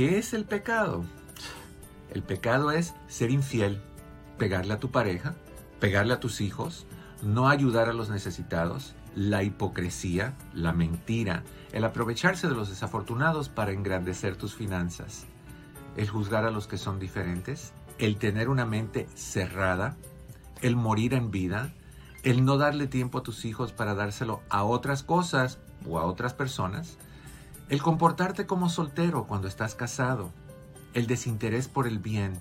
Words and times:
¿Que, 0.00 0.08
¿Qué 0.08 0.18
es 0.18 0.32
el 0.32 0.46
pecado? 0.46 1.04
El 2.10 2.22
pecado 2.22 2.70
es 2.70 2.94
ser 3.06 3.30
infiel, 3.30 3.82
pegarle 4.38 4.72
a 4.72 4.78
tu 4.78 4.90
pareja, 4.90 5.34
pegarle 5.78 6.14
a 6.14 6.20
tus 6.20 6.40
hijos, 6.40 6.86
no 7.22 7.50
ayudar 7.50 7.90
a 7.90 7.92
los 7.92 8.08
necesitados, 8.08 8.94
la 9.14 9.42
hipocresía, 9.42 10.32
la 10.54 10.72
mentira, 10.72 11.42
el 11.72 11.84
aprovecharse 11.84 12.48
de 12.48 12.54
los 12.54 12.70
desafortunados 12.70 13.50
para 13.50 13.72
engrandecer 13.72 14.36
tus 14.36 14.54
finanzas, 14.54 15.26
el 15.98 16.08
juzgar 16.08 16.46
a 16.46 16.50
los 16.50 16.66
que 16.66 16.78
son 16.78 16.98
diferentes, 16.98 17.74
el 17.98 18.16
tener 18.16 18.48
una 18.48 18.64
mente 18.64 19.06
cerrada, 19.14 19.98
el 20.62 20.76
morir 20.76 21.12
en 21.12 21.30
vida, 21.30 21.74
el 22.22 22.46
no 22.46 22.56
darle 22.56 22.86
tiempo 22.86 23.18
a 23.18 23.22
tus 23.22 23.44
hijos 23.44 23.72
para 23.72 23.94
dárselo 23.94 24.40
a 24.48 24.64
otras 24.64 25.02
cosas 25.02 25.58
o 25.86 25.98
a 25.98 26.06
otras 26.06 26.32
personas, 26.32 26.96
el 27.70 27.80
comportarte 27.80 28.46
como 28.46 28.68
soltero 28.68 29.28
cuando 29.28 29.46
estás 29.46 29.76
casado, 29.76 30.32
el 30.92 31.06
desinterés 31.06 31.68
por 31.68 31.86
el 31.86 32.00
bien, 32.00 32.32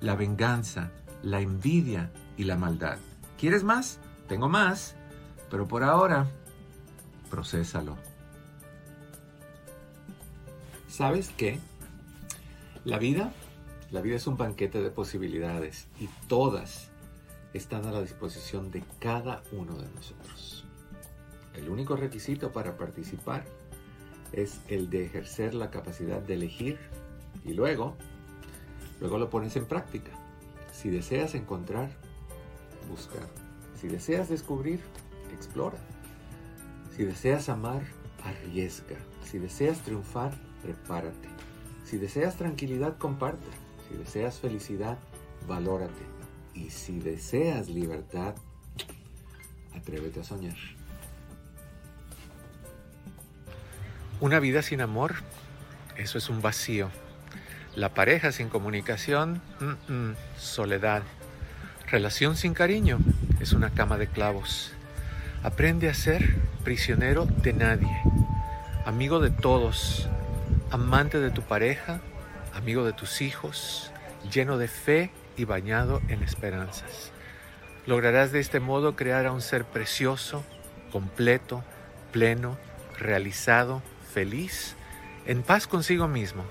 la 0.00 0.16
venganza, 0.16 0.90
la 1.22 1.40
envidia 1.40 2.10
y 2.36 2.44
la 2.44 2.56
maldad. 2.56 2.98
¿Quieres 3.38 3.62
más? 3.62 4.00
Tengo 4.26 4.48
más, 4.48 4.96
pero 5.50 5.68
por 5.68 5.84
ahora, 5.84 6.26
procésalo. 7.30 7.96
¿Sabes 10.88 11.30
qué? 11.36 11.60
La 12.84 12.98
vida, 12.98 13.32
la 13.92 14.00
vida 14.00 14.16
es 14.16 14.26
un 14.26 14.36
banquete 14.36 14.82
de 14.82 14.90
posibilidades 14.90 15.86
y 16.00 16.08
todas 16.26 16.90
están 17.54 17.86
a 17.86 17.92
la 17.92 18.00
disposición 18.00 18.72
de 18.72 18.82
cada 18.98 19.44
uno 19.52 19.76
de 19.76 19.88
nosotros. 19.94 20.64
El 21.54 21.68
único 21.68 21.94
requisito 21.94 22.50
para 22.50 22.76
participar 22.76 23.44
es 24.32 24.60
el 24.68 24.90
de 24.90 25.04
ejercer 25.04 25.54
la 25.54 25.70
capacidad 25.70 26.20
de 26.20 26.34
elegir 26.34 26.78
y 27.44 27.52
luego, 27.52 27.96
luego 29.00 29.18
lo 29.18 29.30
pones 29.30 29.56
en 29.56 29.66
práctica. 29.66 30.12
Si 30.72 30.90
deseas 30.90 31.34
encontrar, 31.34 31.90
busca. 32.88 33.20
Si 33.80 33.88
deseas 33.88 34.28
descubrir, 34.28 34.80
explora. 35.32 35.78
Si 36.96 37.04
deseas 37.04 37.48
amar, 37.48 37.82
arriesga. 38.24 38.96
Si 39.24 39.38
deseas 39.38 39.80
triunfar, 39.80 40.32
prepárate. 40.62 41.28
Si 41.84 41.98
deseas 41.98 42.36
tranquilidad, 42.36 42.96
comparte. 42.98 43.48
Si 43.88 43.96
deseas 43.96 44.38
felicidad, 44.38 44.98
valórate. 45.46 46.04
Y 46.54 46.70
si 46.70 47.00
deseas 47.00 47.68
libertad, 47.68 48.34
atrévete 49.74 50.20
a 50.20 50.24
soñar. 50.24 50.56
Una 54.22 54.38
vida 54.38 54.62
sin 54.62 54.80
amor, 54.80 55.14
eso 55.96 56.16
es 56.16 56.28
un 56.28 56.40
vacío. 56.40 56.90
La 57.74 57.88
pareja 57.88 58.30
sin 58.30 58.48
comunicación, 58.48 59.42
soledad. 60.38 61.02
Relación 61.88 62.36
sin 62.36 62.54
cariño, 62.54 63.00
es 63.40 63.52
una 63.52 63.70
cama 63.70 63.98
de 63.98 64.06
clavos. 64.06 64.74
Aprende 65.42 65.90
a 65.90 65.94
ser 65.94 66.36
prisionero 66.62 67.24
de 67.26 67.52
nadie, 67.52 67.90
amigo 68.86 69.18
de 69.18 69.30
todos, 69.30 70.08
amante 70.70 71.18
de 71.18 71.32
tu 71.32 71.42
pareja, 71.42 72.00
amigo 72.54 72.84
de 72.84 72.92
tus 72.92 73.22
hijos, 73.22 73.90
lleno 74.32 74.56
de 74.56 74.68
fe 74.68 75.10
y 75.36 75.46
bañado 75.46 76.00
en 76.06 76.22
esperanzas. 76.22 77.10
Lograrás 77.86 78.30
de 78.30 78.38
este 78.38 78.60
modo 78.60 78.94
crear 78.94 79.26
a 79.26 79.32
un 79.32 79.40
ser 79.42 79.64
precioso, 79.64 80.44
completo, 80.92 81.64
pleno, 82.12 82.56
realizado, 82.96 83.82
feliz, 84.12 84.74
en 85.26 85.42
paz 85.42 85.66
consigo 85.66 86.06
mismo 86.06 86.44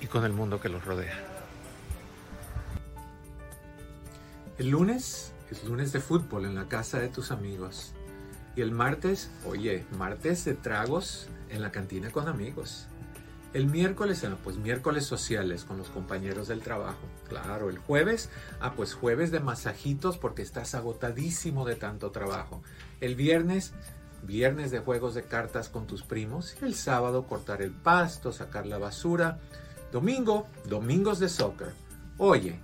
y 0.00 0.06
con 0.06 0.24
el 0.24 0.32
mundo 0.32 0.60
que 0.60 0.68
los 0.68 0.84
rodea. 0.84 1.16
El 4.58 4.70
lunes 4.70 5.32
es 5.50 5.64
lunes 5.64 5.92
de 5.92 6.00
fútbol 6.00 6.44
en 6.44 6.54
la 6.54 6.68
casa 6.68 6.98
de 6.98 7.08
tus 7.08 7.30
amigos. 7.30 7.92
Y 8.56 8.60
el 8.60 8.72
martes, 8.72 9.30
oye, 9.46 9.86
martes 9.96 10.44
de 10.44 10.54
tragos 10.54 11.28
en 11.50 11.62
la 11.62 11.70
cantina 11.70 12.10
con 12.10 12.28
amigos. 12.28 12.86
El 13.54 13.66
miércoles, 13.66 14.26
pues 14.42 14.56
miércoles 14.56 15.04
sociales 15.04 15.64
con 15.64 15.78
los 15.78 15.88
compañeros 15.88 16.48
del 16.48 16.60
trabajo. 16.60 17.06
Claro, 17.28 17.70
el 17.70 17.78
jueves, 17.78 18.28
ah, 18.60 18.72
pues 18.74 18.94
jueves 18.94 19.30
de 19.30 19.40
masajitos 19.40 20.18
porque 20.18 20.42
estás 20.42 20.74
agotadísimo 20.74 21.64
de 21.64 21.76
tanto 21.76 22.10
trabajo. 22.10 22.62
El 23.00 23.14
viernes, 23.14 23.72
viernes 24.22 24.70
de 24.70 24.78
juegos 24.78 25.14
de 25.14 25.24
cartas 25.24 25.68
con 25.68 25.86
tus 25.86 26.02
primos. 26.02 26.56
El 26.62 26.74
sábado, 26.74 27.26
cortar 27.26 27.62
el 27.62 27.72
pasto, 27.72 28.32
sacar 28.32 28.66
la 28.66 28.78
basura. 28.78 29.38
Domingo, 29.90 30.46
domingos 30.66 31.18
de 31.18 31.28
soccer. 31.28 31.72
Oye, 32.18 32.60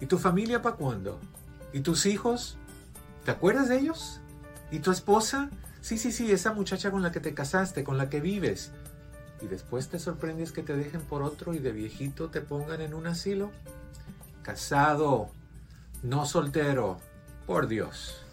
¿y 0.00 0.06
tu 0.06 0.18
familia 0.18 0.60
para 0.62 0.76
cuándo? 0.76 1.20
¿Y 1.72 1.80
tus 1.80 2.06
hijos? 2.06 2.56
¿Te 3.24 3.30
acuerdas 3.30 3.68
de 3.68 3.78
ellos? 3.78 4.20
¿Y 4.70 4.80
tu 4.80 4.90
esposa? 4.90 5.50
Sí, 5.80 5.98
sí, 5.98 6.12
sí, 6.12 6.30
esa 6.30 6.52
muchacha 6.52 6.90
con 6.90 7.02
la 7.02 7.12
que 7.12 7.20
te 7.20 7.34
casaste, 7.34 7.84
con 7.84 7.96
la 7.96 8.10
que 8.10 8.20
vives. 8.20 8.72
Y 9.40 9.46
después 9.46 9.88
te 9.88 9.98
sorprendes 9.98 10.52
que 10.52 10.62
te 10.62 10.76
dejen 10.76 11.00
por 11.02 11.22
otro 11.22 11.54
y 11.54 11.58
de 11.58 11.72
viejito 11.72 12.28
te 12.28 12.40
pongan 12.40 12.80
en 12.80 12.94
un 12.94 13.06
asilo. 13.06 13.50
Casado, 14.42 15.30
no 16.02 16.26
soltero, 16.26 16.98
por 17.46 17.68
Dios. 17.68 18.24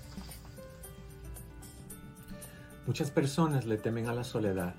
Muchas 2.87 3.09
personas 3.09 3.65
le 3.65 3.77
temen 3.77 4.07
a 4.07 4.13
la 4.13 4.23
soledad. 4.23 4.75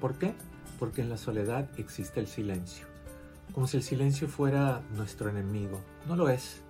¿Por 0.00 0.16
qué? 0.16 0.32
Porque 0.78 1.02
en 1.02 1.10
la 1.10 1.18
soledad 1.18 1.68
existe 1.78 2.18
el 2.18 2.26
silencio. 2.26 2.86
Como 3.52 3.66
si 3.66 3.76
el 3.76 3.82
silencio 3.82 4.28
fuera 4.28 4.80
nuestro 4.96 5.28
enemigo. 5.28 5.78
No 6.06 6.16
lo 6.16 6.30
es. 6.30 6.62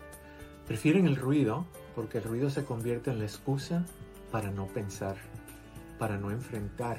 Prefieren 0.67 1.07
el 1.07 1.15
ruido 1.15 1.65
porque 1.95 2.19
el 2.19 2.25
ruido 2.25 2.51
se 2.51 2.65
convierte 2.65 3.11
en 3.11 3.21
la 3.21 3.25
excusa 3.25 3.85
para 4.33 4.51
no 4.51 4.67
pensar, 4.67 5.17
para 5.99 6.17
no 6.19 6.33
enfrentar 6.33 6.99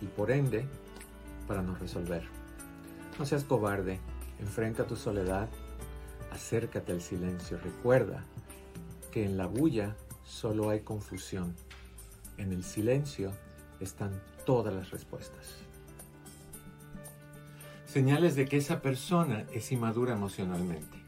y 0.00 0.06
por 0.06 0.30
ende 0.30 0.66
para 1.46 1.60
no 1.60 1.74
resolver. 1.74 2.22
No 3.18 3.26
seas 3.26 3.44
cobarde, 3.44 4.00
enfrenta 4.38 4.86
tu 4.86 4.96
soledad, 4.96 5.48
acércate 6.32 6.92
al 6.92 7.02
silencio, 7.02 7.58
recuerda 7.58 8.24
que 9.10 9.24
en 9.24 9.36
la 9.36 9.46
bulla 9.46 9.94
solo 10.24 10.70
hay 10.70 10.80
confusión, 10.80 11.54
en 12.40 12.52
el 12.52 12.64
silencio 12.64 13.32
están 13.80 14.10
todas 14.46 14.74
las 14.74 14.90
respuestas. 14.90 15.58
Señales 17.84 18.34
de 18.34 18.46
que 18.46 18.56
esa 18.56 18.80
persona 18.80 19.44
es 19.52 19.70
inmadura 19.72 20.14
emocionalmente. 20.14 20.98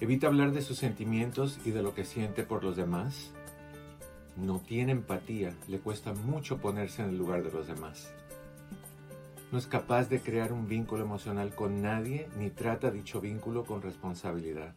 Evita 0.00 0.26
hablar 0.26 0.52
de 0.52 0.60
sus 0.60 0.78
sentimientos 0.78 1.58
y 1.64 1.70
de 1.70 1.82
lo 1.82 1.94
que 1.94 2.04
siente 2.04 2.42
por 2.42 2.62
los 2.62 2.76
demás. 2.76 3.32
No 4.36 4.60
tiene 4.60 4.92
empatía, 4.92 5.54
le 5.68 5.78
cuesta 5.78 6.12
mucho 6.12 6.58
ponerse 6.58 7.02
en 7.02 7.10
el 7.10 7.18
lugar 7.18 7.42
de 7.42 7.52
los 7.52 7.66
demás. 7.66 8.12
No 9.50 9.58
es 9.58 9.66
capaz 9.66 10.10
de 10.10 10.20
crear 10.20 10.52
un 10.52 10.68
vínculo 10.68 11.04
emocional 11.04 11.54
con 11.54 11.80
nadie 11.80 12.28
ni 12.36 12.50
trata 12.50 12.90
dicho 12.90 13.20
vínculo 13.20 13.64
con 13.64 13.80
responsabilidad. 13.80 14.74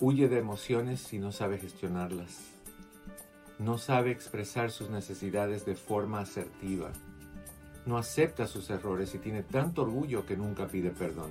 Huye 0.00 0.28
de 0.28 0.38
emociones 0.38 1.00
si 1.00 1.18
no 1.18 1.32
sabe 1.32 1.58
gestionarlas. 1.58 2.57
No 3.58 3.78
sabe 3.78 4.10
expresar 4.10 4.70
sus 4.70 4.90
necesidades 4.90 5.64
de 5.64 5.74
forma 5.74 6.20
asertiva. 6.20 6.92
No 7.86 7.98
acepta 7.98 8.46
sus 8.46 8.70
errores 8.70 9.14
y 9.14 9.18
tiene 9.18 9.42
tanto 9.42 9.82
orgullo 9.82 10.26
que 10.26 10.36
nunca 10.36 10.66
pide 10.66 10.90
perdón 10.90 11.30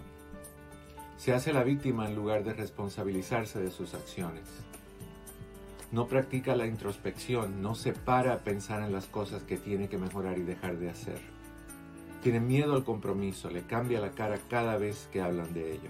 se 1.17 1.33
hace 1.33 1.51
la 1.51 1.63
víctima 1.63 2.07
en 2.07 2.15
lugar 2.15 2.43
de 2.43 2.53
responsabilizarse 2.53 3.59
de 3.59 3.71
sus 3.71 3.93
acciones. 3.95 4.43
No 5.91 6.07
practica 6.07 6.55
la 6.55 6.67
introspección, 6.67 7.61
no 7.61 7.75
se 7.75 7.93
para 7.93 8.33
a 8.33 8.39
pensar 8.39 8.83
en 8.83 8.93
las 8.93 9.07
cosas 9.07 9.43
que 9.43 9.57
tiene 9.57 9.89
que 9.89 9.97
mejorar 9.97 10.37
y 10.37 10.43
dejar 10.43 10.77
de 10.77 10.89
hacer. 10.89 11.19
Tiene 12.21 12.39
miedo 12.39 12.75
al 12.75 12.83
compromiso, 12.83 13.49
le 13.49 13.63
cambia 13.63 13.99
la 13.99 14.11
cara 14.11 14.37
cada 14.49 14.77
vez 14.77 15.09
que 15.11 15.21
hablan 15.21 15.53
de 15.53 15.73
ello. 15.73 15.89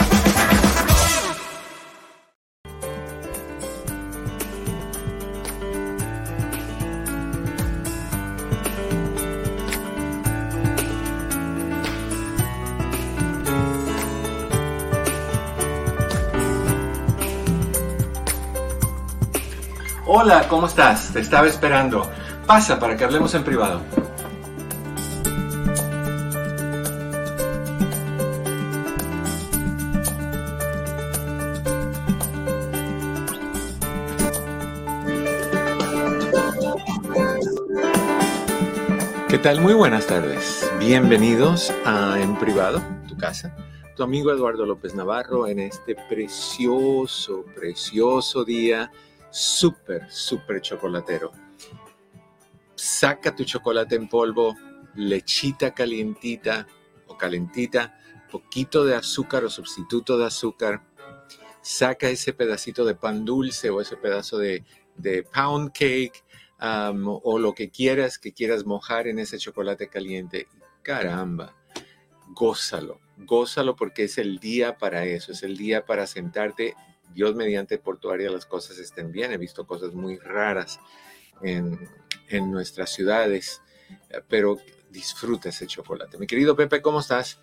Hola, 20.23 20.47
¿cómo 20.47 20.67
estás? 20.67 21.11
Te 21.13 21.19
estaba 21.19 21.47
esperando. 21.47 22.07
Pasa 22.45 22.79
para 22.79 22.95
que 22.95 23.03
hablemos 23.03 23.33
en 23.33 23.43
privado. 23.43 23.81
¿Qué 39.27 39.39
tal? 39.39 39.59
Muy 39.59 39.73
buenas 39.73 40.05
tardes. 40.05 40.71
Bienvenidos 40.77 41.73
a 41.83 42.19
En 42.19 42.37
Privado, 42.37 42.79
tu 43.07 43.17
casa. 43.17 43.55
Tu 43.95 44.03
amigo 44.03 44.31
Eduardo 44.31 44.67
López 44.67 44.93
Navarro 44.93 45.47
en 45.47 45.57
este 45.57 45.95
precioso, 45.95 47.43
precioso 47.55 48.45
día, 48.45 48.91
súper, 49.31 50.11
súper 50.11 50.61
chocolatero. 50.61 51.31
Saca 52.75 53.35
tu 53.35 53.43
chocolate 53.45 53.95
en 53.95 54.07
polvo, 54.07 54.55
lechita 54.95 55.73
calientita 55.73 56.67
o 57.07 57.17
calentita, 57.17 57.97
poquito 58.31 58.85
de 58.85 58.95
azúcar 58.95 59.43
o 59.45 59.49
sustituto 59.49 60.17
de 60.17 60.25
azúcar. 60.25 60.83
Saca 61.61 62.09
ese 62.09 62.33
pedacito 62.33 62.85
de 62.85 62.95
pan 62.95 63.23
dulce 63.23 63.69
o 63.69 63.81
ese 63.81 63.97
pedazo 63.97 64.37
de, 64.37 64.63
pound 65.33 65.71
cake 65.71 66.23
o 66.59 67.39
lo 67.39 67.53
que 67.53 67.69
quieras 67.69 68.19
que 68.19 68.33
quieras 68.33 68.65
mojar 68.65 69.07
en 69.07 69.19
ese 69.19 69.37
chocolate 69.37 69.87
caliente. 69.87 70.47
Caramba, 70.81 71.55
gózalo, 72.29 72.99
gózalo 73.17 73.75
porque 73.75 74.05
es 74.05 74.17
el 74.17 74.39
día 74.39 74.77
para 74.77 75.05
eso, 75.05 75.31
es 75.31 75.43
el 75.43 75.57
día 75.57 75.85
para 75.85 76.07
sentarte. 76.07 76.75
Dios 77.13 77.35
mediante 77.35 77.77
por 77.77 77.99
las 78.03 78.45
cosas 78.45 78.77
estén 78.77 79.11
bien. 79.11 79.31
He 79.31 79.37
visto 79.37 79.65
cosas 79.65 79.93
muy 79.93 80.17
raras 80.17 80.79
en, 81.41 81.89
en 82.29 82.51
nuestras 82.51 82.91
ciudades, 82.91 83.61
pero 84.27 84.57
disfruta 84.89 85.49
ese 85.49 85.67
chocolate. 85.67 86.17
Mi 86.17 86.27
querido 86.27 86.55
Pepe, 86.55 86.81
¿cómo 86.81 86.99
estás? 86.99 87.39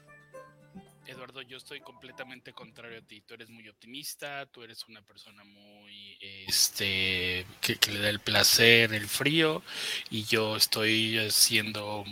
Eduardo, 1.06 1.41
yo 1.41 1.56
estoy 1.56 1.81
completamente 1.81 2.53
contrario 2.53 2.99
a 2.99 3.03
ti. 3.03 3.23
Tú 3.23 3.35
eres 3.35 3.49
muy 3.49 3.67
optimista, 3.69 4.44
tú 4.47 4.62
eres 4.62 4.87
una 4.88 5.00
persona 5.00 5.43
muy, 5.43 6.19
este, 6.47 7.47
que, 7.61 7.79
le 7.91 8.00
da 8.00 8.11
el 8.11 8.21
placer, 8.21 8.93
el 8.93 9.09
frío, 9.09 9.62
y 10.11 10.25
yo 10.25 10.56
estoy 10.56 11.31
siendo 11.31 12.05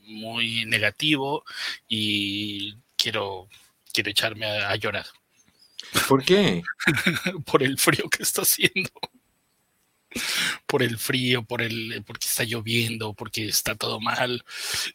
muy 0.00 0.64
negativo 0.64 1.44
y 1.86 2.76
quiero, 2.96 3.48
quiero 3.92 4.10
echarme 4.10 4.46
a 4.46 4.74
llorar. 4.76 5.04
¿Por 6.08 6.24
qué? 6.24 6.62
Por 7.46 7.62
el 7.62 7.78
frío 7.78 8.08
que 8.08 8.22
está 8.22 8.42
haciendo 8.42 8.90
por 10.66 10.82
el 10.82 10.98
frío, 10.98 11.44
por 11.44 11.62
el, 11.62 12.02
porque 12.06 12.26
está 12.26 12.44
lloviendo, 12.44 13.14
porque 13.14 13.46
está 13.46 13.74
todo 13.74 14.00
mal. 14.00 14.44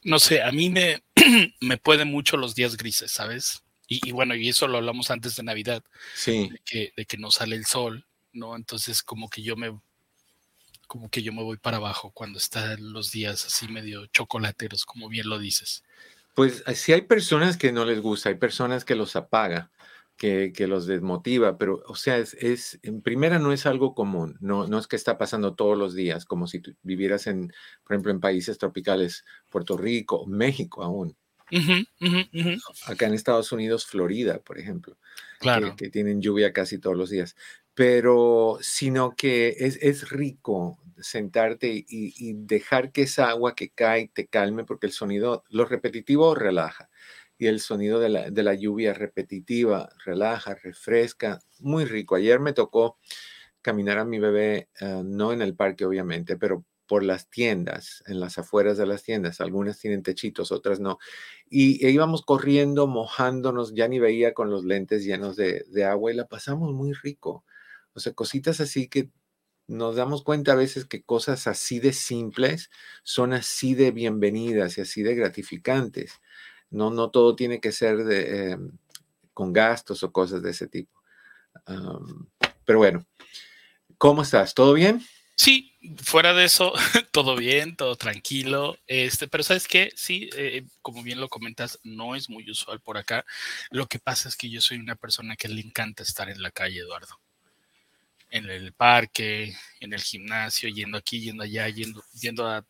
No 0.03 0.19
sé, 0.19 0.41
a 0.41 0.51
mí 0.51 0.69
me, 0.69 1.03
me 1.61 1.77
pueden 1.77 2.09
mucho 2.09 2.37
los 2.37 2.55
días 2.55 2.77
grises, 2.77 3.11
¿sabes? 3.11 3.63
Y, 3.87 4.11
bueno, 4.11 4.33
y 4.35 4.49
eso 4.49 4.67
lo 4.67 4.77
hablamos 4.77 5.11
antes 5.11 5.35
de 5.35 5.43
Navidad. 5.43 5.83
Sí. 6.15 6.49
De 6.49 6.59
que, 6.65 6.93
de 6.95 7.05
que 7.05 7.17
no 7.17 7.31
sale 7.31 7.55
el 7.55 7.65
sol, 7.65 8.05
¿no? 8.31 8.55
Entonces 8.55 9.03
como 9.03 9.29
que 9.29 9.41
yo 9.41 9.55
me 9.55 9.77
como 10.87 11.09
que 11.09 11.23
yo 11.23 11.33
me 11.33 11.41
voy 11.41 11.57
para 11.57 11.77
abajo 11.77 12.11
cuando 12.11 12.37
están 12.37 12.93
los 12.93 13.11
días 13.11 13.45
así 13.45 13.67
medio 13.67 14.05
chocolateros, 14.07 14.85
como 14.85 15.09
bien 15.09 15.27
lo 15.27 15.39
dices. 15.39 15.83
Pues 16.35 16.63
sí 16.75 16.93
hay 16.93 17.01
personas 17.01 17.57
que 17.57 17.71
no 17.71 17.83
les 17.83 17.99
gusta, 17.99 18.29
hay 18.29 18.35
personas 18.35 18.85
que 18.85 18.93
los 18.93 19.15
apaga 19.15 19.71
que, 20.53 20.67
los 20.67 20.87
desmotiva, 20.87 21.57
pero, 21.57 21.83
o 21.85 21.95
sea, 21.95 22.17
es, 22.17 22.79
en 22.81 23.01
primera 23.01 23.39
no 23.39 23.51
es 23.51 23.65
algo 23.65 23.93
común, 23.93 24.37
no, 24.39 24.67
no 24.67 24.79
es 24.79 24.87
que 24.87 24.95
está 24.95 25.17
pasando 25.17 25.53
todos 25.55 25.77
los 25.77 25.93
días, 25.95 26.23
como 26.23 26.47
si 26.47 26.61
vivieras 26.81 27.27
en, 27.27 27.51
por 27.83 27.93
ejemplo, 27.93 28.11
en 28.11 28.21
países 28.21 28.57
tropicales, 28.57 29.25
Puerto 29.49 29.75
Rico, 29.75 30.25
México 30.25 30.81
aún. 30.81 31.17
Acá 32.85 33.05
en 33.05 33.13
Estados 33.13 33.51
Unidos, 33.51 33.85
Florida, 33.85 34.39
por 34.39 34.57
ejemplo, 34.57 34.97
claro. 35.39 35.75
que, 35.75 35.89
tienen 35.89 36.21
lluvia 36.21 36.53
casi 36.53 36.79
todos 36.79 36.95
los 36.95 37.09
días, 37.09 37.35
pero 37.73 38.59
sino 38.61 39.15
que 39.15 39.55
es, 39.59 39.77
es 39.81 40.09
rico 40.09 40.79
sentarte 40.99 41.67
y, 41.67 41.85
y, 41.87 42.33
dejar 42.33 42.93
que 42.93 43.01
esa 43.01 43.29
agua 43.29 43.55
que 43.55 43.71
cae 43.71 44.09
te 44.13 44.27
calme, 44.27 44.63
porque 44.63 44.87
el 44.87 44.93
sonido, 44.93 45.43
lo 45.49 45.65
repetitivo 45.65 46.33
relaja 46.33 46.89
y 47.43 47.47
el 47.47 47.59
sonido 47.59 47.99
de 47.99 48.09
la, 48.09 48.53
lluvia 48.53 48.93
repetitiva 48.93 49.89
relaja, 50.05 50.55
refresca, 50.55 51.39
muy 51.59 51.83
rico. 51.83 52.15
Ayer 52.15 52.39
me 52.39 52.53
tocó 52.53 52.97
caminar 53.61 53.97
a 53.97 54.05
mi 54.05 54.17
bebé, 54.17 54.69
eh, 54.79 55.01
no 55.03 55.33
en 55.33 55.41
el 55.41 55.55
parque 55.55 55.85
obviamente, 55.85 56.37
pero 56.37 56.63
por 56.87 57.03
las 57.03 57.29
tiendas, 57.29 58.01
en 58.07 58.21
las 58.21 58.37
afueras 58.37 58.77
de 58.77 58.85
las 58.85 59.03
tiendas. 59.03 59.41
Algunas 59.41 59.77
tienen 59.77 60.03
techitos, 60.03 60.53
otras 60.53 60.79
no. 60.79 60.99
Y 61.49 61.85
e 61.85 61.89
íbamos 61.89 62.21
corriendo, 62.23 62.87
mojándonos, 62.87 63.73
ya 63.73 63.89
ni 63.89 63.99
veía 63.99 64.33
con 64.33 64.49
los 64.49 64.63
lentes 64.63 65.03
llenos 65.03 65.35
de, 65.35 65.65
de 65.67 65.83
agua 65.83 66.13
y 66.13 66.15
la 66.15 66.27
pasamos 66.27 66.73
muy 66.73 66.93
rico. 66.93 67.43
O 67.93 67.99
sea, 67.99 68.13
cositas 68.13 68.61
así 68.61 68.87
que 68.87 69.11
nos 69.67 69.97
damos 69.97 70.23
cuenta 70.23 70.53
a 70.53 70.55
veces 70.55 70.85
que 70.85 71.03
cosas 71.03 71.47
así 71.47 71.79
de 71.79 71.91
simples 71.91 72.69
son 73.03 73.33
así 73.33 73.75
de 73.75 73.91
bienvenidas 73.91 74.77
y 74.77 74.81
así 74.81 75.03
de 75.03 75.15
gratificantes. 75.15 76.21
No, 76.73 76.89
no 76.89 77.09
todo 77.11 77.35
tiene 77.35 77.61
que 77.61 77.71
ser 77.71 78.03
de, 78.03 78.51
em, 78.51 78.71
con 79.33 79.53
gastos 79.53 80.03
o 80.03 80.11
cosas 80.11 80.41
de 80.41 80.51
ese 80.51 80.67
tipo. 80.67 80.91
pero 82.65 82.79
bueno, 82.79 83.05
¿cómo 83.97 84.23
estás? 84.23 84.53
¿Todo 84.53 84.73
bien? 84.73 85.01
Sí, 85.35 85.75
fuera 86.03 86.33
de 86.33 86.45
eso, 86.45 86.73
todo 87.11 87.35
bien, 87.35 87.75
todo 87.75 87.95
tranquilo. 87.95 88.77
Este, 88.87 89.27
pero 89.27 89.43
sabes 89.43 89.67
qué, 89.67 89.91
sí, 89.95 90.29
eh, 90.35 90.65
como 90.81 91.03
bien 91.03 91.19
lo 91.19 91.29
comentas, 91.29 91.79
no 91.83 92.15
es 92.15 92.29
muy 92.29 92.49
usual 92.49 92.79
por 92.81 92.97
acá. 92.97 93.25
Lo 93.69 93.87
que 93.87 93.99
pasa 93.99 94.29
es 94.29 94.35
que 94.35 94.49
yo 94.49 94.61
soy 94.61 94.77
una 94.77 94.95
persona 94.95 95.35
que 95.35 95.47
le 95.47 95.61
encanta 95.61 96.03
estar 96.03 96.29
en 96.29 96.41
la 96.41 96.51
calle, 96.51 96.79
Eduardo. 96.79 97.19
En 98.35 98.49
el 98.49 98.73
parque, 98.73 99.55
en 99.79 99.93
el 99.93 100.01
gimnasio, 100.01 100.67
yendo 100.69 100.97
aquí, 100.97 101.21
yendo 101.21 101.43
allá, 101.43 101.69
yendo, 101.69 102.03
yendo 102.19 102.47
a 102.47 102.65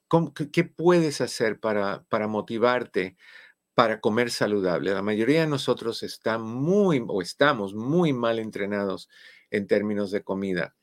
qué, 0.52 0.64
puedes 0.64 1.20
hacer 1.20 1.60
para, 1.60 2.04
para 2.08 2.28
motivarte 2.28 3.16
para 3.76 4.00
comer 4.00 4.30
saludable. 4.30 4.94
La 4.94 5.02
mayoría 5.02 5.42
de 5.42 5.46
nosotros 5.46 6.02
está 6.02 6.38
muy 6.38 7.04
o 7.06 7.20
estamos 7.20 7.74
muy 7.74 8.14
mal 8.14 8.38
entrenados 8.38 9.10
en 9.50 9.66
términos 9.66 10.10
de 10.10 10.24
comida. 10.24 10.74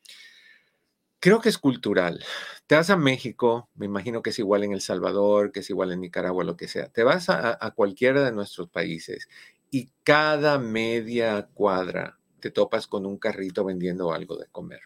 Creo 1.20 1.42
que 1.42 1.50
es 1.50 1.58
cultural. 1.58 2.24
Te 2.68 2.76
vas 2.76 2.92
a 2.92 2.96
México, 2.96 3.68
me 3.74 3.88
imagino 3.88 4.22
que 4.22 4.30
es 4.30 4.38
igual 4.38 4.64
en 4.64 4.74
El 4.74 4.82
Salvador, 4.82 5.52
que 5.52 5.62
es 5.62 5.70
igual 5.72 5.92
en 5.92 6.02
Nicaragua, 6.02 6.44
lo 6.44 6.56
que 6.56 6.68
sea. 6.68 6.88
Te 6.90 7.02
vas 7.04 7.30
a, 7.30 7.58
a 7.60 7.72
cualquiera 7.72 8.24
de 8.24 8.32
nuestros 8.32 8.70
países 8.70 9.28
y 9.72 9.90
cada 10.04 10.60
media 10.60 11.50
cuadra 11.56 12.20
te 12.42 12.52
topas 12.52 12.86
con 12.86 13.08
un 13.08 13.18
carrito 13.18 13.66
vendiendo 13.66 14.14
algo 14.14 14.38
de 14.38 14.46
comer. 14.52 14.82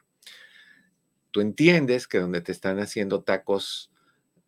Tú 1.32 1.42
entiendes 1.42 2.08
que 2.08 2.20
donde 2.20 2.40
te 2.40 2.54
están 2.54 2.80
haciendo 2.80 3.22
tacos 3.22 3.92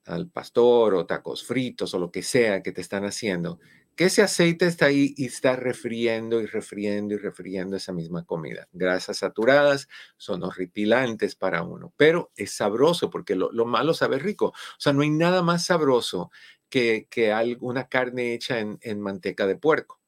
al 0.09 0.27
pastor 0.29 0.95
o 0.95 1.05
tacos 1.05 1.45
fritos 1.45 1.93
o 1.93 1.99
lo 1.99 2.11
que 2.11 2.23
sea 2.23 2.61
que 2.61 2.71
te 2.71 2.81
están 2.81 3.05
haciendo, 3.05 3.59
que 3.99 4.05
ese 4.05 4.21
aceite 4.21 4.65
está 4.65 4.85
ahí 4.85 5.13
y 5.17 5.25
está 5.25 5.57
refriendo 5.57 6.39
y 6.39 6.45
refriendo 6.45 7.15
y 7.15 7.17
refriendo 7.17 7.75
esa 7.75 7.91
misma 7.91 8.25
comida. 8.25 8.69
Grasas 8.71 9.17
saturadas 9.17 9.89
son 10.15 10.41
horripilantes 10.43 11.35
para 11.35 11.63
uno, 11.63 11.93
pero 11.97 12.31
es 12.37 12.53
sabroso 12.53 13.09
porque 13.09 13.35
lo, 13.35 13.51
malo 13.65 13.93
sabe 13.93 14.17
rico. 14.17 14.47
O 14.47 14.79
sea, 14.79 14.93
no 14.93 15.01
hay 15.01 15.09
nada 15.09 15.41
más 15.41 15.65
sabroso 15.65 16.31
que, 16.69 17.07
que 17.09 17.33
una 17.59 17.89
carne 17.89 18.33
hecha 18.33 18.59
en, 18.59 18.77
en 18.83 19.01
manteca 19.01 19.45
de 19.45 19.57
puerco. 19.57 19.99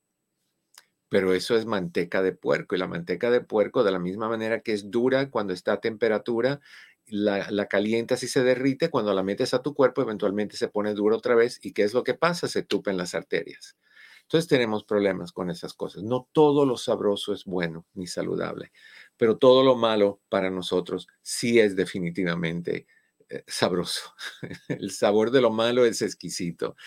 Pero 1.10 1.34
eso 1.34 1.58
es 1.58 1.66
manteca 1.66 2.22
de 2.22 2.32
puerco 2.32 2.76
y 2.76 2.78
la 2.78 2.88
manteca 2.88 3.30
de 3.30 3.42
puerco 3.42 3.84
de 3.84 3.92
la 3.92 4.00
misma 4.00 4.30
manera 4.30 4.62
que 4.62 4.72
es 4.72 4.90
dura 4.90 5.30
cuando 5.30 5.52
está 5.52 5.74
a 5.74 5.82
temperatura, 5.82 6.62
la, 7.12 7.52
la, 7.52 7.68
calientas 7.68 8.24
y 8.24 8.28
se 8.28 8.44
derrite, 8.44 8.90
cuando 8.90 9.14
la 9.14 9.22
metes 9.22 9.54
a 9.54 9.62
tu 9.62 9.74
cuerpo 9.74 10.02
eventualmente 10.02 10.56
se 10.56 10.70
pone 10.70 10.94
duro 10.94 11.18
otra 11.18 11.36
vez 11.36 11.60
y 11.62 11.74
¿qué 11.74 11.84
es 11.84 11.94
lo 11.94 12.04
que 12.04 12.14
pasa? 12.14 12.48
Se 12.48 12.64
tupen 12.64 12.98
las 12.98 13.14
arterias. 13.14 13.76
Entonces 14.24 14.48
tenemos 14.48 14.86
problemas 14.86 15.34
con 15.34 15.50
esas 15.50 15.74
cosas. 15.74 16.04
No 16.04 16.30
todo 16.32 16.66
lo 16.66 16.78
sabroso 16.78 17.34
es 17.34 17.44
bueno 17.44 17.86
ni 17.94 18.08
saludable, 18.08 18.72
pero 19.18 19.38
todo 19.38 19.62
lo 19.62 19.76
malo 19.76 20.22
para 20.30 20.50
nosotros 20.50 21.08
sí 21.22 21.60
es 21.60 21.76
definitivamente 21.76 22.88
eh, 23.30 23.44
sabroso. 23.46 24.14
El 24.70 24.92
sabor 24.92 25.32
de 25.32 25.42
lo 25.42 25.52
malo 25.52 25.84
es 25.86 26.02
exquisito. 26.02 26.78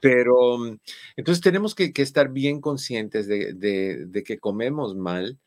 Pero 0.00 0.56
mm, 0.56 0.78
entonces 1.16 1.42
tenemos 1.42 1.74
que, 1.74 1.92
estar 1.94 2.30
bien 2.30 2.62
conscientes 2.62 3.28
de 3.28 4.22
que 4.26 4.38
comemos 4.38 4.96
mal 4.96 5.38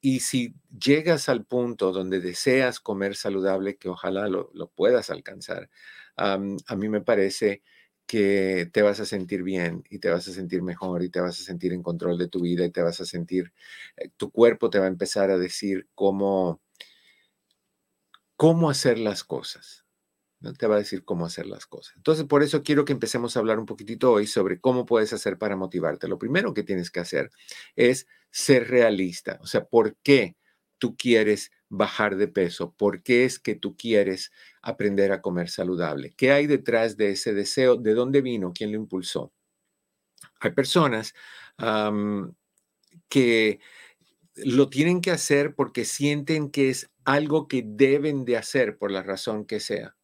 y 0.00 0.20
si 0.20 0.54
llegas 0.70 1.28
al 1.28 1.44
punto 1.44 1.92
donde 1.92 2.20
deseas 2.20 2.80
comer 2.80 3.16
saludable, 3.16 3.76
que 3.76 3.88
ojalá 3.88 4.28
lo, 4.28 4.50
puedas 4.74 5.10
alcanzar, 5.10 5.70
a 6.16 6.38
mí 6.38 6.88
me 6.88 7.00
parece 7.00 7.62
que 8.06 8.70
te 8.72 8.82
vas 8.82 9.00
a 9.00 9.06
sentir 9.06 9.42
bien 9.42 9.82
y 9.90 9.98
te 9.98 10.10
vas 10.10 10.28
a 10.28 10.32
sentir 10.32 10.62
mejor 10.62 11.02
y 11.02 11.10
te 11.10 11.20
vas 11.20 11.40
a 11.40 11.44
sentir 11.44 11.72
en 11.72 11.82
control 11.82 12.18
de 12.18 12.28
tu 12.28 12.40
vida 12.40 12.64
y 12.64 12.70
te 12.70 12.82
vas 12.82 13.00
a 13.00 13.04
sentir, 13.04 13.52
eh, 13.96 14.10
tu 14.16 14.30
cuerpo 14.30 14.70
te 14.70 14.78
va 14.78 14.84
a 14.84 14.88
empezar 14.88 15.30
a 15.30 15.38
decir 15.38 15.88
cómo, 15.94 16.60
cómo 18.36 18.70
hacer 18.70 18.98
las 18.98 19.24
cosas. 19.24 19.85
Te 20.54 20.66
va 20.66 20.76
a 20.76 20.78
decir 20.78 21.04
cómo 21.04 21.26
hacer 21.26 21.46
las 21.46 21.66
cosas. 21.66 21.94
Entonces, 21.96 22.26
por 22.26 22.42
eso 22.42 22.62
quiero 22.62 22.84
que 22.84 22.92
empecemos 22.92 23.36
a 23.36 23.40
hablar 23.40 23.58
un 23.58 23.66
poquitito 23.66 24.12
hoy 24.12 24.26
sobre 24.26 24.60
cómo 24.60 24.86
puedes 24.86 25.12
hacer 25.12 25.38
para 25.38 25.56
motivarte. 25.56 26.08
Lo 26.08 26.18
primero 26.18 26.54
que 26.54 26.62
tienes 26.62 26.90
que 26.90 27.00
hacer 27.00 27.30
es 27.74 28.06
ser 28.30 28.68
realista. 28.68 29.38
O 29.42 29.46
sea, 29.46 29.64
¿por 29.64 29.96
qué 30.02 30.36
tú 30.78 30.96
quieres 30.96 31.50
bajar 31.68 32.16
de 32.16 32.28
peso? 32.28 32.72
¿Por 32.76 33.02
qué 33.02 33.24
es 33.24 33.38
que 33.38 33.54
tú 33.54 33.76
quieres 33.76 34.30
aprender 34.62 35.12
a 35.12 35.22
comer 35.22 35.48
saludable? 35.48 36.12
¿Qué 36.16 36.32
hay 36.32 36.46
detrás 36.46 36.96
de 36.96 37.10
ese 37.10 37.34
deseo? 37.34 37.76
¿De 37.76 37.94
dónde 37.94 38.20
vino? 38.20 38.52
¿Quién 38.54 38.72
lo 38.72 38.78
impulsó? 38.78 39.32
Hay 40.40 40.52
personas 40.52 41.14
que 43.08 43.60
lo 44.36 44.68
tienen 44.68 45.00
que 45.00 45.10
hacer 45.10 45.54
porque 45.54 45.86
sienten 45.86 46.50
que 46.50 46.68
es 46.68 46.90
algo 47.04 47.48
que 47.48 47.62
deben 47.64 48.24
de 48.26 48.36
hacer 48.36 48.76
por 48.76 48.90
la 48.90 49.02
razón 49.02 49.46
que 49.46 49.60
sea. 49.60 49.96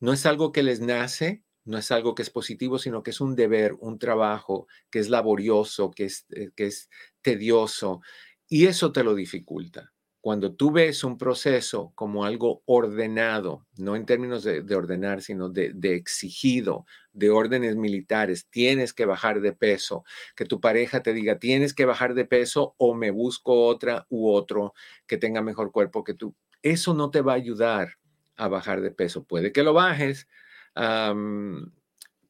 No 0.00 0.12
es 0.14 0.24
algo 0.24 0.50
que 0.50 0.62
les 0.62 0.80
nace, 0.80 1.44
no 1.64 1.76
es 1.78 1.90
algo 1.90 2.14
que 2.14 2.22
es 2.22 2.30
positivo, 2.30 2.78
sino 2.78 3.02
que 3.02 3.10
es 3.10 3.20
un 3.20 3.36
deber, 3.36 3.74
un 3.80 3.98
trabajo 3.98 4.66
que 4.90 4.98
es 4.98 5.10
laborioso, 5.10 5.90
que 5.90 6.06
es, 6.06 6.26
eh, 6.30 6.50
que 6.56 6.66
es 6.66 6.88
tedioso, 7.22 8.00
y 8.48 8.66
eso 8.66 8.92
te 8.92 9.04
lo 9.04 9.14
dificulta. 9.14 9.92
Cuando 10.22 10.54
tú 10.54 10.70
ves 10.70 11.04
un 11.04 11.16
proceso 11.16 11.92
como 11.94 12.24
algo 12.24 12.62
ordenado, 12.66 13.66
no 13.76 13.96
en 13.96 14.04
términos 14.04 14.42
de, 14.42 14.74
ordenar, 14.74 15.22
sino 15.22 15.48
de, 15.48 15.72
de, 15.74 15.94
exigido, 15.94 16.84
de 17.12 17.30
órdenes 17.30 17.76
militares, 17.76 18.46
tienes 18.50 18.92
que 18.92 19.06
bajar 19.06 19.40
de 19.40 19.52
peso, 19.52 20.04
que 20.36 20.44
tu 20.44 20.60
pareja 20.60 21.02
te 21.02 21.14
diga, 21.14 21.38
tienes 21.38 21.72
que 21.72 21.86
bajar 21.86 22.14
de 22.14 22.26
peso 22.26 22.74
o 22.76 22.94
me 22.94 23.10
busco 23.10 23.66
otra 23.66 24.06
u 24.10 24.30
otro 24.30 24.74
que 25.06 25.16
tenga 25.16 25.40
mejor 25.40 25.72
cuerpo 25.72 26.04
que 26.04 26.14
tú, 26.14 26.34
eso 26.62 26.92
no 26.92 27.10
te 27.10 27.22
va 27.22 27.32
a 27.32 27.36
ayudar 27.36 27.96
a 28.40 28.48
bajar 28.48 28.80
de 28.80 28.90
peso. 28.90 29.24
Puede 29.24 29.52
que 29.52 29.62
lo 29.62 29.74
bajes, 29.74 30.26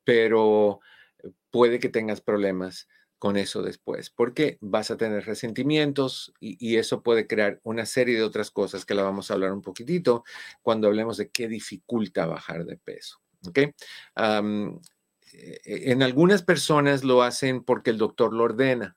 pero 0.05 0.81
puede 1.51 1.79
que 1.79 1.89
tengas 1.89 2.21
problemas 2.21 2.89
con 3.19 3.37
eso 3.37 3.63
después, 3.63 4.09
porque 4.09 4.57
vas 4.63 4.91
a 4.91 4.97
tener 4.97 5.27
resentimientos 5.27 6.33
y, 6.41 6.77
eso 6.79 7.03
puede 7.03 7.27
crear 7.27 7.61
una 7.65 7.85
serie 7.85 8.17
de 8.17 8.23
otras 8.23 8.51
cosas 8.51 8.87
que 8.87 8.95
la 8.95 9.03
vamos 9.03 9.31
a 9.31 9.35
hablar 9.35 9.53
un 9.53 9.61
poquitito 9.61 10.25
cuando 10.63 10.89
hablemos 10.89 11.19
de 11.19 11.31
qué 11.31 11.47
dificulta 11.47 12.25
bajar 12.25 12.65
de 12.65 12.79
peso. 12.79 13.21
¿okay? 13.47 13.75
E, 14.17 15.61
e, 15.65 15.93
en 15.93 16.03
algunas 16.03 16.43
personas 16.43 17.05
lo 17.05 17.23
hacen 17.23 17.63
porque 17.63 17.91
el 17.91 17.99
doctor 17.99 18.33
lo 18.33 18.45
ordena, 18.45 18.97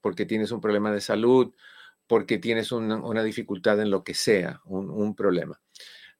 porque 0.00 0.24
tienes 0.24 0.52
un 0.52 0.60
problema 0.60 0.92
de 0.92 1.00
salud, 1.00 1.52
porque 2.06 2.38
tienes 2.38 2.70
una, 2.70 3.22
dificultad 3.24 3.80
en 3.80 3.90
lo 3.90 4.04
que 4.04 4.14
sea, 4.14 4.62
un 4.66 5.16
problema. 5.16 5.60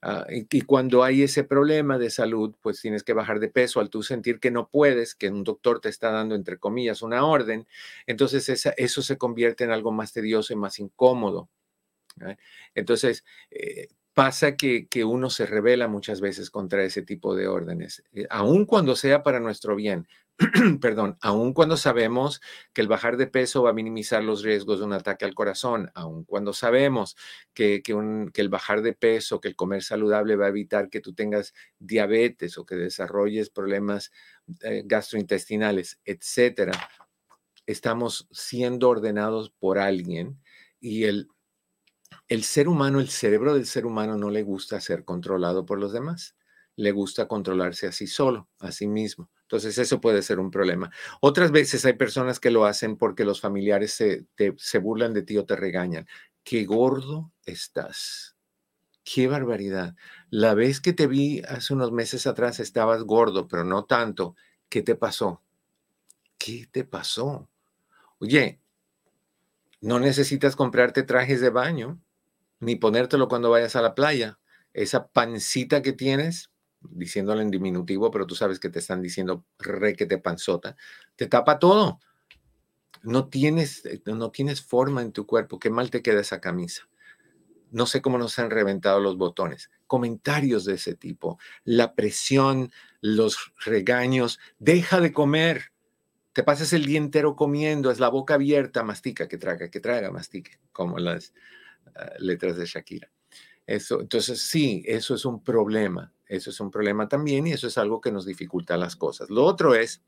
Ah, 0.01 0.25
y, 0.29 0.61
cuando 0.61 1.03
hay 1.03 1.23
ese 1.23 1.43
problema 1.43 1.97
de 1.97 2.09
salud, 2.09 2.55
pues 2.61 2.79
tienes 2.81 3.03
que 3.03 3.13
bajar 3.13 3.39
de 3.39 3.49
peso 3.49 3.81
al 3.81 3.89
tú 3.89 4.01
sentir 4.01 4.39
que 4.39 4.49
no 4.49 4.69
puedes, 4.69 5.13
que 5.13 5.29
un 5.29 5.43
doctor 5.43 5.81
te 5.81 5.89
está 5.89 6.09
dando, 6.11 6.35
entre 6.35 6.57
comillas, 6.57 7.01
una 7.01 7.25
orden, 7.25 7.67
entonces 8.07 8.47
eso 8.77 9.01
se 9.01 9.17
convierte 9.17 9.65
en 9.65 9.71
algo 9.71 9.91
más 9.91 10.13
tedioso 10.13 10.53
y 10.53 10.55
más 10.55 10.79
incómodo. 10.79 11.49
Entonces, 12.75 13.25
eh, 13.51 13.89
pasa 14.19 14.57
que, 14.57 14.89
uno 15.05 15.29
se 15.29 15.45
revela 15.45 15.87
muchas 15.87 16.19
veces 16.19 16.49
contra 16.49 16.83
ese 16.83 17.03
tipo 17.03 17.35
de 17.35 17.47
órdenes, 17.47 18.03
eh, 18.11 18.27
aun 18.29 18.65
cuando 18.65 18.97
sea 18.97 19.23
para 19.23 19.39
nuestro 19.39 19.77
bien. 19.77 20.09
perdón, 20.81 21.17
aun 21.21 21.53
cuando 21.53 21.77
sabemos 21.77 22.41
que 22.73 22.81
el 22.81 22.89
bajar 22.89 23.15
de 23.15 23.27
peso 23.27 23.63
va 23.63 23.69
a 23.69 23.73
minimizar 23.73 24.21
los 24.21 24.43
riesgos 24.43 24.79
de 24.79 24.85
un 24.85 24.91
ataque 24.91 25.23
al 25.23 25.33
corazón, 25.33 25.89
aun 25.95 26.25
cuando 26.25 26.51
sabemos 26.51 27.15
que, 27.53 27.81
el 28.35 28.49
bajar 28.49 28.81
de 28.81 28.91
peso, 28.91 29.39
que 29.39 29.47
el 29.47 29.55
comer 29.55 29.83
saludable 29.83 30.35
va 30.35 30.47
a 30.47 30.49
evitar 30.49 30.89
que 30.89 30.99
tú 30.99 31.13
tengas 31.13 31.53
diabetes 31.79 32.57
o 32.57 32.65
que 32.65 32.75
desarrolles 32.75 33.49
problemas 33.49 34.11
eh, 34.63 34.83
gastrointestinales, 34.85 36.01
etcétera, 36.03 36.73
estamos 37.65 38.27
siendo 38.31 38.89
ordenados 38.89 39.49
por 39.49 39.79
alguien 39.79 40.41
y 40.81 41.05
el, 41.05 41.29
el 42.27 42.43
ser 42.43 42.67
humano, 42.67 42.99
el 42.99 43.09
cerebro 43.09 43.53
del 43.53 43.65
ser 43.65 43.85
humano 43.85 44.17
no 44.17 44.29
le 44.29 44.43
gusta 44.43 44.79
ser 44.81 45.03
controlado 45.05 45.65
por 45.65 45.79
los 45.79 45.91
demás, 45.91 46.35
le 46.75 46.91
gusta 46.91 47.27
controlarse 47.27 47.87
a 47.87 47.91
sí 47.91 48.07
solo, 48.07 48.49
a 48.59 48.71
sí 48.71 48.87
mismo. 48.87 49.29
Entonces, 49.43 49.77
eso 49.79 49.99
puede 49.99 50.21
ser 50.21 50.39
un 50.39 50.51
problema. 50.51 50.91
Otras 51.21 51.51
veces 51.51 51.83
hay 51.85 51.93
personas 51.93 52.39
que 52.39 52.51
lo 52.51 52.65
hacen 52.65 52.97
porque 52.97 53.25
los 53.25 53.41
familiares 53.41 53.93
se, 53.93 54.27
se 54.57 54.77
burlan 54.77 55.13
de 55.13 55.23
ti 55.23 55.37
o 55.37 55.45
te 55.45 55.55
regañan. 55.55 56.07
Qué 56.43 56.65
gordo 56.65 57.33
estás. 57.45 58.35
Qué 59.03 59.27
barbaridad. 59.27 59.95
La 60.29 60.53
vez 60.53 60.81
que 60.81 60.93
te 60.93 61.07
vi 61.07 61.41
hace 61.47 61.73
unos 61.73 61.91
meses 61.91 62.27
atrás 62.27 62.59
estabas 62.59 63.03
gordo, 63.03 63.47
pero 63.47 63.63
no 63.63 63.85
tanto. 63.85 64.35
¿Qué 64.69 64.83
te 64.83 64.95
pasó? 64.95 65.41
¿Qué 66.37 66.67
te 66.71 66.85
pasó? 66.85 67.49
Oye, 68.19 68.61
no 69.81 69.99
necesitas 69.99 70.55
comprarte 70.55 71.03
trajes 71.03 71.41
de 71.41 71.49
baño 71.49 71.99
ni 72.59 72.75
ponértelo 72.75 73.27
cuando 73.27 73.49
vayas 73.49 73.75
a 73.75 73.81
la 73.81 73.95
playa. 73.95 74.39
Esa 74.73 75.07
pancita 75.07 75.81
que 75.81 75.93
tienes, 75.93 76.51
diciéndolo 76.81 77.41
en 77.41 77.51
diminutivo, 77.51 78.11
pero 78.11 78.27
tú 78.27 78.35
sabes 78.35 78.59
que 78.59 78.69
te 78.69 78.79
están 78.79 79.01
diciendo 79.01 79.45
re 79.57 79.95
que 79.95 80.05
te 80.05 80.17
panzota, 80.17 80.75
te 81.15 81.27
tapa 81.27 81.59
todo. 81.59 81.99
No 83.01 83.29
tienes, 83.29 83.85
eh, 83.85 84.01
no 84.05 84.31
tienes 84.31 84.61
forma 84.61 85.01
en 85.01 85.13
tu 85.13 85.25
cuerpo, 85.25 85.59
qué 85.59 85.69
mal 85.69 85.89
te 85.89 86.01
queda 86.01 86.21
esa 86.21 86.41
camisa. 86.41 86.87
No 87.71 87.85
sé 87.85 88.01
cómo 88.01 88.17
nos 88.17 88.37
han 88.39 88.49
reventado 88.49 88.99
los 88.99 89.17
botones. 89.17 89.69
Comentarios 89.87 90.65
de 90.65 90.75
ese 90.75 90.95
tipo, 90.95 91.39
la 91.63 91.95
presión, 91.95 92.71
los 92.99 93.53
regaños, 93.63 94.39
deja 94.57 94.99
de 94.99 95.13
comer. 95.13 95.71
Te 96.39 96.43
pasas 96.45 96.71
el 96.71 96.85
día 96.85 96.99
entero 96.99 97.35
comiendo, 97.35 97.91
es 97.91 97.99
la 97.99 98.07
boca 98.07 98.35
abierta, 98.35 98.81
mastica, 98.81 99.27
que 99.27 99.37
traga, 99.37 99.69
que 99.69 99.81
traga, 99.81 100.09
mastique, 100.09 100.57
como 100.71 100.97
las 100.97 101.33
ah, 101.97 102.13
letras 102.17 102.55
de 102.55 102.65
Shakira. 102.65 103.11
Eso, 103.67 103.99
entonces, 103.99 104.39
sí, 104.39 104.81
eso 104.85 105.15
es 105.15 105.25
un 105.25 105.43
problema. 105.43 106.13
Eso 106.25 106.49
es 106.49 106.61
un 106.61 106.71
problema 106.71 107.09
también 107.09 107.45
y 107.45 107.51
eso 107.51 107.67
es 107.67 107.77
algo 107.77 107.99
que 107.99 108.13
nos 108.13 108.25
dificulta 108.25 108.77
las 108.77 108.95
cosas. 108.95 109.29
Lo 109.29 109.43
otro 109.43 109.75
es, 109.75 110.01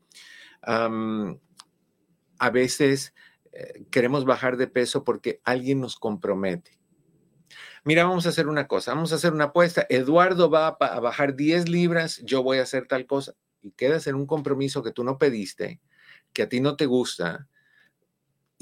a 0.62 2.50
veces 2.50 3.12
eh, 3.52 3.84
queremos 3.90 4.24
bajar 4.24 4.56
de 4.56 4.68
peso 4.68 5.04
porque 5.04 5.42
alguien 5.44 5.82
nos 5.82 5.96
compromete. 5.96 6.78
Mira, 7.84 8.04
vamos 8.04 8.24
a 8.24 8.30
hacer 8.30 8.48
una 8.48 8.66
cosa, 8.68 8.94
vamos 8.94 9.12
a 9.12 9.16
hacer 9.16 9.34
una 9.34 9.44
apuesta. 9.44 9.84
Eduardo 9.90 10.48
va 10.48 10.68
a 10.80 11.00
bajar 11.00 11.36
10 11.36 11.68
libras, 11.68 12.22
yo 12.24 12.42
voy 12.42 12.56
a 12.56 12.62
hacer 12.62 12.86
tal 12.86 13.04
cosa. 13.04 13.34
Y 13.60 13.72
quedas 13.72 14.06
en 14.06 14.14
un 14.14 14.24
compromiso 14.24 14.82
que 14.82 14.92
tú 14.92 15.04
no 15.04 15.18
pediste, 15.18 15.78
que 16.32 16.42
a 16.42 16.48
ti 16.48 16.60
no 16.60 16.76
te 16.76 16.86
gusta, 16.86 17.48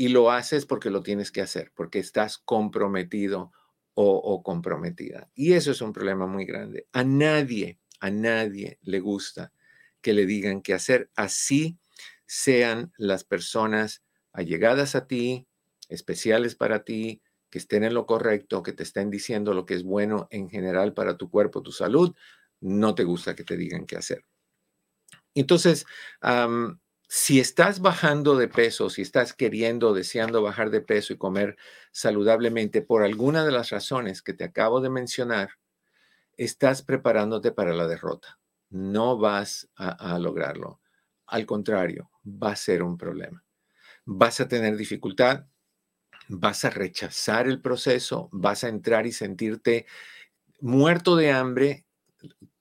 y 0.01 0.09
lo 0.09 0.31
haces 0.31 0.65
porque 0.65 0.89
lo 0.89 1.03
tienes 1.03 1.31
que 1.31 1.43
hacer, 1.43 1.73
porque 1.75 1.99
estás 1.99 2.39
comprometido 2.39 3.53
o, 3.93 4.43
comprometida. 4.43 5.29
Y 5.35 5.53
eso 5.53 5.73
es 5.73 5.83
un 5.83 5.93
problema 5.93 6.27
muy 6.27 6.47
grande. 6.47 6.87
A 6.93 7.05
nadie, 7.05 7.79
a 8.01 8.11
nadie 8.11 8.79
le 8.81 9.01
gusta 9.01 9.53
que 10.01 10.15
le 10.15 10.25
digan 10.25 10.63
qué 10.63 10.73
hacer. 10.73 11.11
Así 11.17 11.79
sean 12.25 12.95
las 12.97 13.25
personas 13.25 14.03
allegadas 14.33 14.95
a 14.95 15.07
ti, 15.07 15.47
especiales 15.91 16.55
para 16.55 16.83
ti, 16.83 17.21
que 17.51 17.59
estén 17.59 17.85
en 17.85 17.93
lo 17.93 18.07
correcto, 18.07 18.63
que 18.63 18.73
te 18.73 18.85
estén 18.85 19.11
diciendo 19.11 19.53
lo 19.53 19.67
que 19.67 19.75
es 19.75 19.83
bueno 19.83 20.29
en 20.31 20.49
general 20.49 20.95
para 20.95 21.19
tu 21.19 21.29
cuerpo, 21.29 21.63
tu 21.63 21.73
salud, 21.73 22.15
no 22.61 22.95
te 22.95 23.05
gusta 23.05 23.35
que 23.35 23.45
te 23.45 23.59
digan 23.59 23.85
qué 23.85 23.97
hacer. 23.97 24.25
Entonces, 25.35 25.85
si 27.13 27.41
estás 27.41 27.81
bajando 27.81 28.37
de 28.37 28.47
peso, 28.47 28.89
si 28.89 29.03
estás 29.03 29.35
queriendo, 29.35 29.93
deseando 29.93 30.43
bajar 30.43 30.71
de 30.71 30.81
peso 30.81 31.13
y 31.13 31.19
comer 31.19 31.57
saludablemente 31.91 32.83
por 32.83 33.03
alguna 33.03 33.45
de 33.45 33.51
las 33.51 33.71
razones 33.71 34.23
que 34.23 34.33
te 34.33 34.45
acabo 34.45 34.81
de 34.81 34.91
mencionar, 34.91 35.51
estás 36.37 36.83
preparándote 36.83 37.51
para 37.51 37.75
la 37.75 37.89
derrota. 37.89 38.39
No 38.69 39.19
vas 39.19 39.69
a, 39.75 40.21
lograrlo. 40.21 40.81
Al 41.27 41.47
contrario, 41.47 42.13
va 42.25 42.53
a 42.53 42.57
ser 42.57 42.81
un 42.81 42.97
problema. 42.97 43.45
Vas 44.05 44.39
a 44.39 44.47
tener 44.47 44.77
dificultad, 44.77 45.47
vas 46.29 46.65
a 46.65 46.71
rechazar 46.71 47.49
el 47.49 47.61
proceso, 47.61 48.29
vas 48.31 48.63
a 48.63 48.69
entrar 48.69 49.09
y 49.09 49.13
sentirte 49.13 49.87
muerto 50.61 51.17
de 51.17 51.33
hambre 51.33 51.87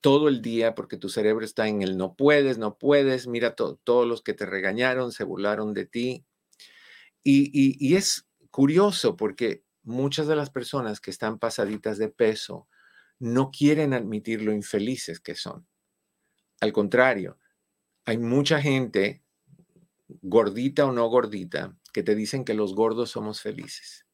todo 0.00 0.28
el 0.28 0.42
día 0.42 0.74
porque 0.74 0.96
tu 0.96 1.08
cerebro 1.08 1.44
está 1.44 1.68
en 1.68 1.82
el 1.82 1.96
no 1.96 2.14
puedes, 2.14 2.58
no 2.58 2.78
puedes, 2.78 3.26
mira 3.26 3.54
todos 3.54 4.06
los 4.06 4.22
que 4.22 4.34
te 4.34 4.46
regañaron, 4.46 5.12
se 5.12 5.24
burlaron 5.24 5.74
de 5.74 5.86
ti. 5.86 6.24
Y, 7.22 7.94
es 7.94 8.26
curioso 8.50 9.16
porque 9.16 9.62
muchas 9.82 10.26
de 10.26 10.36
las 10.36 10.50
personas 10.50 11.00
que 11.00 11.10
están 11.10 11.38
pasaditas 11.38 11.98
de 11.98 12.08
peso 12.08 12.68
no 13.18 13.50
quieren 13.50 13.92
admitir 13.92 14.42
lo 14.42 14.52
infelices 14.52 15.20
que 15.20 15.34
son. 15.34 15.66
Al 16.60 16.72
contrario, 16.72 17.38
hay 18.06 18.18
mucha 18.18 18.60
gente, 18.60 19.22
gordita 20.22 20.86
o 20.86 20.92
no 20.92 21.06
gordita, 21.08 21.76
que 21.92 22.02
te 22.02 22.14
dicen 22.14 22.44
que 22.44 22.54
los 22.54 22.74
gordos 22.74 23.10
somos 23.10 23.42
felices 23.42 24.06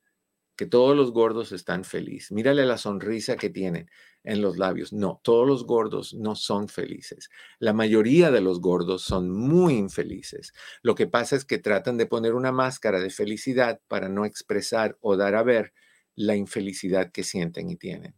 que 0.57 0.67
todos 0.67 0.97
los 0.97 1.13
gordos 1.13 1.53
están 1.53 1.85
felices. 1.85 2.33
Mírale 2.33 2.65
la 2.65 2.79
sonrisa 2.79 3.37
que 3.37 3.51
tienen 3.51 3.91
en 4.27 4.43
los 4.43 4.59
labios. 4.59 4.93
No, 4.93 5.21
todos 5.23 5.47
los 5.47 5.65
gordos 5.65 6.13
no 6.13 6.35
son 6.35 6.69
felices. 6.69 7.31
La 7.59 7.73
mayoría 7.73 8.31
de 8.31 8.41
los 8.41 8.61
gordos 8.61 9.03
son 9.03 9.31
muy 9.31 9.75
infelices. 9.75 10.53
Lo 10.83 10.95
que 10.95 11.07
pasa 11.07 11.37
es 11.37 11.45
que 11.45 11.59
tratan 11.59 11.97
de 11.97 12.07
poner 12.07 12.35
una 12.35 12.53
máscara 12.53 13.01
de 13.01 13.11
felicidad 13.11 13.81
para 13.89 14.09
no 14.09 14.25
expresar 14.25 14.99
o 15.01 15.17
dar 15.17 15.37
a 15.37 15.43
ver 15.43 15.73
la 16.15 16.37
infelicidad 16.37 17.13
que 17.13 17.23
sienten 17.23 17.71
y 17.71 17.77
tienen. 17.77 18.15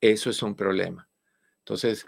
Eso 0.00 0.30
es 0.30 0.42
un 0.42 0.56
problema. 0.56 1.08
Entonces, 1.58 2.06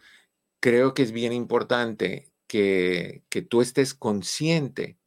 creo 0.60 0.94
que 0.94 1.02
es 1.02 1.12
bien 1.12 1.32
importante 1.32 2.32
que, 2.46 3.24
que 3.28 3.42
tú 3.42 3.60
estés 3.60 3.94
consciente 3.94 4.98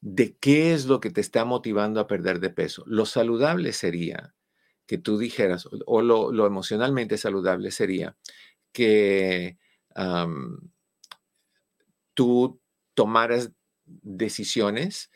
de 0.00 0.36
qué 0.36 0.74
es 0.74 0.86
lo 0.86 0.98
que 1.00 1.10
te 1.10 1.20
está 1.20 1.44
motivando 1.44 2.00
a 2.00 2.08
perder 2.08 2.40
de 2.40 2.50
peso. 2.50 2.82
Lo 2.86 3.06
saludable 3.06 3.72
sería 3.72 4.34
que 4.86 4.98
tú 4.98 5.18
dijeras, 5.18 5.68
o 5.86 6.02
lo, 6.02 6.46
emocionalmente 6.46 7.16
saludable 7.16 7.70
sería 7.70 8.16
que 8.72 9.58
tú 12.14 12.60
tomaras 12.94 13.52
decisiones 13.84 15.10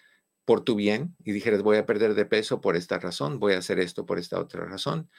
por 0.44 0.62
tu 0.62 0.76
bien 0.76 1.16
y 1.24 1.32
dijeras, 1.32 1.62
voy 1.62 1.76
a 1.76 1.86
perder 1.86 2.14
de 2.14 2.24
peso 2.24 2.60
por 2.60 2.76
esta 2.76 2.98
razón, 2.98 3.38
voy 3.38 3.54
a 3.54 3.58
hacer 3.58 3.80
esto 3.80 4.06
por 4.06 4.18
esta 4.18 4.38
otra 4.38 4.64
razón. 4.64 5.10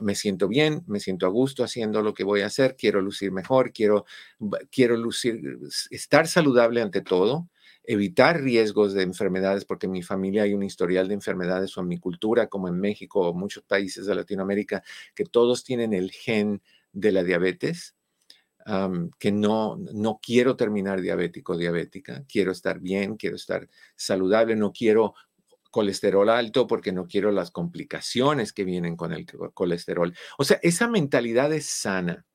me 0.00 0.14
siento 0.14 0.48
bien, 0.48 0.84
me 0.86 1.00
siento 1.00 1.26
a 1.26 1.30
gusto 1.30 1.64
haciendo 1.64 2.02
lo 2.02 2.14
que 2.14 2.24
voy 2.24 2.42
a 2.42 2.46
hacer, 2.46 2.76
quiero 2.76 3.00
lucir 3.00 3.32
mejor, 3.32 3.72
quiero, 3.72 4.06
quiero 4.70 4.96
lucir, 4.96 5.58
estar 5.90 6.28
saludable 6.28 6.82
ante 6.82 7.00
todo 7.00 7.48
evitar 7.88 8.42
riesgos 8.42 8.92
de 8.92 9.02
enfermedades, 9.02 9.64
porque 9.64 9.86
en 9.86 9.92
mi 9.92 10.02
familia 10.02 10.42
hay 10.42 10.52
un 10.52 10.62
historial 10.62 11.08
de 11.08 11.14
enfermedades 11.14 11.74
o 11.76 11.80
en 11.80 11.88
mi 11.88 11.98
cultura, 11.98 12.46
como 12.46 12.68
en 12.68 12.78
México 12.78 13.26
o 13.26 13.32
muchos 13.32 13.64
países 13.64 14.04
de 14.04 14.14
Latinoamérica, 14.14 14.84
que 15.14 15.24
todos 15.24 15.64
tienen 15.64 15.94
el 15.94 16.10
gen 16.10 16.60
de 16.92 17.12
la 17.12 17.24
diabetes, 17.24 17.96
que 19.18 19.32
no, 19.32 19.78
no 19.78 20.20
quiero 20.22 20.54
terminar 20.54 21.00
diabético 21.00 21.56
diabética, 21.56 22.24
quiero 22.30 22.52
estar 22.52 22.78
bien, 22.78 23.16
quiero 23.16 23.36
estar 23.36 23.66
saludable, 23.96 24.54
no 24.54 24.70
quiero 24.70 25.14
colesterol 25.70 26.28
alto 26.28 26.66
porque 26.66 26.92
no 26.92 27.06
quiero 27.06 27.32
las 27.32 27.50
complicaciones 27.50 28.52
que 28.52 28.64
vienen 28.64 28.96
con 28.96 29.14
el 29.14 29.24
colesterol. 29.54 30.14
O 30.36 30.44
sea, 30.44 30.58
esa 30.62 30.88
mentalidad 30.88 31.50
es 31.54 31.64
sana, 31.64 32.26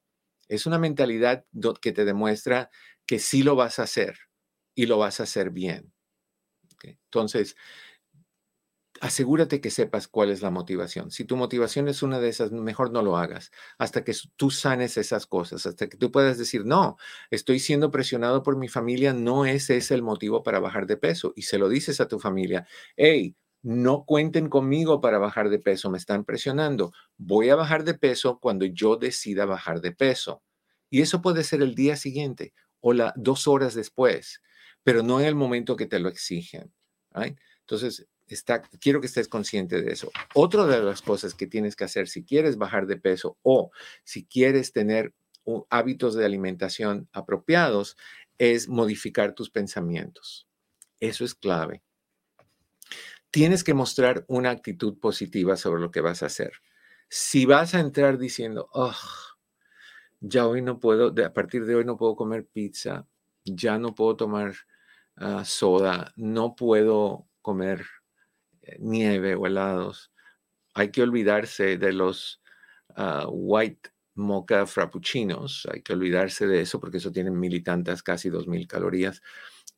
es 0.48 0.66
una 0.66 0.80
mentalidad 0.80 1.46
que 1.80 1.92
te 1.92 2.06
demuestra 2.06 2.72
que 3.06 3.20
sí 3.20 3.44
lo 3.44 3.56
vas 3.56 3.78
a 3.78 3.84
hacer 3.84 4.18
y 4.76 4.86
lo 4.86 4.98
vas 4.98 5.20
a 5.20 5.24
hacer 5.24 5.52
bien. 5.52 5.94
Entonces, 6.84 7.56
asegúrate 9.02 9.60
que 9.60 9.70
sepas 9.70 10.08
cuál 10.08 10.30
es 10.30 10.42
la 10.42 10.50
motivación. 10.50 11.12
Si 11.12 11.26
tu 11.26 11.36
motivación 11.36 11.88
es 11.88 12.04
una 12.04 12.20
de 12.20 12.30
esas, 12.30 12.52
mejor 12.52 12.92
no 12.92 13.02
lo 13.02 13.18
hagas 13.18 13.52
hasta 13.78 14.04
que 14.04 14.16
tú 14.38 14.50
sanes 14.50 14.98
esas 14.98 15.26
cosas, 15.26 15.66
hasta 15.66 15.90
que 15.90 15.98
tú 15.98 16.12
puedas 16.12 16.38
decir, 16.38 16.66
no, 16.66 16.98
estoy 17.30 17.60
siendo 17.60 17.92
presionado 17.92 18.44
por 18.44 18.58
mi 18.58 18.70
familia, 18.70 19.14
no 19.14 19.46
ese 19.46 19.78
es 19.78 19.92
el 19.92 20.04
motivo 20.04 20.44
para 20.44 20.60
bajar 20.60 20.88
de 20.88 20.98
peso. 20.98 21.34
Y 21.36 21.44
se 21.44 21.58
lo 21.58 21.70
dices 21.70 22.00
a 22.02 22.08
tu 22.08 22.20
familia, 22.20 22.68
hey, 22.96 23.36
no 23.62 24.06
cuenten 24.06 24.50
conmigo 24.50 25.02
para 25.02 25.18
bajar 25.20 25.50
de 25.50 25.60
peso, 25.60 25.90
me 25.90 25.98
están 25.98 26.26
presionando. 26.26 26.92
Voy 27.18 27.50
a 27.50 27.56
bajar 27.56 27.84
de 27.84 27.94
peso 27.94 28.40
cuando 28.40 28.66
yo 28.66 28.98
decida 28.98 29.46
bajar 29.46 29.82
de 29.82 29.92
peso. 29.92 30.44
Y 30.90 31.02
eso 31.02 31.22
puede 31.22 31.44
ser 31.44 31.62
el 31.62 31.76
día 31.76 31.96
siguiente 31.96 32.54
o 32.80 32.94
la, 32.94 33.14
dos 33.16 33.48
horas 33.48 33.74
después 33.74 34.42
pero 34.84 35.04
no 35.04 35.20
en 35.20 35.28
el 35.28 35.36
momento 35.36 35.76
que 35.76 35.86
te 35.86 36.00
lo 36.00 36.10
exigen. 36.10 36.72
Entonces, 37.62 38.08
está, 38.28 38.62
quiero 38.62 39.00
que 39.00 39.08
estés 39.08 39.28
consciente 39.28 39.82
de 39.82 39.92
eso. 39.92 40.12
Otra 40.34 40.66
de 40.66 40.82
las 40.82 41.02
cosas 41.02 41.34
que 41.34 41.48
tienes 41.48 41.76
que 41.76 41.84
hacer 41.84 42.08
si 42.08 42.24
quieres 42.24 42.58
bajar 42.58 42.88
de 42.88 42.98
peso 42.98 43.38
o 43.42 43.72
si 44.04 44.26
quieres 44.26 44.72
tener 44.72 45.14
hábitos 45.70 46.16
de 46.16 46.26
alimentación 46.26 47.10
apropiados 47.12 47.98
es 48.38 48.68
modificar 48.68 49.34
tus 49.34 49.50
pensamientos. 49.50 50.48
Eso 51.00 51.26
es 51.26 51.36
clave. 51.36 51.84
Tienes 53.30 53.64
que 53.64 53.74
mostrar 53.74 54.26
una 54.28 54.52
actitud 54.52 55.00
positiva 55.00 55.58
sobre 55.58 55.82
lo 55.82 55.92
que 55.92 56.02
vas 56.02 56.24
a 56.24 56.28
hacer. 56.28 56.54
Si 57.10 57.46
vas 57.46 57.76
a 57.76 57.80
entrar 57.80 58.18
diciendo, 58.18 58.70
oh, 58.74 58.96
ya 60.20 60.48
hoy 60.48 60.62
no 60.62 60.80
puedo, 60.80 61.14
a 61.24 61.34
partir 61.34 61.66
de 61.66 61.76
hoy 61.76 61.86
no 61.86 61.98
puedo 61.98 62.16
comer 62.16 62.46
pizza, 62.46 63.08
ya 63.44 63.78
no 63.78 63.94
puedo 63.94 64.16
tomar 64.16 64.54
Ah, 65.16 65.44
soda, 65.46 66.12
no 66.16 66.56
puedo 66.56 67.28
comer 67.42 67.86
eh, 68.64 68.78
nieve 68.80 69.36
o 69.36 69.48
helados. 69.48 70.12
Hay 70.76 70.92
que 70.92 71.04
olvidarse 71.04 71.78
de 71.78 71.94
los 71.94 72.42
ah, 72.96 73.28
white 73.30 73.92
mocha 74.16 74.66
frappuccinos, 74.68 75.68
hay 75.74 75.82
que 75.84 75.94
olvidarse 75.94 76.48
de 76.48 76.62
eso 76.62 76.80
porque 76.80 76.98
eso 76.98 77.12
tiene 77.12 77.32
mil 77.32 77.54
y 77.56 77.64
tantas, 77.64 78.04
casi 78.04 78.30
dos 78.30 78.48
mil 78.48 78.68
calorías. 78.68 79.22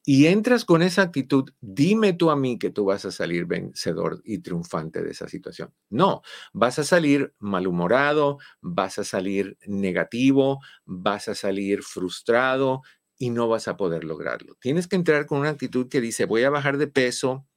y 0.06 0.28
entras 0.28 0.66
con 0.66 0.82
esa 0.84 1.04
actitud, 1.04 1.50
dime 1.62 2.14
tú 2.14 2.32
a 2.32 2.36
mí 2.36 2.60
que 2.60 2.72
tú 2.72 2.86
vas 2.86 3.06
a 3.06 3.12
salir 3.12 3.46
vencedor 3.46 4.22
y 4.26 4.40
triunfante 4.40 5.04
de 5.04 5.12
esa 5.12 5.28
situación. 5.30 5.74
No, 5.90 6.22
vas 6.54 6.80
a 6.80 6.84
salir 6.86 7.34
malhumorado, 7.40 8.38
vas 8.62 9.00
a 9.00 9.04
salir 9.06 9.58
negativo, 9.68 10.60
vas 10.86 11.28
a 11.30 11.36
salir 11.36 11.84
frustrado 11.84 12.82
y 13.18 13.30
no 13.30 13.48
vas 13.48 13.68
a 13.68 13.78
poder 13.78 14.04
lograrlo. 14.04 14.56
Tienes 14.60 14.88
que 14.88 14.96
entrar 14.96 15.26
con 15.26 15.40
una 15.40 15.50
actitud 15.50 15.88
que 15.88 16.02
dice, 16.02 16.26
voy 16.26 16.44
a 16.44 16.50
bajar 16.50 16.78
de 16.78 16.88
peso 16.88 17.48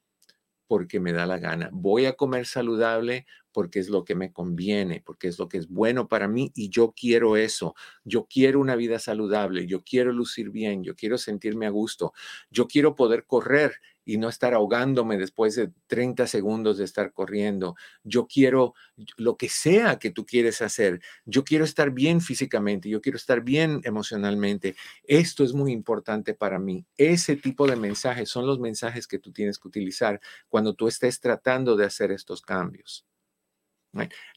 porque 0.67 1.01
me 1.01 1.13
da 1.13 1.27
la 1.27 1.39
gana, 1.39 1.71
voy 1.73 2.07
a 2.07 2.13
comer 2.15 2.47
saludable 2.47 3.27
porque 3.53 3.81
es 3.81 3.89
lo 3.89 4.05
que 4.05 4.15
me 4.15 4.33
conviene, 4.33 5.03
porque 5.05 5.29
es 5.29 5.39
lo 5.39 5.49
que 5.49 5.59
es 5.59 5.69
bueno 5.69 6.09
para 6.09 6.29
mí 6.29 6.53
y 6.55 6.69
yo 6.69 6.93
quiero 6.95 7.37
eso. 7.37 7.75
Yo 8.05 8.27
quiero 8.31 8.61
una 8.61 8.77
vida 8.77 8.99
saludable, 8.99 9.67
yo 9.67 9.83
quiero 9.83 10.13
lucir 10.13 10.51
bien, 10.51 10.85
yo 10.85 10.95
quiero 10.95 11.19
sentirme 11.19 11.67
a 11.67 11.71
gusto, 11.71 12.13
yo 12.51 12.69
quiero 12.69 12.95
poder 12.95 13.25
correr 13.27 13.81
y 14.09 14.17
no 14.17 14.31
estar 14.31 14.55
ahogándome 14.55 15.19
después 15.19 15.55
de 15.55 15.71
30 15.87 16.27
segundos 16.27 16.79
de 16.79 16.85
estar 16.85 17.13
corriendo. 17.13 17.77
Yo 18.03 18.27
quiero 18.27 18.73
lo 19.19 19.37
que 19.37 19.51
sea 19.51 19.99
que 19.99 20.11
tú 20.11 20.25
quieres 20.25 20.63
hacer. 20.63 21.03
Yo 21.27 21.45
quiero 21.45 21.67
estar 21.67 21.91
bien 21.91 22.23
físicamente, 22.23 22.89
yo 22.89 23.03
quiero 23.03 23.19
estar 23.19 23.43
bien 23.43 23.83
emocionalmente. 23.85 24.77
Esto 25.05 25.45
es 25.45 25.53
muy 25.53 25.73
importante 25.73 26.33
para 26.33 26.59
mí. 26.59 26.87
Ese 26.97 27.37
tipo 27.37 27.67
de 27.67 27.77
mensajes 27.77 28.31
son 28.31 28.47
los 28.47 28.59
mensajes 28.59 29.07
que 29.07 29.19
tú 29.19 29.31
tienes 29.31 29.59
que 29.59 29.69
utilizar 29.69 30.19
cuando 30.49 30.73
tú 30.73 30.89
estés 30.89 31.21
tratando 31.21 31.77
de 31.77 31.85
hacer 31.85 32.11
estos 32.11 32.41
cambios. 32.41 33.05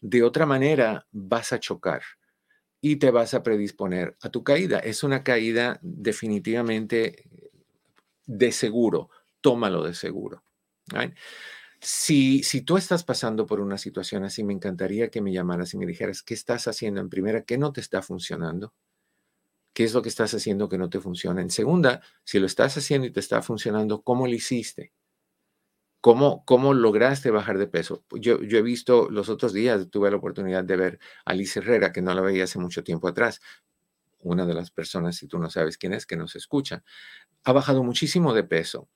De 0.02 0.22
otra 0.22 0.46
manera, 0.46 1.08
vas 1.14 1.54
a 1.54 1.62
chocar 1.62 2.02
y 2.82 2.98
te 2.98 3.10
vas 3.10 3.34
a 3.34 3.42
predisponer 3.42 4.18
a 4.20 4.30
tu 4.30 4.44
caída. 4.44 4.80
Es 4.80 5.04
una 5.04 5.24
caída 5.24 5.80
definitivamente 5.82 7.24
de 8.26 8.52
seguro. 8.52 9.10
Tómalo 9.42 9.84
de 9.84 9.94
seguro. 9.94 10.44
Si, 11.82 12.44
si 12.44 12.62
tú 12.62 12.78
estás 12.78 13.04
pasando 13.04 13.48
por 13.48 13.60
una 13.60 13.78
situación 13.78 14.24
así, 14.24 14.44
me 14.44 14.54
encantaría 14.54 15.10
que 15.10 15.22
me 15.22 15.34
llamaras 15.34 15.74
y 15.74 15.78
me 15.78 15.88
dijeras 15.88 16.22
qué 16.22 16.36
estás 16.36 16.68
haciendo 16.68 17.02
en 17.02 17.10
primera, 17.10 17.44
qué 17.44 17.58
no 17.58 17.74
te 17.74 17.82
está 17.82 18.04
funcionando, 18.04 18.74
qué 19.74 19.86
es 19.86 19.94
lo 19.94 20.02
que 20.02 20.10
estás 20.10 20.34
haciendo 20.34 20.70
que 20.70 20.78
no 20.78 20.90
te 20.90 21.00
funciona. 21.00 21.42
En 21.42 21.50
segunda, 21.50 22.02
si 22.24 22.40
lo 22.40 22.46
estás 22.46 22.78
haciendo 22.78 23.08
y 23.08 23.12
te 23.12 23.20
está 23.20 23.42
funcionando, 23.42 24.04
¿cómo 24.04 24.28
lo 24.28 24.34
hiciste? 24.34 24.94
¿Cómo, 26.02 26.44
¿Cómo 26.46 26.74
lograste 26.74 27.32
bajar 27.32 27.58
de 27.58 27.68
peso? 27.68 28.04
Yo, 28.12 28.42
yo 28.42 28.58
he 28.58 28.64
visto 28.64 29.10
los 29.10 29.30
otros 29.30 29.54
días, 29.54 29.90
tuve 29.90 30.10
la 30.10 30.18
oportunidad 30.18 30.64
de 30.64 30.76
ver 30.76 31.00
a 31.26 31.34
Liz 31.34 31.56
Herrera, 31.58 31.92
que 31.92 32.02
no 32.02 32.14
la 32.14 32.22
veía 32.22 32.44
hace 32.46 32.60
mucho 32.60 32.84
tiempo 32.84 33.08
atrás, 33.08 33.40
una 34.20 34.46
de 34.46 34.54
las 34.54 34.72
personas, 34.72 35.16
si 35.16 35.28
tú 35.28 35.40
no 35.40 35.50
sabes 35.50 35.78
quién 35.78 35.94
es, 35.94 36.06
que 36.06 36.18
nos 36.18 36.36
escucha, 36.36 36.84
ha 37.44 37.54
bajado 37.54 37.84
muchísimo 37.84 38.34
de 38.34 38.44
peso 38.44 38.90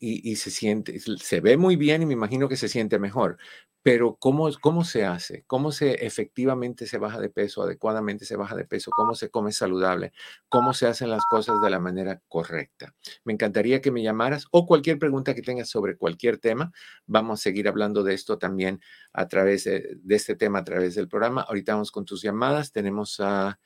y, 0.00 0.30
y, 0.30 0.36
se 0.36 0.50
siente, 0.50 0.98
se 1.00 1.40
ve 1.40 1.56
muy 1.56 1.76
bien 1.76 2.02
y 2.02 2.06
me 2.06 2.12
imagino 2.12 2.48
que 2.48 2.56
se 2.56 2.68
siente 2.68 2.98
mejor, 2.98 3.38
pero 3.86 4.16
¿cómo, 4.16 4.50
¿cómo 4.60 4.82
se 4.82 5.04
hace? 5.04 5.44
¿Cómo 5.46 5.70
se 5.70 6.04
efectivamente 6.04 6.88
se 6.88 6.98
baja 6.98 7.20
de 7.20 7.28
peso, 7.30 7.62
adecuadamente 7.62 8.24
se 8.24 8.34
baja 8.34 8.56
de 8.56 8.64
peso? 8.64 8.90
¿Cómo 8.90 9.14
se 9.14 9.30
come 9.30 9.52
saludable? 9.52 10.12
¿Cómo 10.48 10.74
se 10.74 10.88
hacen 10.88 11.08
las 11.08 11.24
cosas 11.26 11.60
de 11.62 11.70
la 11.70 11.78
manera 11.78 12.20
correcta? 12.26 12.96
Me 13.22 13.32
encantaría 13.32 13.80
que 13.80 13.92
me 13.92 14.02
llamaras 14.02 14.46
o 14.50 14.66
cualquier 14.66 14.98
pregunta 14.98 15.36
que 15.36 15.42
tengas 15.42 15.68
sobre 15.68 15.96
cualquier 15.96 16.38
tema. 16.38 16.72
Vamos 17.06 17.38
a 17.38 17.42
seguir 17.44 17.68
hablando 17.68 18.02
de 18.02 18.14
esto 18.14 18.38
también 18.38 18.80
a 19.12 19.28
través 19.28 19.62
de, 19.62 20.00
este 20.08 20.34
tema, 20.34 20.58
a 20.58 20.64
través 20.64 20.96
del 20.96 21.06
programa. 21.06 21.42
Ahorita 21.42 21.74
vamos 21.74 21.92
con 21.92 22.04
tus 22.04 22.22
llamadas. 22.22 22.72
Tenemos 22.72 23.20
a, 23.20 23.60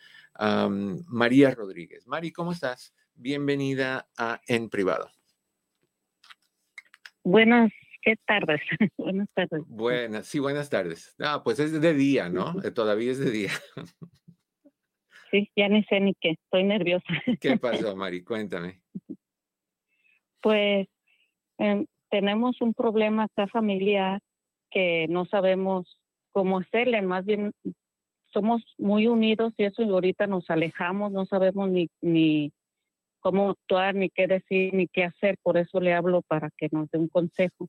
María 1.06 1.50
Rodríguez. 1.52 2.06
Mari, 2.06 2.30
¿cómo 2.30 2.52
estás? 2.52 2.92
Bienvenida 3.14 4.10
a 4.18 4.42
En 4.46 4.68
Privado. 4.68 5.19
Buenas 7.24 7.70
¿Qué 8.02 8.16
tardes? 8.26 8.60
buenas 8.96 9.28
tardes. 9.34 9.62
Buenas, 9.66 10.26
sí, 10.26 10.38
buenas 10.38 10.70
tardes. 10.70 11.14
Ah, 11.20 11.42
pues 11.44 11.58
es 11.58 11.78
de 11.78 11.94
día, 11.94 12.28
¿no? 12.28 12.54
Eh, 12.62 12.70
todavía 12.70 13.10
es 13.12 13.18
de 13.18 13.30
día. 13.30 13.50
sí, 15.30 15.50
ya 15.54 15.68
ni 15.68 15.84
sé 15.84 16.00
ni 16.00 16.14
qué, 16.14 16.30
estoy 16.30 16.64
nerviosa. 16.64 17.04
¿Qué 17.40 17.56
pasó, 17.58 17.94
Mari? 17.96 18.24
Cuéntame. 18.24 18.80
Pues 20.40 20.88
em, 21.58 21.86
tenemos 22.10 22.60
un 22.62 22.72
problema 22.72 23.24
acá 23.24 23.46
familiar 23.48 24.20
que 24.70 25.06
no 25.08 25.26
sabemos 25.26 25.98
cómo 26.32 26.60
hacerle, 26.60 27.02
más 27.02 27.26
bien 27.26 27.52
somos 28.32 28.62
muy 28.78 29.08
unidos 29.08 29.52
y 29.58 29.64
eso 29.64 29.82
y 29.82 29.88
ahorita 29.88 30.26
nos 30.28 30.48
alejamos, 30.48 31.10
no 31.12 31.26
sabemos 31.26 31.68
ni, 31.68 31.90
ni 32.00 32.52
cómo 33.20 33.50
actuar, 33.50 33.94
ni 33.94 34.10
qué 34.10 34.26
decir, 34.26 34.74
ni 34.74 34.88
qué 34.88 35.04
hacer, 35.04 35.36
por 35.42 35.56
eso 35.56 35.80
le 35.80 35.94
hablo 35.94 36.22
para 36.22 36.50
que 36.56 36.68
nos 36.72 36.90
dé 36.90 36.98
un 36.98 37.08
consejo. 37.08 37.68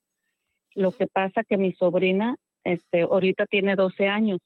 Lo 0.73 0.91
que 0.91 1.07
pasa 1.07 1.43
que 1.43 1.57
mi 1.57 1.73
sobrina, 1.73 2.35
este, 2.63 3.01
ahorita 3.01 3.45
tiene 3.45 3.75
12 3.75 4.07
años. 4.07 4.39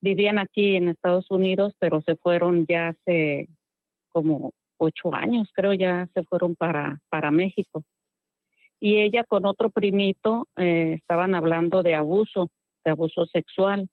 Vivían 0.00 0.38
aquí 0.38 0.76
en 0.76 0.88
Estados 0.88 1.30
Unidos, 1.30 1.74
pero 1.78 2.00
se 2.02 2.16
fueron 2.16 2.66
ya 2.66 2.88
hace 2.88 3.48
como 4.08 4.52
ocho 4.78 5.14
años, 5.14 5.48
creo, 5.54 5.72
ya 5.72 6.08
se 6.14 6.24
fueron 6.24 6.56
para, 6.56 7.00
para 7.08 7.30
México. 7.30 7.84
Y 8.80 8.98
ella 8.98 9.22
con 9.24 9.46
otro 9.46 9.70
primito 9.70 10.48
eh, 10.56 10.94
estaban 10.94 11.34
hablando 11.34 11.82
de 11.82 11.94
abuso, 11.94 12.48
de 12.84 12.90
abuso 12.90 13.26
sexual. 13.26 13.88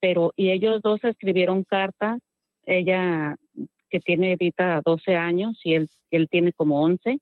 Pero, 0.00 0.32
y 0.36 0.50
ellos 0.50 0.82
dos 0.82 1.02
escribieron 1.02 1.64
cartas, 1.64 2.20
ella 2.64 3.36
que 3.94 4.00
tiene 4.00 4.32
ahorita 4.32 4.82
12 4.84 5.14
años 5.14 5.60
y 5.62 5.74
él, 5.74 5.88
él 6.10 6.26
tiene 6.28 6.52
como 6.52 6.82
11. 6.82 7.20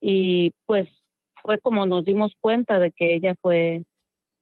Y 0.00 0.50
pues 0.66 0.88
fue 1.42 1.60
como 1.60 1.86
nos 1.86 2.04
dimos 2.04 2.32
cuenta 2.40 2.80
de 2.80 2.90
que 2.90 3.14
ella 3.14 3.36
fue 3.40 3.84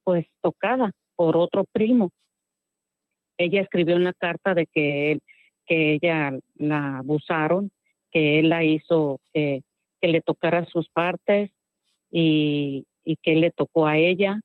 pues 0.02 0.26
tocada 0.40 0.92
por 1.16 1.36
otro 1.36 1.66
primo. 1.70 2.12
Ella 3.36 3.60
escribió 3.60 3.96
una 3.96 4.14
carta 4.14 4.54
de 4.54 4.68
que 4.68 5.12
él, 5.12 5.20
que 5.66 5.92
ella 5.92 6.32
la 6.54 7.00
abusaron, 7.00 7.70
que 8.10 8.38
él 8.38 8.48
la 8.48 8.64
hizo 8.64 9.20
que, 9.34 9.60
que 10.00 10.08
le 10.08 10.22
tocara 10.22 10.64
sus 10.64 10.88
partes 10.88 11.50
y, 12.10 12.86
y 13.04 13.16
que 13.16 13.34
le 13.36 13.50
tocó 13.50 13.86
a 13.86 13.98
ella, 13.98 14.40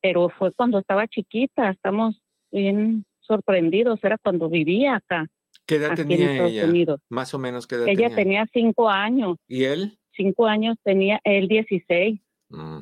pero 0.00 0.30
fue 0.30 0.54
cuando 0.54 0.78
estaba 0.78 1.06
chiquita, 1.06 1.68
estamos 1.68 2.18
bien 2.50 3.04
sorprendidos, 3.20 4.02
era 4.02 4.16
cuando 4.16 4.48
vivía 4.48 4.96
acá. 4.96 5.26
¿Qué 5.66 5.76
edad 5.76 5.96
tenía 5.96 6.46
ella? 6.46 6.96
Más 7.08 7.34
o 7.34 7.38
menos, 7.38 7.66
¿qué 7.66 7.74
edad 7.74 7.88
ella 7.88 8.14
tenía 8.14 8.46
cinco 8.52 8.88
años. 8.88 9.36
¿Y 9.48 9.64
él? 9.64 9.98
cinco 10.16 10.46
años 10.46 10.76
tenía 10.82 11.20
él 11.24 11.48
16. 11.48 12.20
Mm. 12.48 12.78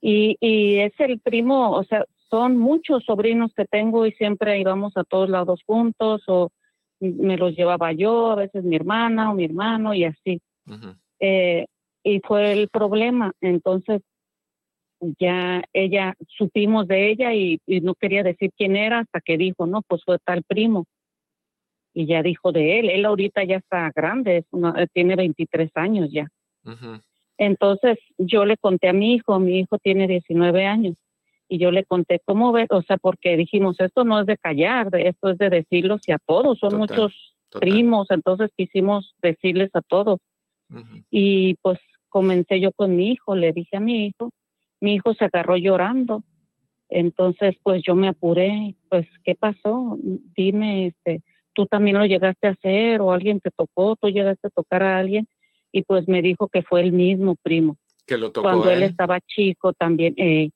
Y, 0.00 0.36
y 0.40 0.78
es 0.78 0.92
el 0.98 1.20
primo, 1.20 1.72
o 1.72 1.84
sea, 1.84 2.04
son 2.28 2.56
muchos 2.56 3.04
sobrinos 3.04 3.52
que 3.54 3.64
tengo 3.64 4.06
y 4.06 4.12
siempre 4.12 4.58
íbamos 4.58 4.96
a 4.96 5.04
todos 5.04 5.28
lados 5.28 5.60
juntos 5.66 6.22
o 6.26 6.50
me 7.00 7.36
los 7.36 7.54
llevaba 7.56 7.92
yo, 7.92 8.30
a 8.30 8.36
veces 8.36 8.64
mi 8.64 8.76
hermana 8.76 9.30
o 9.30 9.34
mi 9.34 9.44
hermano 9.44 9.94
y 9.94 10.04
así. 10.04 10.40
Eh, 11.20 11.66
y 12.04 12.20
fue 12.20 12.52
el 12.52 12.68
problema. 12.68 13.32
Entonces, 13.40 14.02
ya 15.18 15.62
ella, 15.72 16.14
supimos 16.36 16.86
de 16.86 17.10
ella 17.10 17.34
y, 17.34 17.60
y, 17.66 17.80
no 17.80 17.94
quería 17.94 18.22
decir 18.22 18.50
quién 18.56 18.76
era 18.76 19.00
hasta 19.00 19.20
que 19.20 19.36
dijo, 19.36 19.66
no, 19.66 19.82
pues 19.82 20.02
fue 20.04 20.18
tal 20.24 20.42
primo 20.44 20.86
y 21.94 22.06
ya 22.06 22.22
dijo 22.22 22.52
de 22.52 22.80
él. 22.80 22.90
Él 22.90 23.04
ahorita 23.04 23.44
ya 23.44 23.56
está 23.56 23.90
grande, 23.94 24.38
es 24.38 24.44
eh, 24.76 24.86
tiene 24.92 25.16
23 25.16 25.70
años 25.74 26.10
ya. 26.10 26.28
Entonces 27.38 27.98
yo 28.18 28.44
le 28.44 28.56
conté 28.56 28.88
a 28.88 28.92
mi 28.92 29.14
hijo, 29.14 29.38
mi 29.38 29.58
hijo 29.60 29.78
tiene 29.78 30.06
19 30.06 30.66
años, 30.66 30.96
y 31.48 31.58
yo 31.58 31.70
le 31.70 31.84
conté 31.84 32.20
cómo 32.24 32.52
ves, 32.52 32.68
o 32.70 32.82
sea, 32.82 32.96
porque 32.98 33.36
dijimos, 33.36 33.78
esto 33.80 34.04
no 34.04 34.20
es 34.20 34.26
de 34.26 34.38
callar, 34.38 34.88
esto 34.94 35.30
es 35.30 35.38
de 35.38 35.50
decirlos 35.50 36.00
y 36.06 36.12
a 36.12 36.18
todos, 36.18 36.58
son 36.58 36.76
muchos 36.76 37.34
primos, 37.50 38.10
entonces 38.10 38.50
quisimos 38.56 39.14
decirles 39.20 39.70
a 39.74 39.82
todos. 39.82 40.20
Y 41.10 41.54
pues 41.60 41.78
comencé 42.08 42.60
yo 42.60 42.72
con 42.72 42.96
mi 42.96 43.10
hijo, 43.10 43.34
le 43.34 43.52
dije 43.52 43.76
a 43.76 43.80
mi 43.80 44.06
hijo, 44.06 44.30
mi 44.80 44.94
hijo 44.94 45.14
se 45.14 45.26
agarró 45.26 45.56
llorando. 45.56 46.22
Entonces, 46.88 47.56
pues 47.62 47.82
yo 47.82 47.94
me 47.94 48.08
apuré, 48.08 48.74
pues, 48.90 49.06
¿qué 49.24 49.34
pasó? 49.34 49.98
Dime, 50.36 50.88
este, 50.88 51.22
tú 51.54 51.66
también 51.66 51.98
lo 51.98 52.06
llegaste 52.06 52.48
a 52.48 52.52
hacer 52.52 53.00
o 53.00 53.12
alguien 53.12 53.40
te 53.40 53.50
tocó, 53.50 53.96
tú 53.96 54.08
llegaste 54.08 54.48
a 54.48 54.50
tocar 54.50 54.82
a 54.82 54.98
alguien 54.98 55.26
y 55.72 55.82
pues 55.82 56.06
me 56.08 56.22
dijo 56.22 56.48
que 56.48 56.62
fue 56.62 56.82
el 56.82 56.92
mismo 56.92 57.36
primo. 57.42 57.76
Que 58.06 58.18
lo 58.18 58.30
tocó. 58.30 58.48
Cuando 58.48 58.70
él, 58.70 58.82
estaba 58.82 59.20
chico 59.20 59.72
también. 59.72 60.14
Eh, 60.16 60.50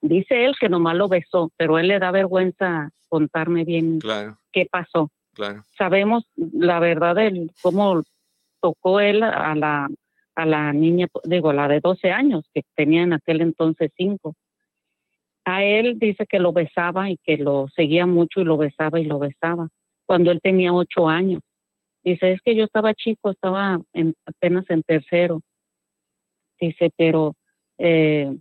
dice 0.00 0.44
él 0.44 0.54
que 0.60 0.68
nomás 0.68 0.96
lo 0.96 1.08
besó, 1.08 1.50
pero 1.56 1.78
él 1.78 1.88
le 1.88 1.98
da 1.98 2.10
vergüenza 2.10 2.90
contarme 3.08 3.64
bien 3.64 3.98
qué 4.52 4.66
pasó. 4.70 5.10
Claro. 5.32 5.62
Sabemos 5.76 6.24
la 6.36 6.80
verdad 6.80 7.14
de 7.14 7.48
cómo 7.62 8.02
tocó 8.60 9.00
él 9.00 9.22
a 9.22 9.54
la, 9.54 9.88
a 10.34 10.46
la 10.46 10.72
niña, 10.72 11.08
digo, 11.24 11.52
la 11.52 11.68
de 11.68 11.80
12 11.80 12.10
años, 12.10 12.44
que 12.52 12.62
tenía 12.74 13.02
en 13.02 13.12
aquel 13.12 13.40
entonces 13.40 13.90
5. 13.96 14.34
A 15.44 15.62
él 15.62 15.98
dice 15.98 16.26
que 16.26 16.40
lo 16.40 16.52
besaba 16.52 17.10
y 17.10 17.18
que 17.18 17.36
lo 17.36 17.68
seguía 17.74 18.06
mucho 18.06 18.40
y 18.40 18.44
lo 18.44 18.56
besaba 18.56 18.98
y 18.98 19.04
lo 19.04 19.18
besaba 19.18 19.68
cuando 20.06 20.30
él 20.30 20.40
tenía 20.42 20.72
ocho 20.72 21.08
años. 21.08 21.40
Dice, 22.04 22.32
es 22.32 22.40
que 22.42 22.54
yo 22.54 22.64
estaba 22.64 22.94
chico, 22.94 23.30
estaba 23.30 23.80
en, 23.92 24.14
apenas 24.24 24.64
en 24.70 24.82
tercero. 24.82 25.40
Dice, 26.60 26.90
pero 26.96 27.34
eh, 27.78 28.36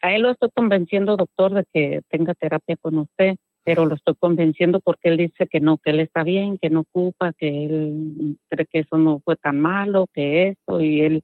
a 0.00 0.14
él 0.14 0.22
lo 0.22 0.30
estoy 0.30 0.50
convenciendo, 0.54 1.16
doctor, 1.16 1.54
de 1.54 1.64
que 1.72 2.02
tenga 2.08 2.34
terapia 2.34 2.76
con 2.76 2.98
usted, 2.98 3.36
pero 3.64 3.84
lo 3.84 3.96
estoy 3.96 4.14
convenciendo 4.14 4.80
porque 4.80 5.08
él 5.08 5.16
dice 5.18 5.46
que 5.46 5.60
no, 5.60 5.78
que 5.78 5.90
él 5.90 6.00
está 6.00 6.22
bien, 6.22 6.56
que 6.56 6.70
no 6.70 6.80
ocupa, 6.80 7.32
que 7.32 7.64
él 7.64 8.38
cree 8.48 8.66
que 8.66 8.78
eso 8.78 8.96
no 8.96 9.20
fue 9.24 9.36
tan 9.36 9.60
malo, 9.60 10.06
que 10.14 10.48
eso, 10.48 10.80
y 10.80 11.00
él, 11.00 11.22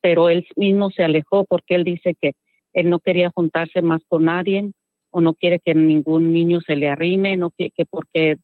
pero 0.00 0.28
él 0.28 0.46
mismo 0.56 0.90
se 0.90 1.02
alejó 1.02 1.44
porque 1.44 1.74
él 1.74 1.84
dice 1.84 2.14
que 2.20 2.34
él 2.72 2.90
no 2.90 3.00
quería 3.00 3.32
juntarse 3.34 3.82
más 3.82 4.02
con 4.06 4.26
nadie 4.26 4.70
o 5.10 5.20
no 5.20 5.34
quiere 5.34 5.58
que 5.58 5.74
ningún 5.74 6.32
niño 6.32 6.60
se 6.60 6.76
le 6.76 6.88
arrime, 6.88 7.36
no 7.36 7.50
que, 7.50 7.70
que 7.70 7.86
porque 7.86 8.36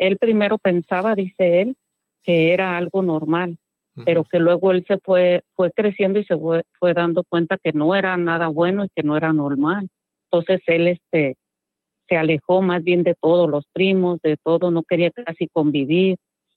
él 0.00 0.16
primero 0.16 0.58
pensaba, 0.58 1.14
dice 1.14 1.60
él, 1.60 1.76
que 2.24 2.52
era 2.52 2.76
algo 2.76 3.02
normal, 3.02 3.58
pero 4.06 4.24
que 4.24 4.38
luego 4.38 4.72
él 4.72 4.84
se 4.88 4.98
fue, 4.98 5.42
fue 5.54 5.70
creciendo 5.72 6.18
y 6.18 6.24
se 6.24 6.36
fue, 6.38 6.62
fue, 6.78 6.94
dando 6.94 7.22
cuenta 7.24 7.58
que 7.62 7.72
no 7.72 7.94
era 7.94 8.16
nada 8.16 8.48
bueno 8.48 8.84
y 8.84 8.88
que 8.94 9.02
no 9.02 9.16
era 9.16 9.32
normal. 9.34 9.88
Entonces 10.24 10.62
él 10.66 10.88
este, 10.88 11.36
se 12.08 12.16
alejó 12.16 12.62
más 12.62 12.82
bien 12.82 13.02
de 13.02 13.14
todos 13.14 13.50
los 13.50 13.66
primos, 13.74 14.20
de 14.22 14.38
todo, 14.42 14.70
no 14.70 14.82
quería 14.84 15.10
casi 15.10 15.48
convivir. 15.48 16.16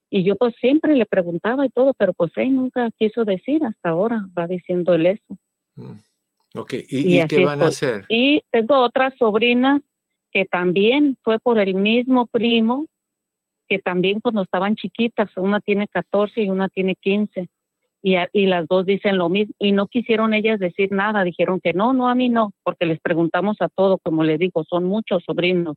Y 0.10 0.24
yo 0.24 0.38
pues 0.38 0.56
siempre 0.62 0.96
le 0.96 1.06
preguntaba 1.06 1.66
y 1.66 1.70
todo, 1.70 1.94
pero 1.98 2.14
pues 2.14 2.32
él 2.38 2.56
nunca 2.56 2.90
quiso 2.98 3.26
decir 3.26 3.66
hasta 3.66 3.90
ahora, 3.90 4.26
va 4.38 4.48
diciendo 4.48 4.94
él 4.94 5.08
eso. 5.08 5.38
Mm. 5.76 6.00
Ok, 6.56 6.76
¿y, 6.88 7.28
qué 7.28 7.44
van 7.44 7.62
a 7.62 7.68
hacer? 7.68 8.06
Y 8.08 8.42
tengo 8.52 8.80
otra 8.80 9.14
sobrina 9.18 9.82
que 10.32 10.46
también 10.46 11.18
fue 11.24 11.40
por 11.40 11.60
el 11.60 11.74
mismo 11.74 12.28
primo 12.28 12.86
que 13.68 13.80
también 13.80 14.20
cuando 14.20 14.44
estaban 14.44 14.76
chiquitas, 14.76 15.30
una 15.38 15.60
tiene 15.60 15.88
14 15.88 16.42
y 16.42 16.50
una 16.50 16.70
tiene 16.70 16.96
15, 16.96 17.48
y, 18.02 18.16
y 18.34 18.46
las 18.48 18.68
dos 18.68 18.86
dicen 18.86 19.18
lo 19.18 19.30
mismo, 19.30 19.54
y 19.60 19.72
no 19.72 19.88
quisieron 19.88 20.34
ellas 20.34 20.60
decir 20.60 20.92
nada, 20.92 21.24
dijeron 21.24 21.60
que 21.62 21.74
no, 21.74 21.94
no, 21.94 22.10
a 22.10 22.16
mí 22.16 22.30
no, 22.30 22.52
porque 22.64 22.86
les 22.86 23.00
preguntamos 23.00 23.58
a 23.62 23.70
todo, 23.70 23.98
como 23.98 24.24
le 24.24 24.38
digo, 24.38 24.64
son 24.70 24.84
muchos 24.86 25.24
sobrinos, 25.26 25.76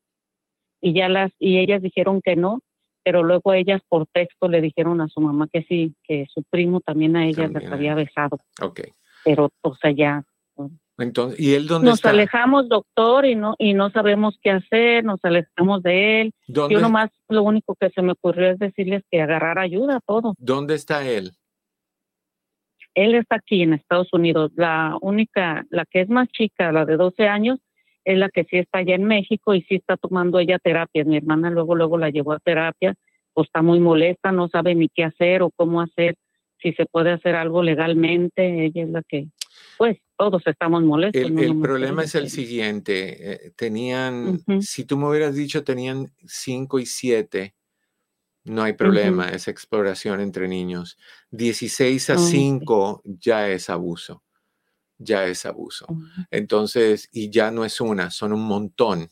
y 0.80 0.92
ya 0.92 1.08
las, 1.08 1.32
y 1.38 1.58
ellas 1.58 1.82
dijeron 1.82 2.20
que 2.22 2.36
no, 2.36 2.60
pero 3.04 3.22
luego 3.22 3.52
ellas 3.54 3.80
por 3.88 4.06
texto 4.08 4.48
le 4.48 4.60
dijeron 4.60 5.00
a 5.00 5.08
su 5.08 5.20
mamá 5.20 5.48
que 5.52 5.62
sí, 5.62 5.94
que 6.02 6.26
su 6.28 6.42
primo 6.50 6.80
también 6.80 7.16
a 7.16 7.24
ellas 7.24 7.52
les 7.52 7.70
había 7.70 7.94
besado. 7.94 8.40
Ok. 8.60 8.80
Pero, 9.24 9.50
o 9.62 9.76
sea, 9.76 9.92
ya, 9.92 10.24
entonces, 10.98 11.38
¿y 11.38 11.54
él 11.54 11.66
dónde 11.66 11.90
nos 11.90 12.04
alejamos, 12.04 12.68
doctor, 12.68 13.26
y 13.26 13.34
no 13.34 13.54
y 13.58 13.74
no 13.74 13.90
sabemos 13.90 14.38
qué 14.42 14.50
hacer, 14.50 15.04
nos 15.04 15.22
alejamos 15.22 15.82
de 15.82 16.22
él. 16.22 16.32
Yo 16.48 16.68
nomás 16.68 17.10
lo 17.28 17.42
único 17.42 17.74
que 17.78 17.90
se 17.90 18.00
me 18.02 18.12
ocurrió 18.12 18.50
es 18.50 18.58
decirles 18.58 19.02
que 19.10 19.20
agarrar 19.20 19.58
ayuda, 19.58 20.00
todo. 20.06 20.34
¿Dónde 20.38 20.74
está 20.74 21.06
él? 21.06 21.32
Él 22.94 23.14
está 23.14 23.36
aquí 23.36 23.62
en 23.62 23.74
Estados 23.74 24.08
Unidos. 24.12 24.52
La 24.56 24.96
única, 25.02 25.66
la 25.68 25.84
que 25.84 26.00
es 26.00 26.08
más 26.08 26.28
chica, 26.28 26.72
la 26.72 26.86
de 26.86 26.96
12 26.96 27.28
años, 27.28 27.60
es 28.06 28.16
la 28.16 28.30
que 28.30 28.44
sí 28.44 28.56
está 28.56 28.78
allá 28.78 28.94
en 28.94 29.04
México 29.04 29.54
y 29.54 29.62
sí 29.62 29.74
está 29.74 29.98
tomando 29.98 30.38
ella 30.38 30.58
terapia. 30.58 31.04
Mi 31.04 31.18
hermana 31.18 31.50
luego, 31.50 31.74
luego 31.74 31.98
la 31.98 32.08
llevó 32.08 32.32
a 32.32 32.38
terapia, 32.38 32.94
pues 33.34 33.48
está 33.48 33.60
muy 33.60 33.80
molesta, 33.80 34.32
no 34.32 34.48
sabe 34.48 34.74
ni 34.74 34.88
qué 34.88 35.04
hacer 35.04 35.42
o 35.42 35.50
cómo 35.50 35.82
hacer, 35.82 36.16
si 36.58 36.72
se 36.72 36.86
puede 36.86 37.10
hacer 37.10 37.34
algo 37.34 37.62
legalmente. 37.62 38.64
Ella 38.64 38.84
es 38.84 38.88
la 38.88 39.02
que 39.02 39.26
pues 39.76 39.98
todos 40.16 40.42
estamos 40.46 40.82
molestos. 40.82 41.22
El, 41.22 41.60
problema 41.60 42.04
es 42.04 42.14
el 42.14 42.30
siguiente, 42.30 43.32
eh, 43.32 43.52
tenían, 43.56 44.40
si 44.60 44.84
tú 44.84 44.96
me 44.96 45.08
hubieras 45.08 45.34
dicho 45.34 45.64
tenían 45.64 46.12
cinco 46.24 46.78
y 46.78 46.86
siete, 46.86 47.54
no 48.46 48.62
hay 48.62 48.74
problema, 48.74 49.28
es 49.28 49.48
exploración 49.48 50.20
entre 50.20 50.46
niños. 50.46 50.96
16 51.30 52.10
a 52.10 52.18
5 52.18 53.02
ya 53.04 53.48
es 53.48 53.68
abuso, 53.68 54.22
ya 54.98 55.26
es 55.26 55.44
abuso. 55.46 55.86
Entonces, 56.30 57.08
y 57.10 57.28
ya 57.28 57.50
no 57.50 57.64
es 57.64 57.80
una, 57.80 58.10
son 58.10 58.32
un 58.32 58.42
montón. 58.42 59.10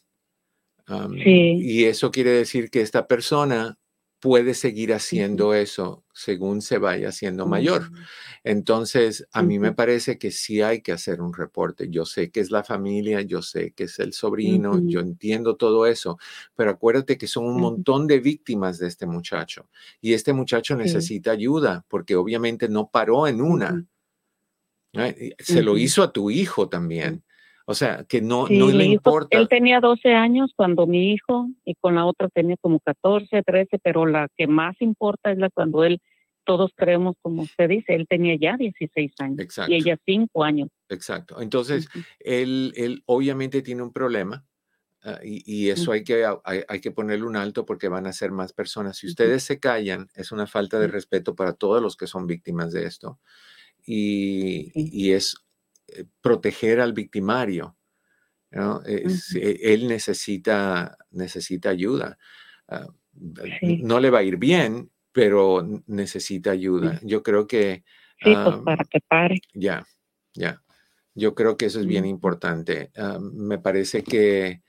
Y 1.16 1.84
eso 1.84 2.12
quiere 2.12 2.30
decir 2.30 2.70
que 2.70 2.80
esta 2.80 3.08
persona 3.08 3.76
puede 4.24 4.54
seguir 4.54 4.94
haciendo 4.94 5.52
eso 5.52 6.02
según 6.14 6.62
se 6.62 6.78
vaya 6.78 7.10
haciendo 7.10 7.46
mayor. 7.46 7.90
Mm. 7.90 7.96
Entonces, 8.44 9.28
a 9.32 9.42
mí 9.42 9.58
me 9.58 9.72
parece 9.72 10.16
que 10.16 10.30
sí 10.30 10.62
hay 10.62 10.80
que 10.80 10.92
hacer 10.92 11.20
un 11.20 11.34
reporte. 11.34 11.90
Yo 11.90 12.06
sé 12.06 12.30
que 12.30 12.40
es 12.40 12.50
la 12.50 12.64
familia, 12.64 13.20
yo 13.20 13.42
sé 13.42 13.72
que 13.72 13.84
es 13.84 13.98
el 13.98 14.14
sobrino, 14.14 14.80
yo 14.82 15.00
entiendo 15.00 15.56
todo 15.56 15.84
eso, 15.84 16.16
pero 16.56 16.70
acuérdate 16.70 17.18
que 17.18 17.26
son 17.26 17.44
un 17.44 17.60
montón 17.60 18.06
de 18.06 18.18
víctimas 18.20 18.78
de 18.78 18.86
este 18.86 19.04
muchacho 19.04 19.68
y 20.00 20.14
este 20.14 20.32
muchacho 20.32 20.74
necesita 20.74 21.30
ayuda 21.30 21.84
porque 21.86 22.16
obviamente 22.16 22.66
no 22.70 22.88
paró 22.88 23.26
en 23.26 23.42
una. 23.42 23.84
Se 25.38 25.60
lo 25.60 25.76
hizo 25.76 26.02
a 26.02 26.14
tu 26.14 26.30
hijo 26.30 26.70
también. 26.70 27.24
O 27.66 27.74
sea, 27.74 28.04
que 28.04 28.20
no, 28.20 28.46
no 28.48 28.68
le 28.68 28.84
importa. 28.84 29.38
Él 29.38 29.48
tenía 29.48 29.80
12 29.80 30.12
años 30.12 30.52
cuando 30.54 30.86
mi 30.86 31.12
hijo 31.12 31.48
y 31.64 31.74
con 31.74 31.94
la 31.94 32.04
otra 32.04 32.28
tenía 32.28 32.56
como 32.60 32.78
14, 32.80 33.42
13, 33.42 33.78
pero 33.78 34.04
la 34.04 34.28
que 34.36 34.46
más 34.46 34.76
importa 34.80 35.32
es 35.32 35.38
la 35.38 35.48
cuando 35.48 35.82
él, 35.84 36.00
todos 36.44 36.72
creemos, 36.76 37.16
como 37.22 37.42
usted 37.42 37.70
dice, 37.70 37.94
él 37.94 38.06
tenía 38.06 38.36
ya 38.38 38.56
16 38.58 39.12
años 39.18 39.38
Exacto. 39.38 39.72
y 39.72 39.76
ella 39.76 39.96
5 40.04 40.44
años. 40.44 40.68
Exacto. 40.90 41.40
Entonces, 41.40 41.88
él, 42.20 42.74
él 42.76 43.02
obviamente 43.06 43.62
tiene 43.62 43.82
un 43.82 43.92
problema. 43.92 44.44
Ah, 45.06 45.20
y, 45.22 45.68
eso 45.68 45.92
hay 45.92 46.02
que, 46.02 46.24
hay, 46.44 46.80
que 46.80 46.90
ponerle 46.90 47.26
un 47.26 47.36
alto 47.36 47.66
porque 47.66 47.88
van 47.88 48.06
a 48.06 48.12
ser 48.14 48.30
más 48.30 48.54
personas. 48.54 48.96
Si 48.96 49.06
ustedes 49.06 49.42
se 49.42 49.60
callan, 49.60 50.08
es 50.14 50.32
una 50.32 50.46
falta 50.46 50.78
de 50.80 50.88
respeto 50.88 51.34
para 51.34 51.52
todos 51.52 51.82
los 51.82 51.96
que 51.96 52.06
son 52.06 52.26
víctimas 52.26 52.72
de 52.72 52.86
esto. 52.86 53.20
Y, 53.86 54.72
y, 54.74 55.12
es 55.12 55.43
proteger 56.20 56.80
al 56.80 56.92
victimario. 56.92 57.76
Eh, 58.86 59.58
él 59.62 59.88
necesita, 59.88 60.96
necesita 61.10 61.70
ayuda. 61.70 62.18
Ah, 62.68 62.86
no 63.82 64.00
le 64.00 64.10
va 64.10 64.18
a 64.20 64.22
ir 64.22 64.36
bien, 64.36 64.90
pero 65.12 65.66
necesita 65.86 66.52
ayuda. 66.52 67.00
Yo 67.02 67.22
creo 67.22 67.46
que... 67.46 67.84
Sí, 68.22 68.32
pues 68.32 68.56
para 68.64 68.84
que 68.84 69.00
pare. 69.00 69.40
Ya, 69.52 69.84
ya. 70.34 70.62
Yo 71.14 71.34
creo 71.34 71.56
que 71.56 71.66
eso 71.66 71.80
es 71.80 71.86
bien 71.86 72.04
importante. 72.04 72.90
Ah, 72.96 73.18
me 73.20 73.58
parece 73.58 74.02
que... 74.02 74.62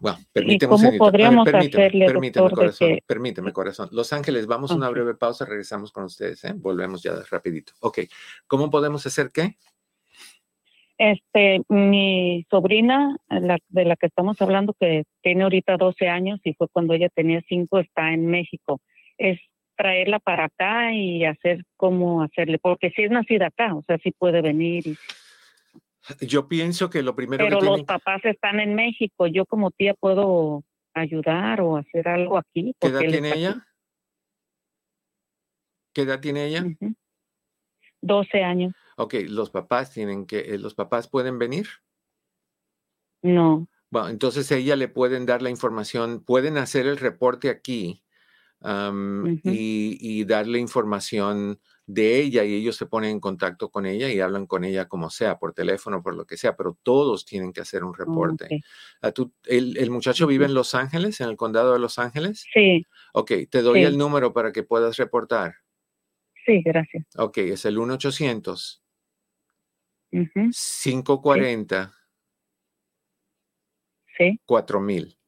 bueno, 0.00 0.18
permíteme, 0.32 0.70
¿Cómo 0.70 0.96
podríamos 0.98 1.44
permíteme, 1.44 2.06
permíteme, 2.06 2.50
corazón, 2.50 2.98
permíteme, 3.06 3.52
corazón. 3.52 3.88
Los 3.92 4.12
Ángeles, 4.12 4.46
vamos 4.46 4.70
a 4.70 4.74
una 4.74 4.90
breve 4.90 5.14
pausa, 5.14 5.44
regresamos 5.44 5.92
con 5.92 6.04
ustedes, 6.04 6.44
¿eh? 6.44 6.52
volvemos 6.54 7.02
ya 7.02 7.14
rapidito. 7.30 7.72
Ok, 7.80 8.00
¿cómo 8.46 8.70
podemos 8.70 9.06
hacer 9.06 9.30
qué? 9.32 9.56
Este, 10.96 11.62
mi 11.68 12.46
sobrina, 12.50 13.16
la, 13.28 13.58
de 13.68 13.84
la 13.84 13.96
que 13.96 14.06
estamos 14.06 14.40
hablando, 14.40 14.74
que 14.78 15.04
tiene 15.22 15.42
ahorita 15.42 15.76
12 15.76 16.08
años 16.08 16.40
y 16.44 16.54
fue 16.54 16.68
cuando 16.68 16.94
ella 16.94 17.08
tenía 17.08 17.42
5, 17.48 17.80
está 17.80 18.12
en 18.12 18.26
México. 18.26 18.80
Es 19.18 19.40
traerla 19.76 20.20
para 20.20 20.44
acá 20.44 20.92
y 20.92 21.24
hacer 21.24 21.64
cómo 21.76 22.22
hacerle, 22.22 22.58
porque 22.58 22.90
si 22.90 23.02
es 23.02 23.10
nacida 23.10 23.48
acá, 23.48 23.74
o 23.74 23.82
sea, 23.82 23.98
sí 23.98 24.12
puede 24.12 24.40
venir. 24.40 24.96
Yo 26.20 26.48
pienso 26.48 26.90
que 26.90 27.02
lo 27.02 27.14
primero 27.16 27.44
Pero 27.44 27.60
que 27.60 27.66
los 27.66 27.82
papás 27.84 28.24
están 28.24 28.60
en 28.60 28.74
México, 28.74 29.26
yo 29.26 29.46
como 29.46 29.70
tía 29.70 29.94
puedo 29.94 30.62
ayudar 30.92 31.60
o 31.60 31.76
hacer 31.76 32.08
algo 32.08 32.38
aquí. 32.38 32.74
¿Qué 32.78 32.88
edad 32.88 33.00
tiene 33.00 33.32
ella? 33.32 33.66
¿Qué 35.92 36.02
edad 36.02 36.20
tiene 36.20 36.46
ella? 36.46 36.64
12 38.02 38.42
años. 38.42 38.74
Ok, 38.96 39.14
los 39.28 39.50
papás 39.50 39.92
tienen 39.92 40.26
que, 40.26 40.40
eh, 40.40 40.58
los 40.58 40.74
papás 40.74 41.08
pueden 41.08 41.38
venir. 41.38 41.66
No. 43.22 43.66
Bueno, 43.90 44.08
entonces 44.08 44.50
ella 44.50 44.76
le 44.76 44.88
pueden 44.88 45.24
dar 45.24 45.40
la 45.40 45.50
información, 45.50 46.22
pueden 46.24 46.58
hacer 46.58 46.86
el 46.86 46.98
reporte 46.98 47.48
aquí 47.48 48.02
y, 49.44 49.98
y, 50.00 50.24
darle 50.24 50.58
información 50.58 51.60
de 51.86 52.20
ella 52.20 52.44
y 52.44 52.54
ellos 52.54 52.76
se 52.76 52.86
ponen 52.86 53.10
en 53.10 53.20
contacto 53.20 53.70
con 53.70 53.84
ella 53.84 54.08
y 54.08 54.20
hablan 54.20 54.46
con 54.46 54.64
ella 54.64 54.88
como 54.88 55.10
sea, 55.10 55.38
por 55.38 55.52
teléfono, 55.52 56.02
por 56.02 56.14
lo 56.14 56.24
que 56.24 56.36
sea, 56.36 56.56
pero 56.56 56.78
todos 56.82 57.26
tienen 57.26 57.52
que 57.52 57.60
hacer 57.60 57.84
un 57.84 57.94
reporte. 57.94 58.62
Ah, 59.02 59.12
el, 59.44 59.76
el, 59.76 59.90
muchacho 59.90 60.26
vive 60.26 60.46
en 60.46 60.54
Los 60.54 60.74
Ángeles, 60.74 61.20
en 61.20 61.28
el 61.28 61.36
condado 61.36 61.74
de 61.74 61.78
Los 61.78 61.98
Ángeles? 61.98 62.46
Sí. 62.52 62.86
Ok, 63.12 63.32
te 63.50 63.62
doy 63.62 63.84
el 63.84 63.98
número 63.98 64.32
para 64.32 64.52
que 64.52 64.62
puedas 64.62 64.96
reportar. 64.96 65.56
Sí, 66.46 66.62
gracias. 66.62 67.04
Ok, 67.16 67.38
es 67.38 67.64
el 67.64 67.78
1-800. 67.78 68.80
540 70.10 71.94
sí. 74.16 74.40
4000. 74.44 75.18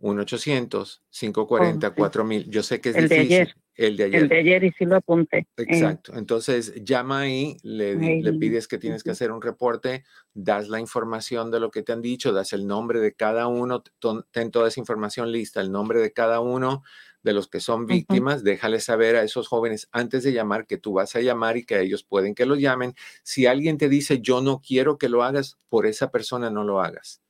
1-800-540-4000. 0.00 2.50
Yo 2.50 2.62
sé 2.62 2.80
que 2.80 2.90
es 2.90 2.96
el 2.96 3.08
difícil. 3.08 3.54
El 3.76 3.96
de 3.96 4.04
ayer. 4.04 4.22
El 4.22 4.28
de 4.28 4.38
ayer 4.38 4.64
y 4.64 4.72
sí 4.72 4.84
lo 4.84 4.96
apunté. 4.96 5.48
Exacto. 5.56 6.12
Entonces, 6.14 6.74
llama 6.84 7.20
ahí, 7.20 7.56
le, 7.62 7.96
le 7.96 8.32
pides 8.34 8.68
que 8.68 8.78
tienes 8.78 9.02
que 9.02 9.10
hacer 9.10 9.32
un 9.32 9.42
reporte, 9.42 10.04
das 10.32 10.68
la 10.68 10.78
información 10.78 11.50
de 11.50 11.60
lo 11.60 11.70
que 11.70 11.82
te 11.82 11.92
han 11.92 12.02
dicho, 12.02 12.32
das 12.32 12.52
el 12.52 12.66
nombre 12.66 13.00
de 13.00 13.14
cada 13.14 13.48
uno, 13.48 13.82
ten 14.30 14.50
toda 14.50 14.68
esa 14.68 14.80
información 14.80 15.32
lista, 15.32 15.60
el 15.60 15.72
nombre 15.72 16.00
de 16.00 16.12
cada 16.12 16.40
uno, 16.40 16.82
de 17.24 17.32
los 17.32 17.48
que 17.48 17.58
son 17.58 17.86
víctimas, 17.86 18.44
déjales 18.44 18.84
saber 18.84 19.16
a 19.16 19.22
esos 19.22 19.48
jóvenes 19.48 19.88
antes 19.92 20.22
de 20.22 20.32
llamar 20.32 20.66
que 20.66 20.76
tú 20.76 20.92
vas 20.92 21.16
a 21.16 21.20
llamar 21.20 21.56
y 21.56 21.64
que 21.64 21.80
ellos 21.80 22.04
pueden 22.04 22.34
que 22.34 22.44
lo 22.44 22.54
llamen. 22.54 22.94
Si 23.22 23.46
alguien 23.46 23.78
te 23.78 23.88
dice, 23.88 24.20
yo 24.20 24.42
no 24.42 24.60
quiero 24.60 24.98
que 24.98 25.08
lo 25.08 25.24
hagas, 25.24 25.56
por 25.70 25.86
esa 25.86 26.10
persona 26.10 26.50
no 26.50 26.64
lo 26.64 26.82
hagas. 26.82 27.23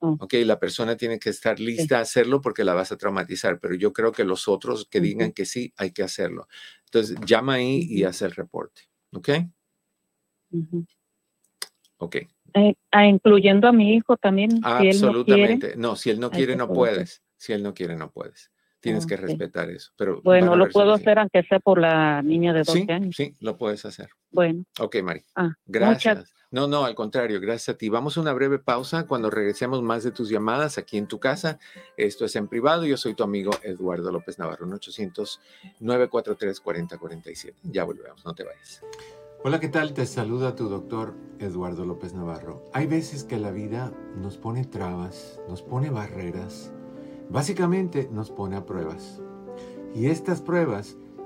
Ok, 0.00 0.34
la 0.44 0.58
persona 0.60 0.96
tiene 0.96 1.18
que 1.18 1.30
estar 1.30 1.58
lista 1.58 1.98
a 1.98 2.02
hacerlo 2.02 2.40
porque 2.40 2.64
la 2.64 2.74
vas 2.74 2.92
a 2.92 2.96
traumatizar, 2.96 3.58
pero 3.58 3.74
yo 3.74 3.92
creo 3.92 4.12
que 4.12 4.24
los 4.24 4.46
otros 4.46 4.86
que 4.88 5.00
digan 5.00 5.32
que 5.32 5.44
sí, 5.44 5.72
hay 5.76 5.90
que 5.92 6.02
hacerlo. 6.04 6.46
Entonces, 6.84 7.16
llama 7.26 7.54
ahí 7.54 7.86
y 7.88 8.04
haz 8.04 8.22
el 8.22 8.32
reporte. 8.32 8.82
¿Ok? 9.12 9.28
Ok. 11.98 12.16
Eh, 12.54 12.74
ah, 12.92 13.06
incluyendo 13.06 13.68
a 13.68 13.72
mi 13.72 13.94
hijo 13.94 14.16
también. 14.16 14.60
Absolutamente. 14.62 15.74
no, 15.76 15.96
si 15.96 16.10
él 16.10 16.20
no 16.20 16.30
quiere, 16.30 16.56
no 16.56 16.72
puedes. 16.72 17.22
Si 17.36 17.52
él 17.52 17.62
no 17.62 17.74
quiere, 17.74 17.96
no 17.96 18.10
puedes. 18.10 18.50
Tienes 18.80 19.06
que 19.06 19.16
respetar 19.16 19.68
eso. 19.70 19.90
Pero 19.96 20.22
bueno, 20.22 20.54
lo 20.54 20.68
puedo 20.68 20.92
hacer 20.92 21.18
aunque 21.18 21.42
sea 21.42 21.58
por 21.58 21.80
la 21.80 22.22
niña 22.22 22.52
de 22.52 22.62
12 22.62 22.92
años. 22.92 23.16
Sí, 23.16 23.34
lo 23.40 23.56
puedes 23.56 23.84
hacer. 23.84 24.08
Bueno. 24.30 24.64
Ok, 24.78 25.02
Mari. 25.02 25.22
Ah, 25.34 25.52
gracias. 25.66 26.32
No, 26.50 26.66
no, 26.66 26.86
al 26.86 26.94
contrario, 26.94 27.42
gracias 27.42 27.74
a 27.74 27.76
ti. 27.76 27.90
Vamos 27.90 28.16
a 28.16 28.22
una 28.22 28.32
breve 28.32 28.58
pausa 28.58 29.06
cuando 29.06 29.28
regresemos 29.28 29.82
más 29.82 30.02
de 30.02 30.12
tus 30.12 30.30
llamadas 30.30 30.78
aquí 30.78 30.96
en 30.96 31.06
tu 31.06 31.20
casa. 31.20 31.58
Esto 31.98 32.24
es 32.24 32.36
en 32.36 32.48
privado. 32.48 32.86
Yo 32.86 32.96
soy 32.96 33.12
tu 33.12 33.22
amigo 33.22 33.50
Eduardo 33.62 34.10
López 34.10 34.38
Navarro, 34.38 34.66
800-943-4047. 34.66 37.52
Ya 37.64 37.84
volvemos, 37.84 38.24
no 38.24 38.34
te 38.34 38.44
vayas. 38.44 38.80
Hola, 39.44 39.60
¿qué 39.60 39.68
tal? 39.68 39.92
Te 39.92 40.06
saluda 40.06 40.56
tu 40.56 40.70
doctor 40.70 41.14
Eduardo 41.38 41.84
López 41.84 42.14
Navarro. 42.14 42.64
Hay 42.72 42.86
veces 42.86 43.24
que 43.24 43.36
la 43.36 43.50
vida 43.50 43.92
nos 44.16 44.38
pone 44.38 44.64
trabas, 44.64 45.38
nos 45.50 45.60
pone 45.60 45.90
barreras, 45.90 46.72
básicamente 47.28 48.08
nos 48.10 48.30
pone 48.30 48.56
a 48.56 48.64
pruebas. 48.64 49.20
Y 49.94 50.06
estas 50.06 50.40
pruebas 50.40 50.96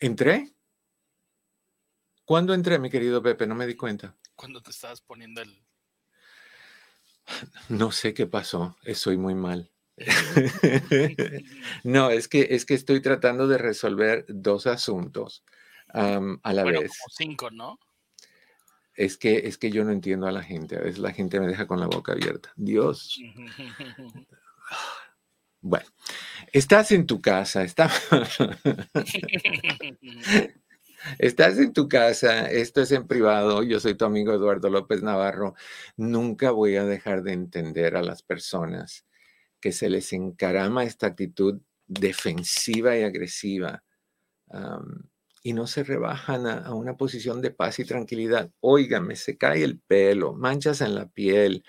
¿Entré? 0.00 0.52
¿Cuándo 2.24 2.54
entré, 2.54 2.78
mi 2.78 2.90
querido 2.90 3.22
Pepe? 3.22 3.46
No 3.46 3.54
me 3.54 3.66
di 3.66 3.76
cuenta 3.76 4.16
cuando 4.40 4.62
te 4.62 4.70
estabas 4.70 5.02
poniendo 5.02 5.42
el... 5.42 5.62
No 7.68 7.92
sé 7.92 8.14
qué 8.14 8.26
pasó, 8.26 8.74
estoy 8.84 9.18
muy 9.18 9.34
mal. 9.34 9.70
no, 11.84 12.08
es 12.08 12.26
que, 12.26 12.48
es 12.52 12.64
que 12.64 12.72
estoy 12.72 13.02
tratando 13.02 13.46
de 13.46 13.58
resolver 13.58 14.24
dos 14.28 14.66
asuntos 14.66 15.44
a 15.88 16.52
la 16.54 16.64
vez. 16.64 16.90
Como 16.98 17.08
cinco, 17.10 17.50
¿no? 17.50 17.78
Es 18.94 19.18
que, 19.18 19.46
es 19.46 19.58
que 19.58 19.70
yo 19.70 19.84
no 19.84 19.92
entiendo 19.92 20.26
a 20.26 20.32
la 20.32 20.42
gente. 20.42 20.76
A 20.76 20.80
veces 20.80 20.98
la 20.98 21.12
gente 21.12 21.38
me 21.38 21.46
deja 21.46 21.66
con 21.66 21.78
la 21.78 21.86
boca 21.86 22.12
abierta. 22.12 22.50
Dios. 22.56 23.20
Bueno, 25.60 25.86
estás 26.52 26.92
en 26.92 27.06
tu 27.06 27.20
casa, 27.20 27.62
está... 27.62 27.90
Estás 31.18 31.58
en 31.58 31.72
tu 31.72 31.88
casa, 31.88 32.50
esto 32.50 32.82
es 32.82 32.92
en 32.92 33.06
privado, 33.06 33.62
yo 33.62 33.80
soy 33.80 33.94
tu 33.94 34.04
amigo 34.04 34.34
Eduardo 34.34 34.68
López 34.68 35.02
Navarro. 35.02 35.54
Nunca 35.96 36.50
voy 36.50 36.76
a 36.76 36.84
dejar 36.84 37.22
de 37.22 37.32
entender 37.32 37.96
a 37.96 38.02
las 38.02 38.22
personas 38.22 39.06
que 39.60 39.72
se 39.72 39.88
les 39.88 40.12
encarama 40.12 40.84
esta 40.84 41.06
actitud 41.06 41.62
defensiva 41.86 42.98
y 42.98 43.02
agresiva 43.02 43.82
y 45.42 45.54
no 45.54 45.66
se 45.66 45.84
rebajan 45.84 46.46
a, 46.46 46.74
una 46.74 46.96
posición 46.96 47.40
de 47.40 47.50
paz 47.50 47.78
y 47.78 47.84
tranquilidad. 47.84 48.50
Óigame, 48.60 49.16
se 49.16 49.38
cae 49.38 49.64
el 49.64 49.78
pelo, 49.78 50.34
manchas 50.34 50.82
en 50.82 50.94
la 50.94 51.08
piel, 51.08 51.64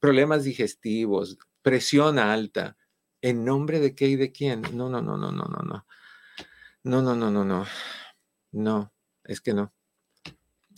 problemas 0.00 0.44
digestivos, 0.44 1.38
presión 1.64 2.20
alta. 2.20 2.76
¿En 3.22 3.44
nombre 3.44 3.80
de 3.80 3.94
qué 3.94 4.06
y 4.06 4.16
de 4.16 4.30
quién? 4.30 4.62
No, 4.74 4.90
no, 4.90 5.00
no, 5.00 5.16
no, 5.16 5.32
no, 5.32 5.46
no, 5.46 5.62
no. 5.64 5.86
No, 6.84 7.02
no, 7.02 7.16
no, 7.16 7.30
no, 7.30 7.44
no. 7.44 7.66
No, 8.52 8.92
es 9.24 9.40
que 9.40 9.54
no. 9.54 9.72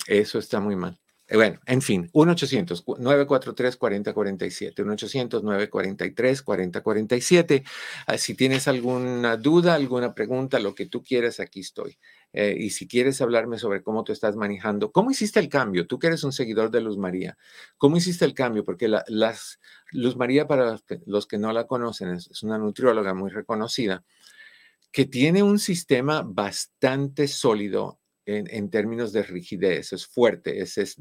Eso 0.07 0.38
está 0.38 0.61
muy 0.61 0.77
mal. 0.77 1.01
Eh, 1.29 1.35
bueno, 1.35 1.59
en 1.66 1.83
fin, 1.83 2.09
1-800-943-4047, 2.12 4.85
1-800-943-4047. 4.85 7.64
Ah, 8.07 8.16
si 8.16 8.35
tienes 8.35 8.68
alguna 8.68 9.37
duda, 9.37 9.75
alguna 9.75 10.14
pregunta, 10.14 10.61
lo 10.61 10.77
que 10.77 10.87
tú 10.87 11.03
quieras, 11.03 11.40
aquí 11.40 11.59
estoy. 11.61 11.99
Eh, 12.38 12.55
y 12.59 12.68
si 12.68 12.87
quieres 12.87 13.22
hablarme 13.22 13.59
sobre 13.59 13.83
cómo 13.83 14.05
tú 14.05 14.12
estás 14.12 14.37
manejando, 14.37 14.92
¿cómo 14.92 15.11
hiciste 15.11 15.40
el 15.40 15.49
cambio? 15.49 15.87
Tú 15.87 15.99
que 15.99 16.09
eres 16.09 16.22
un 16.22 16.33
seguidor 16.33 16.70
de 16.70 16.83
Luz 16.83 16.99
María, 16.99 17.38
¿cómo 17.79 17.96
hiciste 17.96 18.27
el 18.27 18.35
cambio? 18.35 18.62
Porque 18.62 18.88
la, 18.88 19.05
Luz 19.92 20.16
María, 20.16 20.46
para 20.46 20.79
los 21.07 21.27
que 21.27 21.38
no 21.38 21.53
la 21.55 21.66
conocen, 21.66 22.11
es 22.11 22.42
una 22.42 22.59
nutrióloga 22.59 23.14
muy 23.14 23.31
reconocida 23.31 24.05
que 24.92 25.07
tiene 25.07 25.42
un 25.42 25.59
sistema 25.59 26.22
bastante 26.27 27.27
sólido 27.27 28.00
en, 28.27 28.71
términos 28.71 29.13
de 29.13 29.23
rigidez, 29.23 29.92
es 29.92 30.06
fuerte, 30.06 30.60
es, 30.60 30.77
es, 30.79 30.96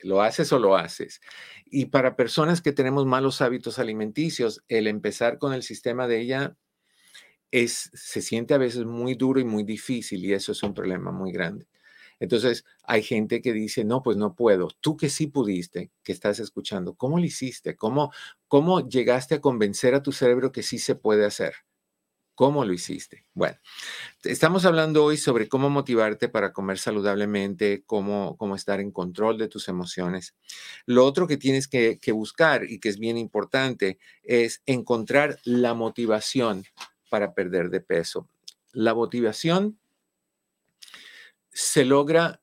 lo 0.00 0.22
haces 0.22 0.52
o 0.52 0.58
lo 0.58 0.76
haces. 0.76 1.20
Y 1.66 1.86
para 1.86 2.16
personas 2.16 2.62
que 2.62 2.72
tenemos 2.72 3.06
malos 3.06 3.40
hábitos 3.42 3.78
alimenticios, 3.78 4.62
el 4.68 4.86
empezar 4.86 5.38
con 5.38 5.52
el 5.52 5.62
sistema 5.62 6.06
de 6.06 6.20
ella 6.20 6.56
es, 7.50 7.90
se 7.94 8.22
siente 8.22 8.54
a 8.54 8.58
veces 8.58 8.84
muy 8.84 9.14
duro 9.14 9.40
y 9.40 9.44
muy 9.44 9.64
difícil 9.64 10.24
y 10.24 10.32
eso 10.32 10.52
es 10.52 10.62
un 10.62 10.74
problema 10.74 11.10
muy 11.12 11.32
grande. 11.32 11.66
Entonces, 12.20 12.64
hay 12.82 13.02
gente 13.02 13.40
que 13.40 13.52
dice, 13.52 13.84
no, 13.84 14.02
pues 14.02 14.16
no 14.16 14.34
puedo. 14.34 14.68
Tú 14.80 14.96
que 14.96 15.08
sí 15.08 15.28
pudiste, 15.28 15.92
que 16.02 16.12
estás 16.12 16.40
escuchando, 16.40 16.94
¿cómo 16.94 17.18
lo 17.18 17.24
hiciste? 17.24 17.76
¿Cómo, 17.76 18.12
cómo 18.48 18.88
llegaste 18.88 19.36
a 19.36 19.40
convencer 19.40 19.94
a 19.94 20.02
tu 20.02 20.12
cerebro 20.12 20.50
que 20.50 20.62
sí 20.62 20.78
se 20.78 20.96
puede 20.96 21.24
hacer? 21.24 21.54
¿Cómo 22.34 22.64
lo 22.64 22.72
hiciste? 22.72 23.24
Bueno, 23.34 23.56
estamos 24.22 24.64
hablando 24.64 25.04
hoy 25.04 25.16
sobre 25.16 25.48
cómo 25.48 25.70
motivarte 25.70 26.28
para 26.28 26.52
comer 26.52 26.78
saludablemente, 26.78 27.82
cómo, 27.84 28.36
cómo 28.36 28.54
estar 28.54 28.78
en 28.78 28.92
control 28.92 29.38
de 29.38 29.48
tus 29.48 29.66
emociones. 29.66 30.36
Lo 30.86 31.04
otro 31.04 31.26
que 31.26 31.36
tienes 31.36 31.66
que, 31.66 31.98
que 32.00 32.12
buscar 32.12 32.62
y 32.62 32.78
que 32.78 32.90
es 32.90 32.98
bien 33.00 33.18
importante 33.18 33.98
es 34.22 34.62
encontrar 34.66 35.40
la 35.44 35.74
motivación 35.74 36.64
para 37.08 37.34
perder 37.34 37.70
de 37.70 37.80
peso. 37.80 38.28
La 38.72 38.94
motivación 38.94 39.78
se 41.50 41.84
logra 41.84 42.40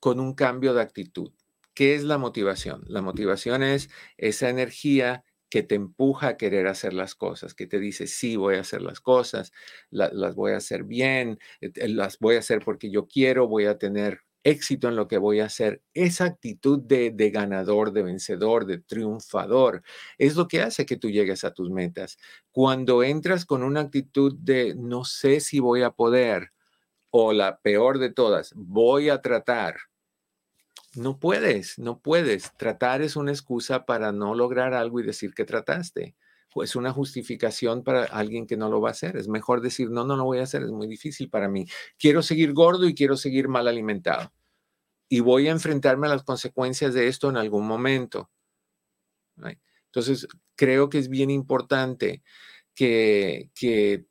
con 0.00 0.20
un 0.20 0.34
cambio 0.34 0.74
de 0.74 0.82
actitud. 0.82 1.32
¿Qué 1.74 1.94
es 1.94 2.04
la 2.04 2.18
motivación? 2.18 2.84
La 2.86 3.02
motivación 3.02 3.62
es 3.62 3.90
esa 4.16 4.48
energía 4.48 5.24
que 5.54 5.62
te 5.62 5.76
empuja 5.76 6.28
a 6.28 6.36
querer 6.36 6.66
hacer 6.66 6.92
las 6.94 7.14
cosas, 7.14 7.54
que 7.54 7.68
te 7.68 7.78
dice, 7.78 8.08
sí, 8.08 8.34
voy 8.34 8.56
a 8.56 8.62
hacer 8.62 8.82
las 8.82 9.00
cosas, 9.00 9.52
las 9.90 10.34
voy 10.34 10.50
a 10.50 10.56
hacer 10.56 10.82
bien, 10.82 11.38
eh, 11.60 11.70
las 11.86 12.18
voy 12.18 12.34
a 12.34 12.40
hacer 12.40 12.58
porque 12.64 12.90
yo 12.90 13.06
quiero, 13.06 13.46
voy 13.46 13.66
a 13.66 13.78
tener 13.78 14.23
éxito 14.44 14.88
en 14.88 14.96
lo 14.96 15.08
que 15.08 15.18
voy 15.18 15.40
a 15.40 15.46
hacer. 15.46 15.82
Esa 15.94 16.26
actitud 16.26 16.78
de, 16.80 17.10
de, 17.10 17.30
ganador, 17.30 17.92
de 17.92 18.02
vencedor, 18.04 18.66
de 18.66 18.78
triunfador, 18.78 19.82
es 20.18 20.36
lo 20.36 20.46
que 20.46 20.62
hace 20.62 20.86
que 20.86 20.96
tú 20.96 21.10
llegues 21.10 21.44
a 21.44 21.52
tus 21.52 21.70
metas. 21.70 22.18
Cuando 22.52 23.02
entras 23.02 23.44
con 23.46 23.62
una 23.62 23.80
actitud 23.80 24.34
de 24.38 24.74
no 24.76 25.04
sé 25.04 25.40
si 25.40 25.58
voy 25.58 25.82
a 25.82 25.90
poder, 25.90 26.52
o 27.10 27.32
la 27.32 27.58
peor 27.60 27.98
de 27.98 28.10
todas, 28.10 28.52
voy 28.54 29.08
a 29.08 29.22
tratar, 29.22 29.76
no 30.96 31.18
puedes, 31.18 31.78
no 31.78 31.98
puedes. 32.00 32.52
Tratar 32.56 33.02
es 33.02 33.16
una 33.16 33.32
excusa 33.32 33.84
para 33.84 34.12
no 34.12 34.34
lograr 34.34 34.74
algo 34.74 35.00
y 35.00 35.04
decir 35.04 35.34
que 35.34 35.44
trataste. 35.44 36.14
Es 36.62 36.76
una 36.76 36.92
justificación 36.92 37.82
para 37.82 38.04
alguien 38.04 38.46
que 38.46 38.56
no 38.56 38.68
lo 38.68 38.80
va 38.80 38.90
a 38.90 38.92
hacer. 38.92 39.16
Es 39.16 39.28
mejor 39.28 39.60
decir, 39.60 39.90
no, 39.90 40.04
no 40.04 40.16
lo 40.16 40.24
voy 40.24 40.38
a 40.38 40.44
hacer, 40.44 40.62
es 40.62 40.70
muy 40.70 40.86
difícil 40.86 41.28
para 41.30 41.48
mí. 41.48 41.66
Quiero 41.98 42.22
seguir 42.22 42.52
gordo 42.52 42.86
y 42.86 42.94
quiero 42.94 43.16
seguir 43.16 43.48
mal 43.48 43.66
alimentado. 43.66 44.32
Y 45.08 45.20
voy 45.20 45.48
a 45.48 45.52
enfrentarme 45.52 46.06
a 46.06 46.10
las 46.10 46.22
consecuencias 46.22 46.94
de 46.94 47.08
esto 47.08 47.28
en 47.30 47.36
algún 47.36 47.66
momento. 47.66 48.30
Entonces, 49.86 50.26
creo 50.56 50.88
que 50.88 50.98
es 50.98 51.08
bien 51.08 51.30
importante 51.30 52.22
que, 52.74 53.50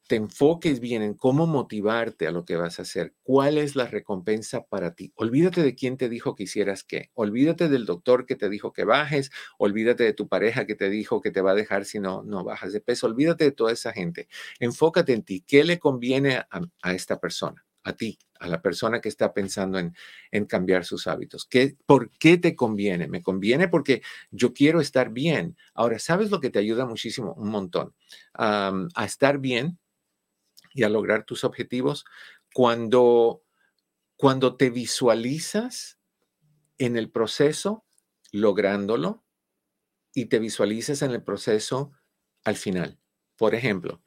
te 0.08 0.16
enfoques 0.16 0.80
bien 0.80 1.02
en 1.02 1.14
cómo 1.16 1.48
motivarte 1.48 2.28
a 2.28 2.32
lo 2.32 2.46
que 2.46 2.56
vas 2.56 2.80
a 2.80 2.84
hacer, 2.84 3.14
cuál 3.24 3.58
es 3.58 3.76
la 3.76 3.88
recompensa 3.88 4.66
para 4.66 4.96
ti. 4.96 5.12
Olvídate 5.16 5.64
de 5.64 5.76
quién 5.76 5.98
te 5.98 6.10
dijo 6.10 6.36
que 6.36 6.44
hicieras 6.44 6.84
qué, 6.84 7.10
olvídate 7.14 7.70
del 7.70 7.86
doctor 7.86 8.26
que 8.26 8.36
te 8.36 8.50
dijo 8.50 8.74
que 8.74 8.86
bajes, 8.86 9.32
olvídate 9.58 10.04
de 10.04 10.14
tu 10.14 10.28
pareja 10.28 10.66
que 10.66 10.76
te 10.76 10.90
dijo 10.90 11.22
que 11.22 11.32
te 11.32 11.42
va 11.42 11.52
a 11.52 11.56
dejar 11.56 11.86
si 11.86 12.00
no, 12.00 12.24
no 12.24 12.44
bajas 12.44 12.74
de 12.74 12.82
peso, 12.82 13.08
olvídate 13.08 13.46
de 13.46 13.52
toda 13.52 13.72
esa 13.72 13.92
gente. 13.92 14.28
Enfócate 14.60 15.14
en 15.14 15.24
ti, 15.24 15.44
¿qué 15.46 15.64
le 15.64 15.80
conviene 15.80 16.44
a 16.82 16.94
esta 16.94 17.20
persona? 17.20 17.66
A 17.84 17.94
ti, 17.94 18.18
a 18.40 18.48
la 18.48 18.62
persona 18.62 19.02
que 19.02 19.10
está 19.10 19.34
pensando 19.34 19.80
en, 19.80 19.96
en 20.32 20.46
cambiar 20.46 20.86
sus 20.86 21.08
hábitos. 21.08 21.46
¿Qué, 21.46 21.78
¿Por 21.86 22.10
qué 22.12 22.38
te 22.38 22.56
conviene? 22.56 23.08
Me 23.08 23.22
conviene 23.22 23.68
porque 23.68 24.02
yo 24.32 24.54
quiero 24.54 24.82
estar 24.82 25.12
bien. 25.12 25.58
Ahora, 25.74 26.00
¿sabes 26.00 26.32
lo 26.32 26.40
que 26.40 26.50
te 26.50 26.60
ayuda 26.60 26.86
muchísimo? 26.86 27.34
Un 27.34 27.50
montón. 27.50 27.94
a 28.34 29.06
estar 29.06 29.40
bien 29.40 29.78
y 30.74 30.84
a 30.84 30.90
lograr 30.90 31.24
tus 31.26 31.44
objetivos 31.44 32.06
cuando, 32.54 33.44
cuando 34.16 34.56
te 34.56 34.70
visualizas 34.70 36.00
en 36.78 36.98
el 36.98 37.10
proceso 37.12 37.86
lográndolo 38.32 39.24
y 40.14 40.26
te 40.26 40.40
visualizas 40.40 41.02
en 41.02 41.12
el 41.12 41.24
proceso 41.24 41.92
al 42.44 42.56
final. 42.56 43.00
Por 43.38 43.56
ejemplo, 43.56 44.02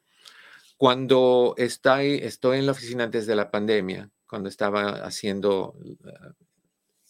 cuando 0.77 1.55
estoy, 1.57 2.19
estoy 2.23 2.59
en 2.59 2.67
la 2.67 2.71
oficina 2.71 3.03
antes 3.05 3.25
de 3.25 3.35
la 3.35 3.51
pandemia, 3.51 4.11
cuando 4.27 4.47
estaba 4.47 4.89
haciendo 5.05 5.73
uh, 5.73 6.33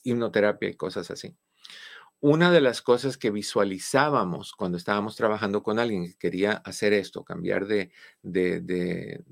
hipnoterapia 0.04 0.70
y 0.70 0.76
cosas 0.76 1.12
así, 1.12 1.36
una 2.20 2.52
de 2.52 2.62
las 2.62 2.82
cosas 2.82 3.18
que 3.18 3.30
visualizábamos 3.30 4.54
cuando 4.54 4.78
estábamos 4.78 5.16
trabajando 5.16 5.62
con 5.62 5.80
alguien 5.80 6.06
que 6.06 6.18
quería 6.18 6.54
hacer 6.54 6.94
esto, 6.94 7.24
cambiar 7.24 7.68
de, 7.68 7.92
de, 8.24 9.24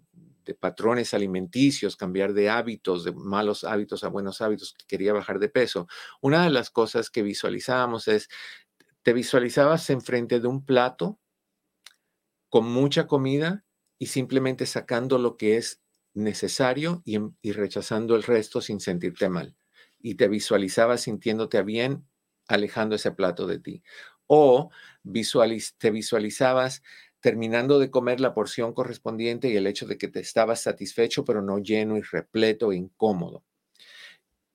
patrones 0.60 1.16
alimenticios, 1.16 1.96
cambiar 1.96 2.34
de 2.34 2.50
hábitos, 2.50 3.04
de 3.04 3.12
malos 3.14 3.64
hábitos 3.64 4.04
a 4.04 4.10
buenos 4.10 4.42
hábitos, 4.42 4.74
que 4.74 4.86
quería 4.86 5.14
bajar 5.14 5.40
de 5.40 5.50
peso, 5.50 5.88
una 6.22 6.44
de 6.44 6.52
las 6.52 6.70
cosas 6.70 7.10
que 7.10 7.24
visualizábamos 7.24 8.08
es, 8.08 8.30
te 9.02 9.14
visualizabas 9.14 9.90
enfrente 9.90 10.40
de 10.40 10.48
un 10.48 10.64
plato 10.64 11.20
con 12.50 12.66
mucha 12.72 13.08
comida 13.08 13.65
y 13.98 14.08
simplemente 14.08 14.66
sacando 14.66 15.18
lo 15.18 15.38
que 15.38 15.58
es 15.58 15.82
necesario 16.14 17.04
y, 17.06 17.52
rechazando 17.52 18.16
el 18.16 18.24
resto 18.24 18.62
sin 18.62 18.80
sentirte 18.80 19.30
mal. 19.30 19.56
Y 20.00 20.16
te 20.16 20.28
visualizabas 20.28 21.02
sintiéndote 21.02 21.62
bien 21.64 22.08
alejando 22.48 22.96
ese 22.96 23.12
plato 23.12 23.48
de 23.48 23.60
ti. 23.60 23.84
O 24.28 24.70
te 25.78 25.92
visualizabas 25.92 26.84
terminando 27.20 27.80
de 27.80 27.90
comer 27.90 28.20
la 28.20 28.34
porción 28.34 28.74
correspondiente 28.74 29.50
y 29.50 29.56
el 29.56 29.68
hecho 29.68 29.88
de 29.88 29.98
que 29.98 30.08
te 30.08 30.20
estabas 30.20 30.62
satisfecho, 30.62 31.26
pero 31.26 31.42
no 31.42 31.58
lleno 31.60 31.98
y 31.98 32.02
repleto 32.02 32.72
e 32.72 32.78
incómodo. 32.78 33.44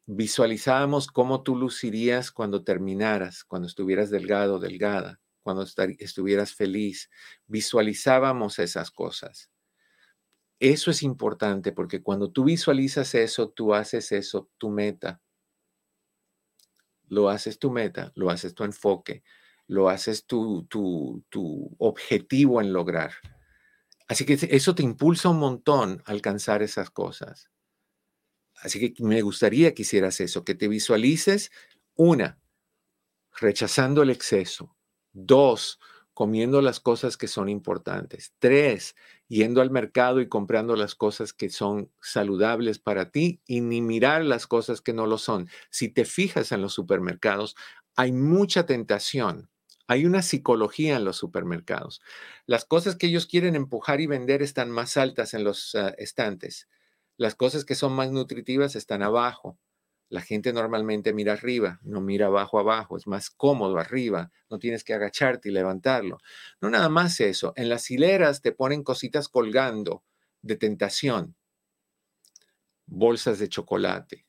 Visualizábamos 0.07 1.09
cómo 1.09 1.43
tú 1.43 1.57
lucirías 1.57 2.32
cuando 2.32 2.64
terminaras, 2.64 3.45
cuando 3.45 3.66
estuvieras 3.68 4.11
delgado, 4.11 4.59
delgada, 4.59 5.20
cuando 5.43 5.64
estuvieras 5.99 6.55
feliz. 6.55 7.11
Visualizábamos 7.47 8.59
esas 8.59 8.91
cosas. 8.91 9.51
Eso 10.59 10.91
es 10.91 11.03
importante 11.03 11.72
porque 11.72 12.03
cuando 12.03 12.30
tú 12.30 12.45
visualizas 12.45 13.14
eso, 13.14 13.49
tú 13.49 13.74
haces 13.74 14.12
eso 14.12 14.51
tu 14.59 14.70
meta. 14.70 15.20
Lo 17.09 17.28
haces 17.28 17.59
tu 17.59 17.70
meta, 17.70 18.12
lo 18.14 18.30
haces 18.30 18.55
tu 18.55 18.64
enfoque, 18.64 19.24
lo 19.66 19.88
haces 19.88 20.26
tu, 20.26 20.66
tu, 20.66 21.24
tu 21.28 21.74
objetivo 21.78 22.61
en 22.61 22.72
lograr. 22.72 23.12
Así 24.07 24.26
que 24.26 24.38
eso 24.51 24.74
te 24.74 24.82
impulsa 24.82 25.28
un 25.28 25.38
montón 25.38 26.03
a 26.05 26.11
alcanzar 26.11 26.62
esas 26.62 26.91
cosas. 26.91 27.51
Así 28.57 28.78
que 28.78 29.03
me 29.03 29.22
gustaría 29.22 29.72
que 29.72 29.82
hicieras 29.82 30.20
eso, 30.20 30.45
que 30.45 30.55
te 30.55 30.68
visualices, 30.68 31.51
una, 31.95 32.38
rechazando 33.41 34.03
el 34.03 34.11
exceso, 34.11 34.76
Dos, 35.13 35.79
comiendo 36.15 36.61
las 36.63 36.81
cosas 36.81 37.17
que 37.17 37.29
son 37.29 37.49
importantes. 37.49 38.35
Tres, 38.39 38.95
yendo 39.29 39.61
al 39.61 39.71
mercado 39.71 40.21
y 40.21 40.29
comprando 40.29 40.77
las 40.77 40.95
cosas 40.95 41.33
que 41.33 41.51
son 41.51 41.91
saludables 42.01 42.79
para 42.79 43.11
ti 43.11 43.41
y 43.47 43.61
ni 43.61 43.81
mirar 43.81 44.25
las 44.25 44.47
cosas 44.47 44.81
que 44.81 44.93
no 44.93 45.07
lo 45.07 45.19
son. 45.19 45.49
Si 45.71 45.89
te 45.89 46.05
fijas 46.05 46.53
en 46.53 46.63
los 46.63 46.75
supermercados, 46.75 47.57
hay 47.97 48.13
mucha 48.13 48.67
tentación. 48.67 49.49
Hay 49.87 50.07
una 50.07 50.23
psicología 50.23 50.97
en 50.97 51.05
los 51.05 51.17
supermercados. 51.17 52.01
Las 52.47 52.65
cosas 52.65 52.97
que 52.97 53.09
ellos 53.09 53.27
quieren 53.27 53.57
empujar 53.57 54.01
y 54.01 54.07
vender 54.07 54.43
están 54.43 54.71
más 54.71 54.97
altas 54.97 55.35
en 55.35 55.43
los 55.43 55.75
ah, 55.75 55.95
estantes. 55.99 56.69
Las 57.17 57.35
cosas 57.35 57.65
que 57.65 57.75
son 57.75 57.93
más 57.93 58.11
nutritivas 58.13 58.77
están 58.77 59.03
abajo. 59.03 59.59
La 60.11 60.21
gente 60.21 60.53
normalmente 60.53 61.13
mira 61.13 61.35
arriba, 61.35 61.79
no 61.83 62.01
mira 62.01 62.27
abajo 62.27 62.59
abajo, 62.59 62.97
es 62.97 63.07
más 63.07 63.31
cómodo 63.31 63.79
arriba, 63.79 64.33
no 64.51 64.59
tienes 64.59 64.83
que 64.83 64.93
agacharte 64.93 65.49
y 65.49 65.53
levantarlo. 65.53 66.19
No 66.61 66.69
nada 66.69 66.89
más 66.89 67.21
eso, 67.21 67.53
en 67.55 67.69
las 67.69 67.89
hileras 67.93 68.43
te 68.43 68.51
ponen 68.51 68.83
cositas 68.83 69.29
colgando 69.29 70.03
de 70.43 70.57
tentación, 70.57 71.37
bolsas 72.87 73.39
de 73.39 73.49
chocolate, 73.49 74.27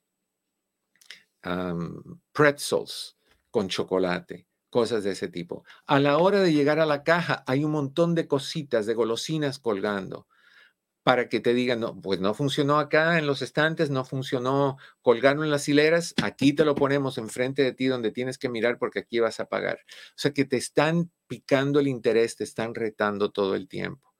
pretzels 2.31 3.17
con 3.49 3.67
chocolate, 3.67 4.47
cosas 4.69 5.03
de 5.03 5.11
ese 5.11 5.29
tipo. 5.29 5.65
A 5.87 5.99
la 5.99 6.19
hora 6.19 6.41
de 6.41 6.53
llegar 6.53 6.79
a 6.79 6.85
la 6.85 7.03
caja 7.03 7.43
hay 7.47 7.63
un 7.63 7.71
montón 7.71 8.13
de 8.13 8.27
cositas, 8.27 8.85
de 8.85 8.93
golosinas 8.93 9.57
colgando 9.57 10.27
para 11.03 11.29
que 11.29 11.39
te 11.39 11.53
digan, 11.53 11.79
no, 11.79 11.99
pues 11.99 12.19
no 12.19 12.33
funcionó 12.33 12.77
acá 12.77 13.17
en 13.17 13.25
los 13.25 13.41
estantes, 13.41 13.89
no 13.89 14.05
funcionó 14.05 14.77
colgarlo 15.01 15.43
en 15.43 15.49
las 15.49 15.67
hileras, 15.67 16.13
aquí 16.21 16.53
te 16.53 16.65
lo 16.65 16.75
ponemos 16.75 17.17
enfrente 17.17 17.63
de 17.63 17.73
ti 17.73 17.87
donde 17.87 18.11
tienes 18.11 18.37
que 18.37 18.49
mirar 18.49 18.77
porque 18.77 18.99
aquí 18.99 19.19
vas 19.19 19.39
a 19.39 19.45
pagar. 19.45 19.79
O 20.09 20.13
sea 20.17 20.31
que 20.31 20.45
te 20.45 20.57
están 20.57 21.11
picando 21.27 21.79
el 21.79 21.87
interés, 21.87 22.35
te 22.35 22.43
están 22.43 22.75
retando 22.75 23.31
todo 23.31 23.55
el 23.55 23.67
tiempo, 23.67 24.13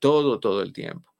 todo, 0.00 0.40
todo 0.40 0.62
el 0.62 0.72
tiempo. 0.72 1.12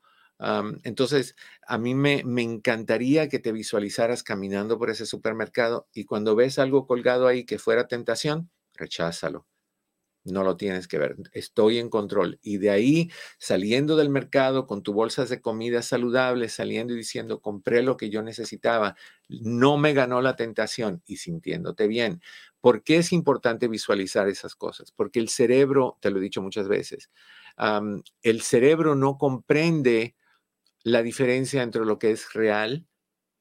entonces, 0.85 1.37
a 1.67 1.79
mí 1.79 1.95
me, 1.95 2.23
me 2.25 2.43
encantaría 2.43 3.29
que 3.29 3.39
te 3.39 3.53
visualizaras 3.53 4.23
caminando 4.23 4.79
por 4.79 4.91
ese 4.91 5.07
supermercado 5.07 5.89
y 5.93 6.05
cuando 6.05 6.35
ves 6.37 6.59
algo 6.59 6.87
colgado 6.87 7.27
ahí 7.29 7.45
que 7.45 7.59
fuera 7.59 7.87
tentación, 7.89 8.51
recházalo 8.75 9.47
no 10.25 10.43
lo 10.43 10.57
tienes 10.57 10.89
que 10.89 10.99
ver. 10.99 11.17
Estoy 11.33 11.79
en 11.79 11.91
control. 11.91 12.39
Y 12.43 12.59
de 12.59 12.71
ahí, 12.71 13.11
saliendo 13.39 13.97
del 13.97 14.09
mercado 14.09 14.67
con 14.67 14.83
tu 14.83 14.93
bolsas 14.93 15.29
de 15.29 15.41
comida 15.41 15.83
saludable, 15.83 16.49
saliendo 16.49 16.95
y 16.95 16.97
diciendo, 16.97 17.41
compré 17.41 17.83
lo 17.83 17.97
que 17.97 18.11
yo 18.11 18.23
necesitaba, 18.23 18.97
no 19.29 19.77
me 19.77 19.93
ganó 19.93 20.23
la 20.23 20.37
tentación 20.37 21.03
y 21.07 21.19
sintiéndote 21.19 21.87
bien. 21.87 22.23
¿Por 22.61 22.83
qué 22.83 22.97
es 22.97 23.13
importante 23.13 23.69
visualizar 23.69 24.29
esas 24.29 24.55
cosas? 24.55 24.91
Porque 24.93 25.21
el 25.21 25.29
cerebro, 25.29 25.99
te 26.01 26.11
lo 26.11 26.19
he 26.19 26.23
dicho 26.23 26.41
muchas 26.41 26.69
veces, 26.69 27.11
el 28.23 28.41
cerebro 28.41 28.95
no 28.95 29.19
comprende 29.19 30.17
la 30.83 31.03
diferencia 31.03 31.63
entre 31.63 31.85
lo 31.85 31.99
que 31.99 32.11
es 32.11 32.33
real 32.33 32.87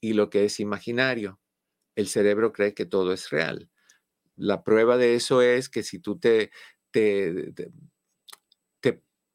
y 0.01 0.13
lo 0.13 0.29
que 0.29 0.45
es 0.45 0.59
imaginario. 0.59 1.39
El 1.95 2.07
cerebro 2.07 2.51
cree 2.51 2.73
que 2.73 2.85
todo 2.85 3.13
es 3.13 3.29
real. 3.29 3.69
La 4.35 4.63
prueba 4.63 4.97
de 4.97 5.13
eso 5.15 5.41
es 5.41 5.69
que 5.69 5.83
si 5.83 5.99
tú 5.99 6.17
te 6.17 6.51
te, 6.93 7.53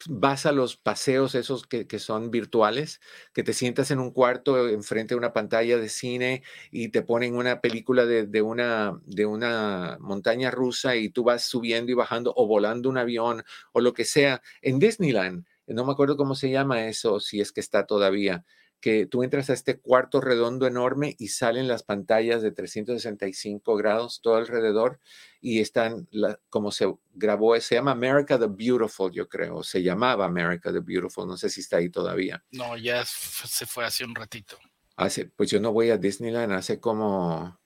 vas 0.07 0.47
a 0.47 0.53
los 0.53 0.77
paseos 0.77 1.35
esos 1.35 1.67
que, 1.67 1.87
son 1.99 2.31
virtuales, 2.31 3.01
que 3.33 3.43
te 3.43 3.53
sientas 3.53 3.91
en 3.91 3.99
un 3.99 4.13
cuarto 4.13 4.69
enfrente 4.69 5.15
de 5.15 5.19
una 5.19 5.33
pantalla 5.33 5.77
de 5.79 5.89
cine 5.89 6.43
y 6.71 6.89
te 6.91 7.03
ponen 7.03 7.35
una 7.35 7.61
película 7.61 8.07
de, 8.07 8.43
una, 8.43 9.01
de 9.05 9.27
una 9.27 9.99
montaña 10.01 10.51
rusa 10.51 10.97
y 10.97 11.11
tú 11.11 11.25
vas 11.25 11.45
subiendo 11.45 11.91
y 11.91 11.97
bajando 11.97 12.33
o 12.37 12.47
volando 12.47 12.89
un 12.89 12.99
avión 12.99 13.43
o 13.73 13.81
lo 13.81 13.93
que 13.93 14.05
sea. 14.05 14.41
En 14.63 14.79
Disneyland, 14.79 15.45
no 15.67 15.85
me 15.85 15.93
acuerdo 15.93 16.17
cómo 16.17 16.35
se 16.35 16.51
llama 16.51 16.87
eso, 16.87 17.19
si 17.19 17.41
es 17.41 17.51
que 17.53 17.61
está 17.61 17.87
todavía 17.87 18.45
que 18.81 19.07
tú 19.07 19.23
entras 19.23 19.51
a 19.51 19.55
este 19.55 19.81
cuarto 19.81 20.21
redondo 20.21 20.67
enorme 20.67 21.17
y 21.19 21.29
salen 21.29 21.67
las 21.67 21.83
pantallas 21.83 22.43
de 22.43 22.53
365 22.53 23.77
grados 23.77 24.21
todo 24.23 24.37
alrededor 24.37 25.01
y 25.41 25.61
están, 25.61 26.09
como 26.49 26.71
se 26.71 26.93
grabó, 27.13 27.59
se 27.61 27.77
llama 27.77 27.93
America 27.93 28.39
the 28.39 28.47
Beautiful, 28.47 29.13
yo 29.13 29.29
creo, 29.29 29.63
se 29.63 29.83
llamaba 29.83 30.27
America 30.27 30.73
the 30.73 30.81
Beautiful, 30.81 31.27
no 31.27 31.37
sé 31.37 31.49
si 31.49 31.61
está 31.61 31.79
ahí 31.79 31.91
todavía. 31.91 32.45
No, 32.53 32.77
ya 32.77 33.05
se 33.05 33.67
fue 33.67 33.85
hace 33.85 34.05
un 34.05 34.15
ratito. 34.15 34.59
Hace, 34.97 35.27
pues 35.27 35.51
yo 35.51 35.61
no 35.61 35.73
voy 35.73 35.91
a 35.91 35.97
Disneyland 35.97 36.53
hace 36.53 36.81
como 36.81 37.59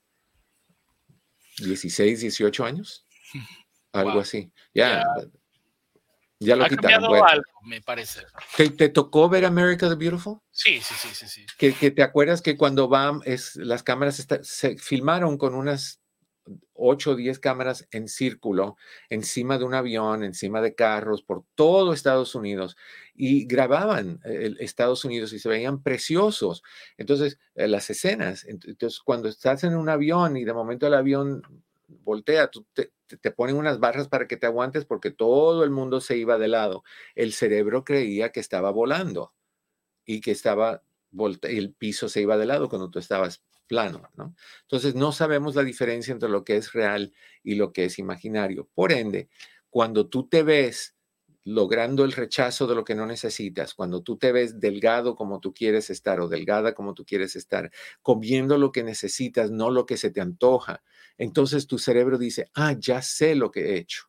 16, 1.59 2.21
18 2.21 2.65
años, 2.65 3.07
algo 3.93 4.21
así. 4.21 4.53
Ya, 4.75 5.05
ya 6.45 6.57
lo 6.57 6.65
ha 6.65 6.69
quitaron. 6.69 7.05
algo, 7.05 7.45
me 7.65 7.81
parece. 7.81 8.23
¿Te, 8.57 8.89
tocó 8.89 9.29
ver 9.29 9.45
America 9.45 9.89
the 9.89 9.95
Beautiful? 9.95 10.41
Sí, 10.51 10.81
sí, 10.81 10.95
sí, 10.95 11.09
sí. 11.13 11.27
sí. 11.29 11.47
Que, 11.59 11.91
te 11.91 12.03
acuerdas 12.03 12.43
que 12.43 12.57
cuando 12.57 12.89
van, 12.89 13.21
es, 13.25 13.57
las 13.57 13.83
cámaras 13.83 14.27
se 14.43 14.77
filmaron 14.77 15.39
con 15.39 15.55
unas 15.55 16.03
8 16.75 17.13
o 17.13 17.15
10 17.15 17.39
cámaras 17.39 17.87
en 17.91 18.09
círculo, 18.09 18.77
encima 19.09 19.59
de 19.59 19.65
un 19.65 19.75
avión, 19.75 20.25
encima 20.25 20.61
de 20.61 20.75
carros, 20.75 21.23
por 21.23 21.45
todo 21.55 21.93
Estados 21.93 22.35
Unidos, 22.35 22.77
y 23.15 23.47
grababan 23.47 24.21
el 24.25 24.57
Estados 24.61 25.05
Unidos 25.05 25.33
y 25.33 25.39
se 25.39 25.49
veían 25.49 25.83
preciosos. 25.83 26.63
Entonces, 26.97 27.39
eh, 27.55 27.69
las 27.69 27.89
escenas, 27.91 28.45
entonces 28.45 29.01
cuando 29.01 29.29
estás 29.29 29.65
en 29.65 29.77
un 29.77 29.89
avión 29.89 30.37
y 30.37 30.45
de 30.45 30.53
momento 30.53 30.87
el 30.87 30.95
avión 30.95 31.43
voltea, 32.03 32.51
tú 32.51 32.67
te, 32.73 32.93
te 33.07 33.31
ponen 33.31 33.57
unas 33.57 33.79
barras 33.81 34.09
para 34.09 34.27
que 34.27 34.37
te 34.37 34.47
aguantes 34.47 34.85
porque 34.85 35.11
todo 35.11 35.65
el 35.65 35.71
mundo 35.71 36.01
se 36.01 36.17
iba 36.17 36.39
de 36.39 36.49
lado. 36.49 36.85
El 37.15 37.33
cerebro 37.33 37.85
creía 37.85 38.33
que 38.33 38.41
estaba 38.41 38.71
volando 38.71 39.35
y 40.05 40.21
que 40.21 40.31
estaba 40.33 40.83
el 41.43 41.75
piso 41.75 42.09
se 42.09 42.23
iba 42.23 42.39
de 42.39 42.47
lado 42.47 42.69
cuando 42.69 42.91
tú 42.91 42.99
estabas 42.99 43.43
plano, 43.67 44.11
¿no? 44.17 44.35
Entonces 44.63 44.95
no 44.95 45.13
sabemos 45.13 45.55
la 45.55 45.63
diferencia 45.63 46.13
entre 46.13 46.29
lo 46.29 46.45
que 46.45 46.57
es 46.57 46.73
real 46.73 47.13
y 47.43 47.55
lo 47.55 47.73
que 47.73 47.87
es 47.87 47.99
imaginario. 47.99 48.69
Por 48.75 48.93
ende, 48.93 49.29
cuando 49.71 50.09
tú 50.09 50.29
te 50.29 50.43
ves 50.43 50.97
logrando 51.45 52.05
el 52.05 52.13
rechazo 52.13 52.67
de 52.67 52.75
lo 52.75 52.85
que 52.85 52.95
no 52.95 53.07
necesitas, 53.07 53.75
cuando 53.75 54.03
tú 54.03 54.17
te 54.17 54.31
ves 54.31 54.61
delgado 54.61 55.17
como 55.17 55.41
tú 55.41 55.53
quieres 55.53 55.91
estar 55.91 56.21
o 56.21 56.29
delgada 56.29 56.75
como 56.75 56.95
tú 56.95 57.05
quieres 57.05 57.35
estar, 57.35 57.71
comiendo 58.01 58.59
lo 58.59 58.73
que 58.73 58.85
necesitas, 58.85 59.51
no 59.51 59.71
lo 59.71 59.87
que 59.87 59.97
se 59.97 60.11
te 60.11 60.21
antoja, 60.21 60.83
entonces 61.19 61.67
tu 61.67 61.79
cerebro 61.79 62.19
dice, 62.19 62.51
ah, 62.55 62.75
ya 62.79 63.03
sé 63.03 63.35
lo 63.35 63.51
que 63.51 63.71
he 63.71 63.77
hecho. 63.79 64.05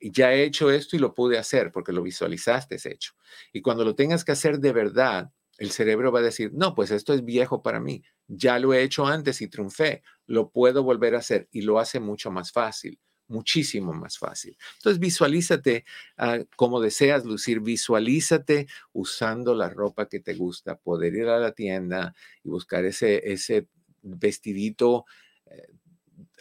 Ya 0.00 0.32
he 0.32 0.44
hecho 0.44 0.70
esto 0.70 0.96
y 0.96 0.98
lo 0.98 1.14
pude 1.14 1.38
hacer 1.38 1.72
porque 1.72 1.92
lo 1.92 2.02
visualizaste 2.02 2.76
es 2.76 2.86
hecho. 2.86 3.12
Y 3.52 3.60
cuando 3.60 3.84
lo 3.84 3.94
tengas 3.94 4.24
que 4.24 4.32
hacer 4.32 4.58
de 4.58 4.72
verdad, 4.72 5.30
el 5.58 5.70
cerebro 5.72 6.10
va 6.12 6.20
a 6.20 6.22
decir, 6.22 6.52
no, 6.54 6.74
pues 6.74 6.90
esto 6.90 7.12
es 7.12 7.24
viejo 7.24 7.62
para 7.62 7.80
mí. 7.80 8.02
Ya 8.28 8.58
lo 8.58 8.72
he 8.72 8.82
hecho 8.82 9.06
antes 9.06 9.42
y 9.42 9.48
triunfé. 9.48 10.02
Lo 10.26 10.50
puedo 10.50 10.82
volver 10.82 11.14
a 11.14 11.18
hacer 11.18 11.48
y 11.50 11.62
lo 11.62 11.78
hace 11.78 12.00
mucho 12.00 12.30
más 12.30 12.52
fácil 12.52 12.98
muchísimo 13.30 13.92
más 13.92 14.18
fácil. 14.18 14.56
Entonces 14.76 14.98
visualízate 14.98 15.84
uh, 16.18 16.44
como 16.56 16.80
deseas 16.80 17.24
lucir, 17.24 17.60
visualízate 17.60 18.66
usando 18.92 19.54
la 19.54 19.70
ropa 19.70 20.08
que 20.08 20.20
te 20.20 20.34
gusta, 20.34 20.76
poder 20.76 21.14
ir 21.14 21.28
a 21.28 21.38
la 21.38 21.52
tienda 21.52 22.14
y 22.42 22.50
buscar 22.50 22.84
ese, 22.84 23.32
ese 23.32 23.68
vestidito 24.02 25.06
eh, 25.46 25.68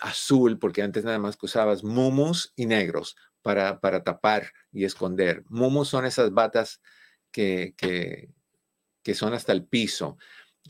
azul, 0.01 0.59
porque 0.59 0.81
antes 0.81 1.03
nada 1.03 1.19
más 1.19 1.37
que 1.37 1.45
usabas 1.45 1.83
mumus 1.83 2.53
y 2.55 2.65
negros 2.65 3.15
para, 3.41 3.79
para 3.79 4.03
tapar 4.03 4.51
y 4.71 4.85
esconder. 4.85 5.43
Mumus 5.49 5.89
son 5.89 6.05
esas 6.05 6.31
batas 6.31 6.81
que, 7.31 7.75
que, 7.77 8.29
son 9.15 9.33
hasta 9.33 9.53
el 9.53 9.65
piso 9.65 10.17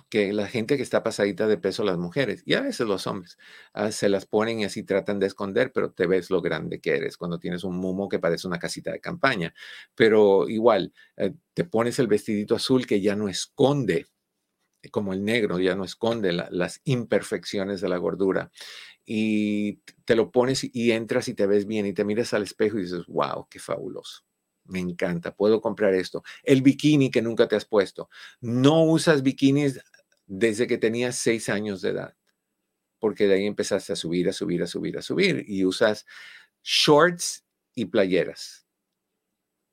que 0.09 0.31
la 0.31 0.47
gente 0.47 0.77
que 0.77 0.83
está 0.83 1.03
pasadita 1.03 1.45
de 1.47 1.57
peso, 1.57 1.83
las 1.83 1.97
mujeres, 1.97 2.41
y 2.45 2.53
a 2.53 2.61
veces 2.61 2.87
los 2.87 3.05
hombres, 3.05 3.37
ah, 3.73 3.91
se 3.91 4.07
las 4.07 4.25
ponen 4.25 4.61
y 4.61 4.65
así 4.65 4.83
tratan 4.83 5.19
de 5.19 5.27
esconder, 5.27 5.73
pero 5.73 5.91
te 5.91 6.07
ves 6.07 6.29
lo 6.29 6.41
grande 6.41 6.79
que 6.79 6.95
eres 6.95 7.17
cuando 7.17 7.37
tienes 7.37 7.65
un 7.65 7.75
mumo 7.75 8.07
que 8.07 8.19
parece 8.19 8.47
una 8.47 8.59
casita 8.59 8.91
de 8.91 9.01
campaña. 9.01 9.53
Pero 9.95 10.47
igual, 10.47 10.93
eh, 11.17 11.33
te 11.53 11.65
pones 11.65 11.99
el 11.99 12.07
vestidito 12.07 12.55
azul 12.55 12.87
que 12.87 13.01
ya 13.01 13.15
no 13.15 13.27
esconde, 13.27 14.07
como 14.91 15.13
el 15.13 15.23
negro, 15.25 15.59
ya 15.59 15.75
no 15.75 15.83
esconde 15.83 16.31
las 16.33 16.81
imperfecciones 16.83 17.81
de 17.81 17.89
la 17.89 17.97
gordura. 17.97 18.51
Y 19.05 19.77
te 20.05 20.15
lo 20.15 20.31
pones 20.31 20.63
y 20.63 20.91
entras 20.91 21.27
y 21.27 21.33
te 21.33 21.47
ves 21.47 21.65
bien 21.65 21.85
y 21.85 21.93
te 21.93 22.05
miras 22.05 22.33
al 22.33 22.43
espejo 22.43 22.77
y 22.77 22.83
dices, 22.83 23.05
wow, 23.07 23.47
qué 23.49 23.59
fabuloso 23.59 24.23
me 24.69 24.79
encanta, 24.79 25.35
puedo 25.35 25.61
comprar 25.61 25.93
esto. 25.93 26.23
El 26.43 26.61
bikini 26.61 27.11
que 27.11 27.21
nunca 27.21 27.47
te 27.47 27.55
has 27.55 27.65
puesto. 27.65 28.09
No 28.39 28.83
usas 28.83 29.23
bikinis 29.23 29.81
desde 30.25 30.67
que 30.67 30.77
tenías 30.77 31.15
seis 31.15 31.49
años 31.49 31.81
de 31.81 31.89
edad, 31.89 32.15
porque 32.99 33.27
de 33.27 33.35
ahí 33.35 33.45
empezaste 33.45 33.93
a 33.93 33.95
subir, 33.95 34.29
a 34.29 34.33
subir, 34.33 34.61
a 34.63 34.67
subir, 34.67 34.97
a 34.97 35.01
subir 35.01 35.43
y 35.47 35.65
usas 35.65 36.05
shorts 36.63 37.45
y 37.73 37.85
playeras, 37.85 38.67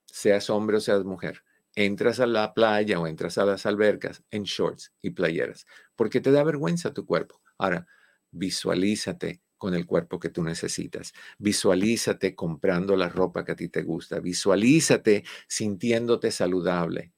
seas 0.07 0.49
hombre 0.51 0.79
o 0.79 0.81
seas 0.81 1.05
mujer. 1.05 1.43
Entras 1.77 2.21
a 2.21 2.27
la 2.27 2.55
playa 2.55 2.99
o 3.01 3.07
entras 3.07 3.39
a 3.39 3.45
las 3.45 3.67
albercas 3.67 4.23
en 4.31 4.45
shorts 4.45 4.93
y 5.03 5.11
playeras, 5.11 5.67
porque 5.95 6.21
te 6.23 6.33
da 6.33 6.43
vergüenza 6.43 6.95
tu 6.95 7.05
cuerpo. 7.07 7.43
Ahora, 7.59 7.87
visualízate 8.31 9.43
con 9.59 9.75
el 9.75 9.87
cuerpo 9.87 10.19
que 10.19 10.31
tú 10.31 10.43
necesitas. 10.43 11.13
Visualízate 11.39 12.35
comprando 12.35 12.97
la 12.97 13.09
ropa 13.11 13.45
que 13.45 13.53
a 13.53 13.57
ti 13.57 13.69
te 13.69 13.83
gusta. 13.83 14.21
Visualízate 14.21 15.25
sintiéndote 15.49 16.31
saludable, 16.31 17.13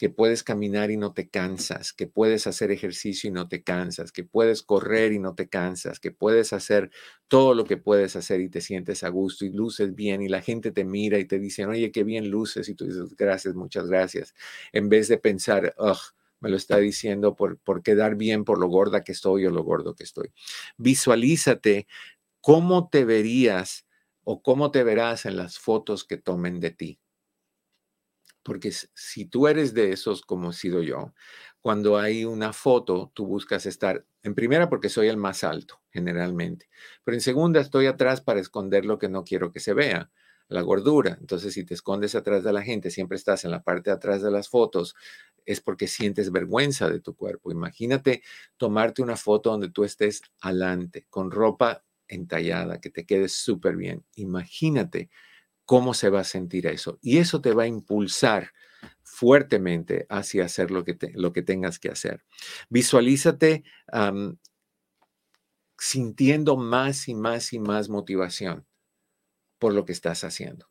que 0.00 0.08
puedes 0.08 0.42
caminar 0.42 0.90
y 0.90 0.96
no 0.96 1.12
te 1.12 1.28
cansas, 1.28 1.92
que 1.92 2.06
puedes 2.06 2.46
hacer 2.46 2.70
ejercicio 2.70 3.28
y 3.28 3.32
no 3.34 3.48
te 3.48 3.62
cansas, 3.62 4.12
que 4.12 4.24
puedes 4.24 4.62
correr 4.62 5.12
y 5.12 5.18
no 5.18 5.34
te 5.34 5.50
cansas, 5.50 6.00
que 6.00 6.10
puedes 6.10 6.54
hacer 6.54 6.90
todo 7.28 7.52
lo 7.52 7.66
que 7.66 7.76
puedes 7.76 8.16
hacer 8.16 8.40
y 8.40 8.48
te 8.48 8.62
sientes 8.62 9.04
a 9.04 9.10
gusto 9.10 9.44
y 9.44 9.50
luces 9.50 9.94
bien 9.94 10.22
y 10.22 10.28
la 10.28 10.40
gente 10.40 10.72
te 10.72 10.86
mira 10.86 11.18
y 11.18 11.26
te 11.26 11.38
dice, 11.38 11.66
oye, 11.66 11.92
qué 11.92 12.02
bien 12.02 12.30
luces 12.30 12.70
y 12.70 12.74
tú 12.74 12.86
dices, 12.86 13.14
gracias, 13.14 13.54
muchas 13.54 13.88
gracias, 13.88 14.34
en 14.72 14.88
vez 14.88 15.06
de 15.08 15.18
pensar, 15.18 15.74
ugh, 15.76 15.98
me 16.40 16.48
lo 16.48 16.56
está 16.56 16.78
diciendo 16.78 17.36
por, 17.36 17.58
por 17.58 17.82
quedar 17.82 18.16
bien, 18.16 18.46
por 18.46 18.58
lo 18.58 18.68
gorda 18.68 19.04
que 19.04 19.12
estoy 19.12 19.44
o 19.44 19.50
lo 19.50 19.64
gordo 19.64 19.94
que 19.94 20.04
estoy. 20.04 20.32
Visualízate 20.78 21.86
cómo 22.40 22.88
te 22.88 23.04
verías 23.04 23.86
o 24.24 24.42
cómo 24.42 24.70
te 24.70 24.82
verás 24.82 25.26
en 25.26 25.36
las 25.36 25.58
fotos 25.58 26.04
que 26.04 26.16
tomen 26.16 26.58
de 26.58 26.70
ti. 26.70 27.00
Porque 28.42 28.72
si 28.72 29.26
tú 29.26 29.48
eres 29.48 29.74
de 29.74 29.92
esos 29.92 30.22
como 30.22 30.50
he 30.50 30.52
sido 30.54 30.82
yo, 30.82 31.12
cuando 31.60 31.98
hay 31.98 32.24
una 32.24 32.52
foto, 32.52 33.10
tú 33.14 33.26
buscas 33.26 33.66
estar, 33.66 34.06
en 34.22 34.34
primera 34.34 34.68
porque 34.70 34.88
soy 34.88 35.08
el 35.08 35.16
más 35.16 35.44
alto, 35.44 35.80
generalmente, 35.90 36.68
pero 37.04 37.16
en 37.16 37.20
segunda 37.20 37.60
estoy 37.60 37.86
atrás 37.86 38.20
para 38.20 38.40
esconder 38.40 38.84
lo 38.86 38.98
que 38.98 39.08
no 39.08 39.24
quiero 39.24 39.52
que 39.52 39.60
se 39.60 39.74
vea 39.74 40.10
la 40.48 40.62
gordura. 40.62 41.16
Entonces, 41.20 41.54
si 41.54 41.64
te 41.64 41.74
escondes 41.74 42.14
atrás 42.16 42.42
de 42.42 42.52
la 42.52 42.62
gente, 42.62 42.90
siempre 42.90 43.16
estás 43.16 43.44
en 43.44 43.52
la 43.52 43.62
parte 43.62 43.90
de 43.90 43.96
atrás 43.96 44.20
de 44.22 44.30
las 44.32 44.48
fotos, 44.48 44.96
es 45.46 45.60
porque 45.60 45.86
sientes 45.86 46.32
vergüenza 46.32 46.88
de 46.90 47.00
tu 47.00 47.14
cuerpo. 47.14 47.52
Imagínate 47.52 48.22
tomarte 48.56 49.02
una 49.02 49.16
foto 49.16 49.50
donde 49.50 49.70
tú 49.70 49.84
estés 49.84 50.22
adelante, 50.40 51.06
con 51.08 51.30
ropa 51.30 51.84
entallada, 52.08 52.80
que 52.80 52.90
te 52.90 53.06
quede 53.06 53.28
súper 53.28 53.76
bien. 53.76 54.04
Imagínate 54.16 55.10
cómo 55.70 55.94
se 55.94 56.10
va 56.10 56.18
a 56.18 56.24
sentir 56.24 56.66
eso. 56.66 56.98
Y 57.00 57.18
eso 57.18 57.40
te 57.40 57.54
va 57.54 57.62
a 57.62 57.68
impulsar 57.68 58.50
fuertemente 59.04 60.04
hacia 60.08 60.44
hacer 60.44 60.72
lo 60.72 60.82
que, 60.82 60.98
lo 61.14 61.32
que 61.32 61.42
tengas 61.42 61.78
que 61.78 61.90
hacer. 61.90 62.24
Visualízate 62.70 63.62
sintiendo 65.78 66.56
más 66.56 67.06
y 67.06 67.14
más 67.14 67.52
y 67.52 67.60
más 67.60 67.88
motivación 67.88 68.66
por 69.60 69.72
lo 69.72 69.84
que 69.84 69.92
estás 69.92 70.24
haciendo. 70.24 70.66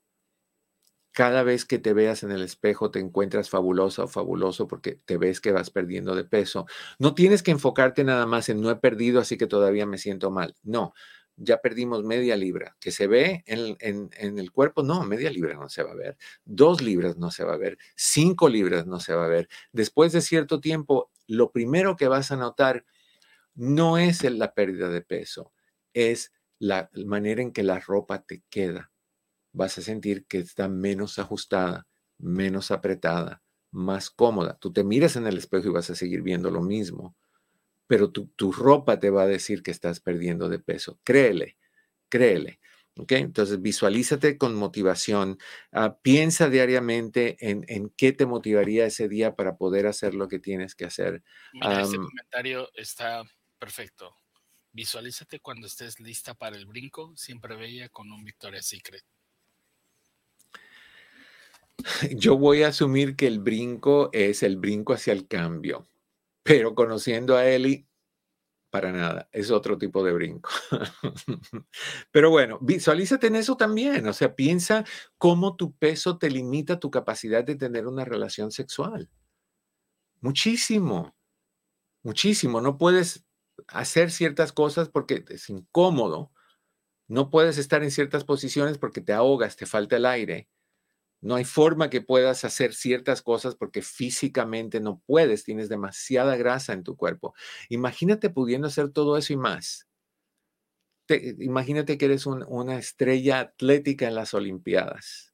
Cada 1.14 1.43
vez 1.43 1.64
que 1.64 1.80
te 1.80 1.93
veas 1.93 2.24
en 2.24 2.32
el 2.32 2.41
espejo 2.41 2.91
te 2.91 3.00
encuentras 3.00 3.50
fabulosa 3.50 4.04
o 4.04 4.08
fabuloso 4.10 4.68
porque 4.68 5.00
te 5.06 5.18
ves 5.18 5.39
que 5.39 5.54
vas 5.54 5.70
perdiendo 5.70 6.14
de 6.14 6.26
peso. 6.26 6.66
No 6.97 7.16
tienes 7.16 7.41
que 7.41 7.52
enfocarte 7.52 8.04
nada 8.04 8.26
más 8.26 8.50
en 8.50 8.60
no 8.60 8.70
he 8.70 8.76
perdido, 8.76 9.22
así 9.22 9.38
que 9.38 9.47
todavía 9.47 9.86
me 9.86 9.97
siento 9.97 10.30
mal. 10.30 10.58
No, 10.62 10.93
ya 11.39 11.61
perdimos 11.61 12.03
media 12.03 12.35
libra. 12.35 12.75
¿Que 12.79 12.91
se 12.91 13.07
ve 13.07 13.43
en, 13.47 14.09
el 14.19 14.51
cuerpo? 14.51 14.83
No, 14.83 15.03
media 15.03 15.31
libra 15.31 15.55
no 15.55 15.69
se 15.69 15.83
va 15.83 15.91
a 15.91 15.95
ver. 15.95 16.17
Dos 16.45 16.81
libras 16.81 17.17
no 17.17 17.31
se 17.31 17.43
va 17.43 17.53
a 17.53 17.57
ver. 17.57 17.77
Cinco 17.95 18.49
libras 18.49 18.85
no 18.85 18.99
se 18.99 19.13
va 19.13 19.25
a 19.25 19.29
ver. 19.29 19.47
Después 19.71 20.11
de 20.11 20.21
cierto 20.21 20.59
tiempo, 20.59 21.11
lo 21.27 21.51
primero 21.51 21.95
que 21.95 22.07
vas 22.07 22.31
a 22.31 22.35
notar 22.35 22.85
no 23.55 23.97
es 23.97 24.23
la 24.23 24.53
pérdida 24.53 24.89
de 24.89 25.01
peso, 25.01 25.53
es 25.93 26.31
la 26.59 26.89
manera 27.05 27.41
en 27.41 27.51
que 27.51 27.63
la 27.63 27.79
ropa 27.79 28.23
te 28.23 28.43
queda. 28.49 28.91
Vas 29.53 29.77
a 29.77 29.81
sentir 29.81 30.25
que 30.25 30.39
está 30.39 30.67
menos 30.67 31.19
ajustada, 31.19 31.87
menos 32.17 32.71
apretada, 32.71 33.41
más 33.71 34.09
cómoda. 34.09 34.57
Tú 34.59 34.71
te 34.71 34.83
miras 34.83 35.15
en 35.15 35.25
el 35.27 35.37
espejo 35.37 35.69
y 35.69 35.71
vas 35.71 35.89
a 35.89 35.95
seguir 35.95 36.21
viendo 36.21 36.51
lo 36.51 36.61
mismo, 36.61 37.15
pero 37.89 38.11
tu, 38.11 38.27
tu 38.35 38.51
ropa 38.51 38.99
te 38.99 39.09
va 39.09 39.23
a 39.23 39.27
decir 39.27 39.63
que 39.63 39.71
estás 39.71 39.99
perdiendo 39.99 40.47
de 40.47 40.59
peso. 40.59 40.99
Créele, 41.03 41.57
créele. 42.07 42.59
Entonces, 43.07 43.59
visualízate 43.63 44.37
con 44.37 44.53
motivación. 44.53 45.39
Ah, 45.71 45.97
piensa 45.99 46.49
diariamente 46.49 47.35
en, 47.39 47.89
qué 47.97 48.11
te 48.11 48.27
motivaría 48.27 48.85
ese 48.85 49.07
día 49.07 49.35
para 49.35 49.57
poder 49.57 49.87
hacer 49.87 50.13
lo 50.13 50.27
que 50.27 50.37
tienes 50.37 50.75
que 50.75 50.85
hacer. 50.85 51.23
Mira, 51.53 51.81
ese 51.81 51.97
comentario 51.97 52.69
está 52.75 53.23
perfecto. 53.57 54.15
Visualízate 54.71 55.39
cuando 55.39 55.65
estés 55.65 55.99
lista 55.99 56.35
para 56.35 56.57
el 56.57 56.67
brinco, 56.67 57.15
siempre 57.15 57.55
bella 57.55 57.89
con 57.89 58.11
un 58.11 58.23
Victoria's 58.23 58.67
Secret. 58.67 59.03
Yo 62.11 62.37
voy 62.37 62.61
a 62.61 62.67
asumir 62.67 63.15
que 63.15 63.25
el 63.25 63.39
brinco 63.39 64.11
es 64.13 64.43
el 64.43 64.57
brinco 64.57 64.93
hacia 64.93 65.13
el 65.13 65.27
cambio, 65.27 65.87
pero 66.43 66.75
conociendo 66.75 67.35
a 67.35 67.45
Eli, 67.45 67.87
para 68.69 68.91
nada, 68.91 69.29
es 69.31 69.49
otro 69.51 69.77
tipo 69.77 70.03
de 70.03 70.13
brinco. 70.13 70.49
Pero 72.11 72.29
bueno, 72.29 72.59
visualízate 72.61 73.27
en 73.27 73.35
eso 73.35 73.57
también, 73.57 74.07
o 74.07 74.13
sea, 74.13 74.35
piensa 74.35 74.85
cómo 75.17 75.55
tu 75.55 75.73
peso 75.75 76.17
te 76.19 76.29
limita 76.29 76.79
tu 76.79 76.91
capacidad 76.91 77.43
de 77.43 77.55
tener 77.55 77.87
una 77.87 78.05
relación 78.05 78.51
sexual. 78.51 79.09
Muchísimo, 80.21 81.15
muchísimo. 82.03 82.61
No 82.61 82.77
puedes 82.77 83.25
hacer 83.67 84.11
ciertas 84.11 84.51
cosas 84.51 84.89
porque 84.89 85.23
es 85.29 85.49
incómodo. 85.49 86.31
No 87.07 87.29
puedes 87.31 87.57
estar 87.57 87.83
en 87.83 87.91
ciertas 87.91 88.23
posiciones 88.23 88.77
porque 88.77 89.01
te 89.01 89.13
ahogas, 89.13 89.55
te 89.55 89.65
falta 89.65 89.97
el 89.97 90.05
aire. 90.05 90.47
No 91.22 91.36
hay 91.36 91.43
forma 91.45 91.89
que 91.89 92.01
puedas 92.01 92.45
hacer 92.45 92.74
ciertas 92.74 93.22
cosas 93.22 93.55
porque 93.55 93.82
físicamente 93.82 94.80
no 94.80 95.01
puedes, 95.05 95.43
tienes 95.43 95.70
demasiada 95.70 96.38
grasa 96.38 96.74
en 96.74 96.84
tu 96.84 96.95
cuerpo. 96.95 97.34
Imagínate 97.70 98.30
pudiendo 98.30 98.67
hacer 98.67 98.89
todo 98.89 99.17
eso 99.17 99.34
y 99.34 99.38
más. 99.38 99.88
imagínate 101.39 101.97
que 101.97 102.05
eres 102.05 102.26
una 102.26 102.78
estrella 102.78 103.39
atlética 103.39 104.07
en 104.07 104.15
las 104.15 104.34
Olimpiadas 104.34 105.34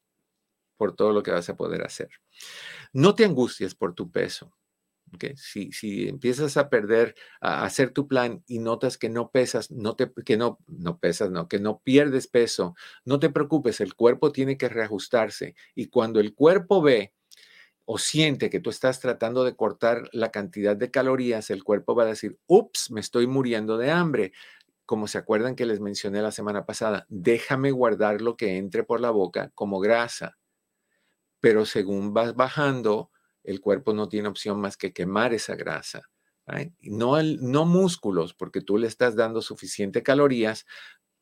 por 0.78 0.96
todo 0.96 1.14
lo 1.14 1.24
que 1.24 1.32
vas 1.32 1.50
a 1.50 1.56
poder 1.56 1.84
hacer. 1.84 2.10
No 2.94 3.16
te 3.16 3.26
angusties 3.26 3.76
por 3.76 3.94
tu 3.94 4.12
peso. 4.12 4.54
Si, 5.36 6.08
empiezas 6.08 6.58
a 6.58 6.70
perder, 6.70 7.16
a 7.40 7.64
hacer 7.64 7.92
tu 7.92 8.08
plan 8.08 8.44
y 8.48 8.60
notas 8.60 8.98
que 8.98 9.10
no 9.10 9.32
pesas, 9.32 9.72
no 9.72 9.96
te, 9.96 10.12
que 10.26 10.38
no, 10.38 10.60
no 10.68 10.98
pesas, 11.00 11.32
no, 11.32 11.48
que 11.48 11.60
no 11.60 11.80
pierdes 11.80 12.28
peso, 12.28 12.76
no 13.06 13.20
te 13.20 13.30
preocupes, 13.30 13.82
el 13.82 13.96
cuerpo 13.96 14.32
tiene 14.32 14.58
que 14.58 14.70
reajustarse. 14.70 15.56
Y 15.74 15.88
cuando 15.88 16.20
el 16.20 16.34
cuerpo 16.34 16.82
ve 16.82 17.14
o 17.86 17.98
siente 17.98 18.50
que 18.50 18.60
tú 18.60 18.72
estás 18.72 19.00
tratando 19.00 19.44
de 19.44 19.56
cortar 19.56 20.10
la 20.12 20.32
cantidad 20.32 20.76
de 20.76 20.92
calorías, 20.92 21.50
el 21.52 21.64
cuerpo 21.64 21.96
va 21.96 22.04
a 22.04 22.08
decir, 22.08 22.38
ups, 22.48 22.92
me 22.92 23.00
estoy 23.00 23.28
muriendo 23.28 23.78
de 23.78 23.92
hambre. 23.92 24.34
Como 24.86 25.08
se 25.08 25.18
acuerdan 25.18 25.56
que 25.56 25.66
les 25.66 25.80
mencioné 25.80 26.22
la 26.22 26.32
semana 26.32 26.66
pasada, 26.66 27.06
déjame 27.10 27.72
guardar 27.72 28.22
lo 28.22 28.38
que 28.38 28.58
entre 28.58 28.84
por 28.84 29.02
la 29.02 29.12
boca 29.12 29.52
como 29.56 29.80
grasa. 29.80 30.38
Pero 31.40 31.66
según 31.66 32.14
vas 32.14 32.36
bajando, 32.36 33.12
el 33.46 33.62
cuerpo 33.62 33.94
no 33.94 34.10
tiene 34.10 34.28
opción 34.28 34.60
más 34.60 34.78
que 34.78 34.94
quemar 34.94 35.34
esa 35.34 35.56
grasa. 35.56 36.04
No, 36.82 37.22
no 37.24 37.66
músculos, 37.66 38.34
porque 38.34 38.62
tú 38.62 38.78
le 38.78 38.88
estás 38.88 39.16
dando 39.16 39.42
suficiente 39.42 40.04
calorías 40.04 40.66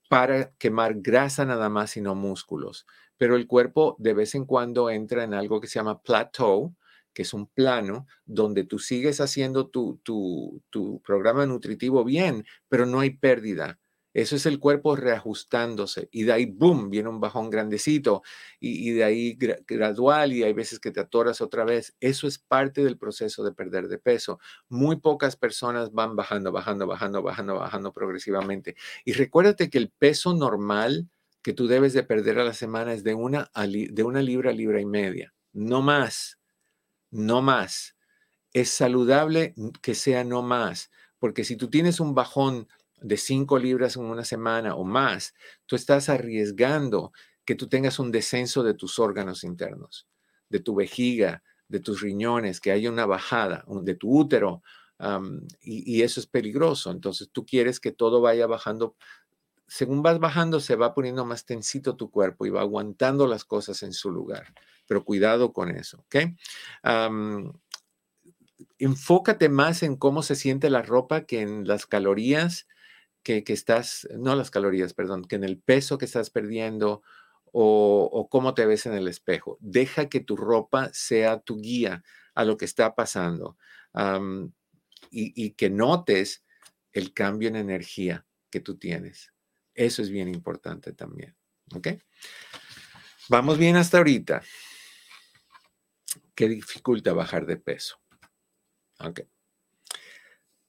para 0.10 0.52
quemar 0.58 0.96
grasa 1.02 1.46
nada 1.46 1.70
más 1.70 1.98
y 1.98 2.02
no 2.02 2.16
músculos. 2.16 2.86
Pero 3.18 3.36
el 3.36 3.48
cuerpo 3.48 3.96
de 4.00 4.14
vez 4.14 4.36
en 4.36 4.46
cuando 4.46 4.90
entra 4.90 5.24
en 5.24 5.34
algo 5.34 5.62
que 5.62 5.68
se 5.68 5.80
llama 5.80 6.02
plateau, 6.02 6.76
que 7.14 7.22
es 7.24 7.34
un 7.34 7.48
plano 7.48 8.08
donde 8.26 8.64
tú 8.66 8.80
sigues 8.80 9.22
haciendo 9.22 9.68
tu, 9.70 10.00
tu, 10.04 10.62
tu 10.70 11.02
programa 11.02 11.46
nutritivo 11.46 12.04
bien, 12.04 12.46
pero 12.70 12.86
no 12.86 13.00
hay 13.00 13.12
pérdida. 13.12 13.80
Eso 14.14 14.36
es 14.36 14.46
el 14.46 14.60
cuerpo 14.60 14.96
reajustándose 14.96 16.08
y 16.12 16.24
de 16.24 16.34
ahí, 16.34 16.46
boom, 16.46 16.90
viene 16.90 17.10
un 17.10 17.20
bajón 17.20 17.50
grandecito 17.50 18.22
y, 18.60 18.92
de 18.92 19.04
ahí 19.04 19.38
gradual 19.68 20.34
y 20.34 20.44
hay 20.44 20.54
veces 20.54 20.80
que 20.80 20.92
te 20.92 21.00
atoras 21.00 21.42
otra 21.42 21.64
vez. 21.64 21.96
Eso 22.00 22.28
es 22.28 22.38
parte 22.38 22.84
del 22.84 22.98
proceso 22.98 23.44
de 23.44 23.54
perder 23.54 23.88
de 23.88 23.98
peso. 23.98 24.40
Muy 24.70 24.98
pocas 24.98 25.36
personas 25.36 25.92
van 25.92 26.16
bajando, 26.16 26.52
bajando, 26.52 26.86
bajando, 26.86 27.24
bajando, 27.24 27.56
bajando 27.56 27.92
progresivamente. 27.92 28.76
Y 29.04 29.14
recuérdate 29.14 29.70
que 29.70 29.80
el 29.80 29.90
peso 29.90 30.36
normal 30.36 31.10
que 31.42 31.54
tú 31.54 31.68
debes 31.68 31.94
de 31.94 32.04
perder 32.04 32.40
a 32.40 32.46
la 32.46 32.54
semana 32.54 32.94
es 32.94 33.04
de 33.04 33.16
una, 33.16 33.52
de 33.54 34.04
una 34.04 34.22
libra 34.22 34.52
libra 34.52 34.80
y 34.80 34.86
media. 34.86 35.34
No 35.52 35.82
más, 35.82 36.40
no 37.12 37.42
más. 37.42 37.96
Es 38.54 38.70
saludable 38.70 39.54
que 39.82 39.96
sea 39.96 40.24
no 40.24 40.42
más, 40.42 40.92
porque 41.20 41.44
si 41.44 41.58
tú 41.58 41.70
tienes 41.70 42.00
un 42.00 42.14
bajón 42.14 42.68
de 43.04 43.18
5 43.18 43.60
libras 43.60 43.96
en 43.98 44.06
una 44.06 44.24
semana 44.24 44.76
o 44.76 44.84
más, 44.84 45.34
tú 45.66 45.76
estás 45.76 46.10
arriesgando 46.10 47.12
que 47.46 47.56
tú 47.56 47.68
tengas 47.68 48.00
un 48.00 48.12
descenso 48.12 48.64
de 48.64 48.74
tus 48.74 48.98
órganos 49.00 49.44
internos, 49.44 50.08
de 50.50 50.60
tu 50.60 50.74
vejiga, 50.74 51.44
de 51.68 51.80
tus 51.80 52.02
riñones, 52.02 52.62
que 52.62 52.72
haya 52.72 52.90
una 52.90 53.06
bajada 53.06 53.66
de 53.68 53.96
tu 53.96 54.18
útero, 54.18 54.64
y, 55.62 56.02
eso 56.02 56.22
es 56.22 56.28
peligroso. 56.28 56.92
Entonces 56.92 57.30
tú 57.32 57.46
quieres 57.46 57.82
que 57.82 57.92
todo 57.92 58.22
vaya 58.22 58.48
bajando. 58.48 58.96
Según 59.68 60.02
vas 60.02 60.20
bajando, 60.20 60.62
se 60.62 60.78
va 60.78 60.94
poniendo 60.94 61.26
más 61.26 61.46
tensito 61.46 61.98
tu 61.98 62.10
cuerpo 62.10 62.46
y 62.46 62.52
va 62.52 62.62
aguantando 62.62 63.28
las 63.28 63.44
cosas 63.44 63.84
en 63.84 63.92
su 63.92 64.12
lugar. 64.12 64.54
Pero 64.88 65.04
cuidado 65.04 65.52
con 65.52 65.72
eso, 65.72 66.06
¿ok? 66.06 66.16
enfócate 68.80 69.50
más 69.50 69.84
en 69.84 69.96
cómo 69.96 70.24
se 70.24 70.36
siente 70.36 70.70
la 70.70 70.82
ropa 70.82 71.26
que 71.26 71.42
en 71.42 71.68
las 71.68 71.86
calorías 71.86 72.68
que, 73.24 73.44
estás, 73.48 74.08
no 74.18 74.36
las 74.36 74.52
calorías, 74.52 74.94
perdón, 74.94 75.26
que 75.26 75.36
en 75.36 75.44
el 75.44 75.58
peso 75.58 75.98
que 75.98 76.06
estás 76.06 76.30
perdiendo 76.30 77.02
o, 77.52 78.28
cómo 78.30 78.54
te 78.54 78.66
ves 78.66 78.86
en 78.86 78.94
el 78.94 79.08
espejo. 79.08 79.58
Deja 79.62 80.10
que 80.10 80.20
tu 80.20 80.36
ropa 80.36 80.90
sea 80.92 81.40
tu 81.40 81.58
guía 81.58 82.04
a 82.36 82.44
lo 82.44 82.58
que 82.58 82.66
está 82.66 82.96
pasando 82.96 83.58
y, 85.12 85.52
que 85.52 85.70
notes 85.70 86.44
el 86.92 87.14
cambio 87.14 87.50
en 87.50 87.56
energía 87.56 88.26
que 88.50 88.60
tú 88.60 88.78
tienes. 88.78 89.34
Eso 89.74 90.02
es 90.02 90.10
bien 90.10 90.28
importante 90.28 90.94
también. 90.94 91.36
¿Ok? 91.74 91.90
Vamos 93.30 93.58
bien 93.58 93.76
hasta 93.78 93.98
ahorita. 93.98 94.44
¿Qué 96.36 96.50
dificulta 96.50 97.14
bajar 97.14 97.46
de 97.46 97.58
peso? 97.58 98.00
Ok. 99.00 99.22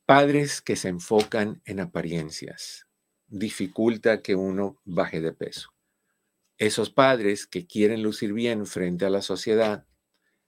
Padres 0.07 0.61
que 0.61 0.77
se 0.77 0.89
enfocan 0.89 1.63
en 1.65 1.81
apariencias 1.81 2.87
dificulta 3.27 4.21
que 4.21 4.35
uno 4.35 4.79
baje 4.85 5.23
de 5.23 5.33
peso. 5.33 5.71
Esos 6.59 6.91
padres 6.91 7.47
que 7.47 7.67
quieren 7.67 8.03
lucir 8.03 8.35
bien 8.35 8.67
frente 8.67 9.07
a 9.07 9.11
la 9.11 9.23
sociedad, 9.23 9.87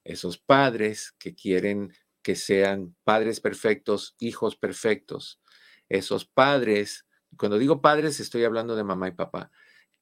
esos 0.05 0.37
padres 0.37 1.15
que 1.19 1.35
quieren 1.35 1.95
que 2.21 2.37
sean 2.37 2.95
padres 3.03 3.41
perfectos, 3.41 4.15
hijos 4.19 4.57
perfectos, 4.57 5.41
esos 5.89 6.27
padres, 6.27 7.07
cuando 7.39 7.57
digo 7.57 7.81
padres 7.81 8.21
estoy 8.21 8.45
hablando 8.45 8.77
de 8.77 8.85
mamá 8.85 9.09
y 9.09 9.13
papá, 9.13 9.51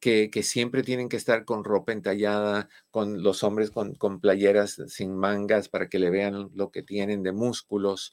que, 0.00 0.30
siempre 0.42 0.82
tienen 0.82 1.09
que 1.09 1.16
estar 1.16 1.44
con 1.44 1.62
ropa 1.62 1.92
entallada, 1.92 2.68
con 2.90 3.22
los 3.22 3.44
hombres 3.44 3.70
con, 3.70 4.20
playeras 4.20 4.82
sin 4.88 5.16
mangas 5.16 5.68
para 5.68 5.88
que 5.88 6.00
le 6.00 6.11
vean 6.11 6.50
lo 6.55 6.72
que 6.72 6.82
tienen 6.82 7.22
de 7.22 7.32
músculos, 7.32 8.12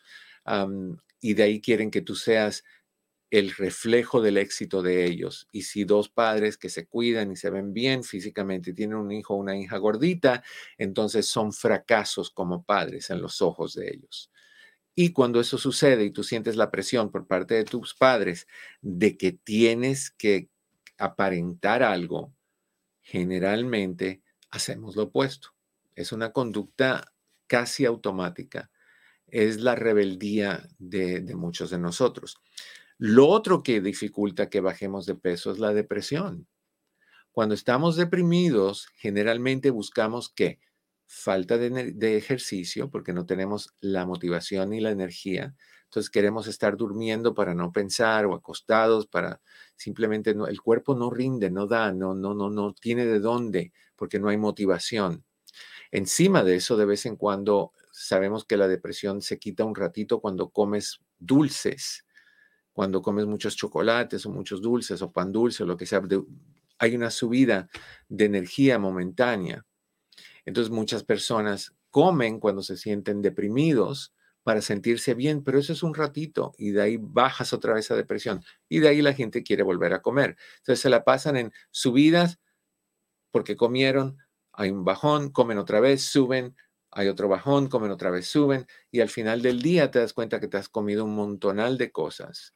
y 1.21 1.35
de 1.35 1.43
ahí 1.43 1.61
quieren 1.61 1.91
que 1.91 2.01
tú 2.01 2.15
seas 2.15 2.63
el 3.29 3.51
reflejo 3.51 4.21
del 4.21 4.37
éxito 4.37 4.81
de 4.81 5.05
ellos. 5.05 5.47
Y 5.53 5.61
si 5.63 5.85
dos 5.85 6.09
padres 6.09 6.57
que 6.57 6.69
se 6.69 6.85
cuidan 6.87 7.31
y 7.31 7.37
se 7.37 7.49
ven 7.49 7.73
bien 7.73 8.03
físicamente 8.03 8.73
tienen 8.73 8.97
un 8.97 9.11
hijo 9.11 9.35
o 9.35 9.37
una 9.37 9.57
hija 9.57 9.77
gordita, 9.77 10.43
entonces 10.77 11.27
son 11.27 11.53
fracasos 11.53 12.29
como 12.29 12.63
padres 12.63 13.09
en 13.09 13.21
los 13.21 13.41
ojos 13.41 13.73
de 13.73 13.89
ellos. 13.89 14.31
Y 14.95 15.13
cuando 15.13 15.39
eso 15.39 15.57
sucede 15.57 16.03
y 16.03 16.11
tú 16.11 16.23
sientes 16.23 16.57
la 16.57 16.69
presión 16.69 17.11
por 17.11 17.25
parte 17.25 17.55
de 17.55 17.63
tus 17.63 17.93
padres 17.93 18.47
de 18.81 19.17
que 19.17 19.31
tienes 19.31 20.11
que 20.11 20.49
aparentar 20.97 21.83
algo, 21.83 22.33
generalmente 23.01 24.21
hacemos 24.49 24.97
lo 24.97 25.03
opuesto. 25.03 25.49
Es 25.95 26.11
una 26.11 26.33
conducta 26.33 27.13
casi 27.47 27.85
automática 27.85 28.70
es 29.31 29.61
la 29.61 29.75
rebeldía 29.75 30.67
de, 30.77 31.21
muchos 31.35 31.71
de 31.71 31.79
nosotros. 31.79 32.37
Lo 32.97 33.27
otro 33.27 33.63
que 33.63 33.81
dificulta 33.81 34.49
que 34.49 34.61
bajemos 34.61 35.05
de 35.05 35.15
peso 35.15 35.51
es 35.51 35.59
la 35.59 35.73
depresión. 35.73 36.47
Cuando 37.31 37.55
estamos 37.55 37.95
deprimidos, 37.95 38.87
generalmente 38.95 39.71
buscamos 39.71 40.29
que 40.29 40.59
falta 41.07 41.57
de, 41.57 42.17
ejercicio 42.17 42.89
porque 42.89 43.13
no 43.13 43.25
tenemos 43.25 43.73
la 43.79 44.05
motivación 44.05 44.69
ni 44.69 44.81
la 44.81 44.91
energía. 44.91 45.55
Entonces 45.85 46.09
queremos 46.09 46.47
estar 46.47 46.77
durmiendo 46.77 47.33
para 47.33 47.53
no 47.53 47.71
pensar 47.71 48.25
o 48.25 48.33
acostados 48.33 49.07
para 49.07 49.41
simplemente 49.75 50.31
el 50.31 50.61
cuerpo 50.61 50.95
no 50.95 51.09
rinde, 51.09 51.49
no 51.49 51.67
da, 51.67 51.91
no, 51.91 52.13
no, 52.15 52.33
no, 52.33 52.49
no 52.49 52.73
tiene 52.73 53.05
de 53.05 53.19
dónde 53.19 53.73
porque 53.95 54.19
no 54.19 54.29
hay 54.29 54.37
motivación. 54.37 55.25
Encima 55.91 56.43
de 56.43 56.55
eso, 56.55 56.77
de 56.77 56.85
vez 56.85 57.05
en 57.05 57.17
cuando 57.17 57.73
sabemos 58.07 58.45
que 58.45 58.57
la 58.57 58.67
depresión 58.67 59.21
se 59.21 59.39
quita 59.39 59.63
un 59.63 59.75
ratito 59.75 60.19
cuando 60.19 60.49
comes 60.49 60.99
dulces, 61.19 62.05
cuando 62.73 63.01
comes 63.01 63.25
muchos 63.25 63.55
chocolates 63.55 64.25
o 64.25 64.29
muchos 64.29 64.61
dulces 64.61 65.01
o 65.01 65.11
pan 65.11 65.31
dulce 65.31 65.63
o 65.63 65.65
lo 65.65 65.77
que 65.77 65.85
sea. 65.85 66.01
hay 66.79 66.95
una 66.95 67.11
subida 67.11 67.69
de 68.09 68.25
energía 68.25 68.79
momentánea. 68.79 69.65
Entonces 70.45 70.71
muchas 70.71 71.03
personas 71.03 71.75
comen 71.89 72.39
cuando 72.39 72.63
se 72.63 72.77
sienten 72.77 73.21
deprimidos 73.21 74.13
para 74.43 74.61
sentirse 74.61 75.13
bien, 75.13 75.43
pero 75.43 75.59
eso 75.59 75.73
es 75.73 75.83
un 75.83 75.93
ratito 75.93 76.53
y 76.57 76.71
de 76.71 76.81
ahí 76.81 76.97
bajas 76.99 77.53
otra 77.53 77.73
vez 77.73 77.91
a 77.91 77.95
depresión 77.95 78.43
y 78.67 78.79
de 78.79 78.87
ahí 78.87 79.01
la 79.01 79.13
gente 79.13 79.43
quiere 79.43 79.63
volver 79.63 79.93
a 79.93 80.01
comer. 80.01 80.37
Entonces 80.57 80.79
se 80.79 80.89
la 80.89 81.03
pasan 81.03 81.37
en 81.37 81.53
subidas 81.69 82.39
porque 83.29 83.55
comieron, 83.55 84.17
hay 84.51 84.71
un 84.71 84.83
bajón, 84.83 85.29
comen 85.29 85.57
otra 85.57 85.79
vez, 85.79 86.03
suben, 86.03 86.55
hay 86.91 87.07
otro 87.07 87.27
bajón, 87.29 87.67
comen 87.67 87.91
otra 87.91 88.09
vez, 88.11 88.27
suben 88.27 88.67
y 88.91 89.01
al 89.01 89.09
final 89.09 89.41
del 89.41 89.61
día 89.61 89.91
te 89.91 89.99
das 89.99 90.13
cuenta 90.13 90.39
que 90.39 90.47
te 90.47 90.57
has 90.57 90.69
comido 90.69 91.05
un 91.05 91.15
montonal 91.15 91.77
de 91.77 91.91
cosas 91.91 92.53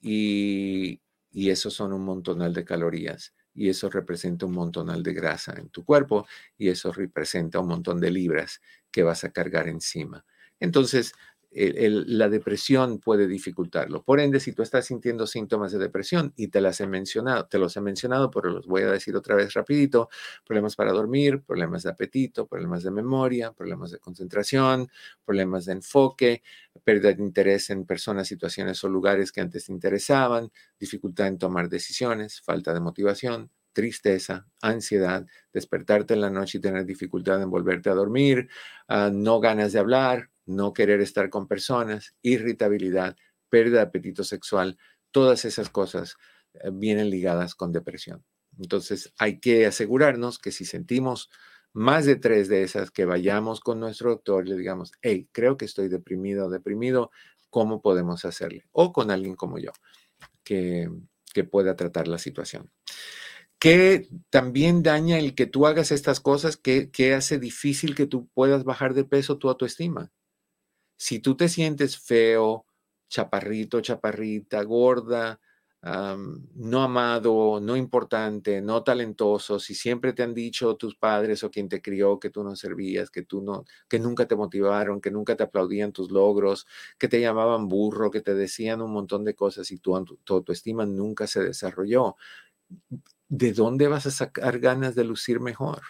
y, 0.00 1.00
y 1.30 1.50
eso 1.50 1.70
son 1.70 1.92
un 1.92 2.04
montonal 2.04 2.52
de 2.54 2.64
calorías 2.64 3.34
y 3.54 3.68
eso 3.68 3.90
representa 3.90 4.46
un 4.46 4.52
montonal 4.52 5.02
de 5.02 5.12
grasa 5.14 5.54
en 5.58 5.68
tu 5.68 5.84
cuerpo 5.84 6.26
y 6.56 6.68
eso 6.68 6.92
representa 6.92 7.60
un 7.60 7.68
montón 7.68 8.00
de 8.00 8.10
libras 8.10 8.60
que 8.90 9.02
vas 9.02 9.24
a 9.24 9.30
cargar 9.32 9.68
encima. 9.68 10.24
Entonces, 10.60 11.12
la 11.54 12.28
depresión 12.28 12.98
puede 12.98 13.26
dificultarlo. 13.26 14.02
Por 14.02 14.20
ende, 14.20 14.40
si 14.40 14.52
tú 14.52 14.62
estás 14.62 14.86
sintiendo 14.86 15.26
síntomas 15.26 15.72
de 15.72 15.78
depresión 15.78 16.32
y 16.36 16.48
te 16.48 16.60
las 16.60 16.80
he 16.80 16.86
mencionado, 16.86 17.46
te 17.46 17.58
los 17.58 17.76
he 17.76 17.80
mencionado, 17.80 18.30
pero 18.30 18.50
los 18.50 18.66
voy 18.66 18.82
a 18.82 18.90
decir 18.90 19.14
otra 19.16 19.36
vez 19.36 19.52
rapidito, 19.52 20.08
problemas 20.46 20.76
para 20.76 20.92
dormir, 20.92 21.42
problemas 21.42 21.82
de 21.82 21.90
apetito, 21.90 22.46
problemas 22.46 22.82
de 22.82 22.90
memoria, 22.90 23.52
problemas 23.52 23.90
de 23.90 23.98
concentración, 23.98 24.88
problemas 25.24 25.66
de 25.66 25.72
enfoque, 25.72 26.42
pérdida 26.84 27.12
de 27.12 27.22
interés 27.22 27.70
en 27.70 27.84
personas, 27.84 28.28
situaciones 28.28 28.82
o 28.84 28.88
lugares 28.88 29.30
que 29.32 29.40
antes 29.40 29.66
te 29.66 29.72
interesaban, 29.72 30.50
dificultad 30.78 31.26
en 31.28 31.38
tomar 31.38 31.68
decisiones, 31.68 32.40
falta 32.40 32.72
de 32.72 32.80
motivación, 32.80 33.50
tristeza, 33.72 34.46
ansiedad, 34.60 35.26
despertarte 35.52 36.14
en 36.14 36.20
la 36.20 36.30
noche 36.30 36.58
y 36.58 36.60
tener 36.60 36.84
dificultad 36.84 37.42
en 37.42 37.50
volverte 37.50 37.90
a 37.90 37.94
dormir, 37.94 38.48
ah, 38.88 39.10
no 39.12 39.40
ganas 39.40 39.72
de 39.72 39.78
hablar, 39.78 40.30
no 40.46 40.72
querer 40.72 41.00
estar 41.00 41.30
con 41.30 41.48
personas, 41.48 42.14
irritabilidad, 42.22 43.16
pérdida 43.48 43.78
de 43.78 43.82
apetito 43.82 44.24
sexual, 44.24 44.78
todas 45.10 45.44
esas 45.44 45.70
cosas 45.70 46.16
eh, 46.54 46.70
vienen 46.72 47.10
ligadas 47.10 47.54
con 47.54 47.72
depresión. 47.72 48.24
Entonces 48.58 49.12
hay 49.18 49.40
que 49.40 49.66
asegurarnos 49.66 50.38
que 50.38 50.52
si 50.52 50.64
sentimos 50.64 51.30
más 51.72 52.04
de 52.04 52.16
tres 52.16 52.48
de 52.48 52.62
esas, 52.62 52.90
que 52.90 53.04
vayamos 53.04 53.60
con 53.60 53.80
nuestro 53.80 54.10
doctor 54.10 54.46
y 54.46 54.50
le 54.50 54.56
digamos, 54.56 54.92
hey, 55.00 55.28
creo 55.32 55.56
que 55.56 55.64
estoy 55.64 55.88
deprimido 55.88 56.46
o 56.46 56.50
deprimido, 56.50 57.10
¿cómo 57.50 57.80
podemos 57.80 58.24
hacerle? 58.24 58.66
O 58.72 58.92
con 58.92 59.10
alguien 59.10 59.36
como 59.36 59.58
yo, 59.58 59.70
que, 60.44 60.90
que 61.32 61.44
pueda 61.44 61.76
tratar 61.76 62.08
la 62.08 62.18
situación. 62.18 62.70
¿Qué 63.58 64.08
también 64.28 64.82
daña 64.82 65.18
el 65.18 65.34
que 65.34 65.46
tú 65.46 65.66
hagas 65.66 65.92
estas 65.92 66.20
cosas? 66.20 66.56
¿Qué, 66.56 66.90
¿Qué 66.90 67.14
hace 67.14 67.38
difícil 67.38 67.94
que 67.94 68.06
tú 68.06 68.28
puedas 68.34 68.64
bajar 68.64 68.92
de 68.92 69.04
peso 69.04 69.38
tu 69.38 69.48
autoestima? 69.48 70.10
Si 71.02 71.18
tú 71.18 71.36
te 71.36 71.48
sientes 71.48 71.98
feo, 71.98 72.64
chaparrito, 73.08 73.80
chaparrita, 73.80 74.62
gorda, 74.62 75.40
no 75.82 76.80
amado, 76.80 77.58
no 77.60 77.76
importante, 77.76 78.60
no 78.62 78.84
talentoso, 78.84 79.58
si 79.58 79.74
siempre 79.74 80.12
te 80.12 80.22
han 80.22 80.32
dicho 80.32 80.76
tus 80.76 80.94
padres 80.94 81.42
o 81.42 81.50
quien 81.50 81.68
te 81.68 81.82
crió 81.82 82.20
que 82.20 82.30
tú 82.30 82.44
no 82.44 82.54
servías, 82.54 83.10
que 83.10 83.22
tú 83.22 83.42
no, 83.42 83.64
que 83.88 83.98
nunca 83.98 84.28
te 84.28 84.36
motivaron, 84.36 85.00
que 85.00 85.10
nunca 85.10 85.34
te 85.34 85.42
aplaudían 85.42 85.90
tus 85.90 86.12
logros, 86.12 86.68
que 86.98 87.08
te 87.08 87.20
llamaban 87.20 87.66
burro, 87.66 88.12
que 88.12 88.20
te 88.20 88.34
decían 88.34 88.80
un 88.80 88.92
montón 88.92 89.24
de 89.24 89.34
cosas 89.34 89.72
y 89.72 89.78
tu, 89.78 90.20
tu 90.22 90.34
autoestima 90.34 90.86
nunca 90.86 91.26
se 91.26 91.42
desarrolló, 91.42 92.14
¿de 93.28 93.52
dónde 93.52 93.88
vas 93.88 94.06
a 94.06 94.12
sacar 94.12 94.60
ganas 94.60 94.94
de 94.94 95.02
lucir 95.02 95.40
mejor? 95.40 95.82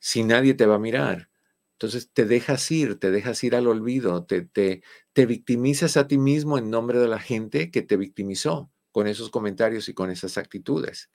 Si 0.00 0.24
nadie 0.24 0.54
te 0.54 0.66
va 0.66 0.76
a 0.76 0.80
mirar. 0.80 1.28
Entonces 1.76 2.10
te 2.10 2.24
dejas 2.24 2.70
ir, 2.70 2.98
te 2.98 3.10
dejas 3.10 3.44
ir 3.44 3.54
al 3.54 3.66
olvido, 3.66 4.24
te, 4.24 4.82
victimizas 5.14 5.98
a 5.98 6.08
ti 6.08 6.16
mismo 6.16 6.56
en 6.56 6.70
nombre 6.70 6.98
de 6.98 7.06
la 7.06 7.18
gente 7.18 7.70
que 7.70 7.82
te 7.82 7.98
victimizó 7.98 8.70
con 8.92 9.06
esos 9.06 9.28
comentarios 9.28 9.90
y 9.90 9.94
con 9.94 10.10
esas 10.10 10.38
actitudes. 10.38 11.10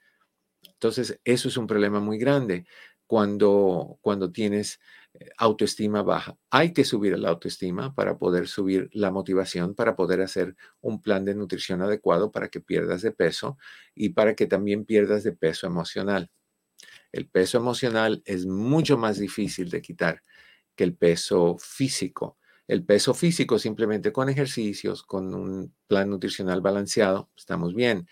Entonces, 0.62 1.20
eso 1.24 1.48
es 1.48 1.56
un 1.56 1.66
problema 1.66 1.98
muy 1.98 2.16
grande 2.16 2.64
cuando, 3.08 3.98
cuando 4.02 4.30
tienes 4.30 4.78
eh, 5.14 5.30
autoestima 5.36 6.04
baja. 6.04 6.38
Hay 6.50 6.72
que 6.72 6.84
subir 6.84 7.18
la 7.18 7.30
autoestima 7.30 7.92
para 7.92 8.16
poder 8.16 8.46
subir 8.46 8.88
la 8.92 9.10
motivación, 9.10 9.74
para 9.74 9.96
poder 9.96 10.20
hacer 10.20 10.54
un 10.80 11.02
plan 11.02 11.24
de 11.24 11.34
nutrición 11.34 11.82
adecuado 11.82 12.30
para 12.30 12.48
que 12.48 12.60
pierdas 12.60 13.02
de 13.02 13.10
peso 13.10 13.58
y 13.96 14.10
para 14.10 14.36
que 14.36 14.46
también 14.46 14.84
pierdas 14.84 15.24
de 15.24 15.32
peso 15.32 15.66
emocional. 15.66 16.30
El 17.10 17.28
peso 17.28 17.58
emocional 17.58 18.22
es 18.26 18.46
mucho 18.46 18.96
más 18.96 19.18
difícil 19.18 19.70
de 19.70 19.82
quitar 19.82 20.22
que 20.76 20.84
el 20.84 20.96
peso 20.96 21.56
físico. 21.58 22.38
El 22.68 22.84
peso 22.84 23.14
físico 23.14 23.58
simplemente 23.58 24.12
con 24.12 24.28
ejercicios, 24.28 25.02
con 25.02 25.34
un 25.34 25.74
plan 25.86 26.10
nutricional 26.10 26.60
balanceado, 26.60 27.30
estamos 27.36 27.74
bien. 27.74 28.08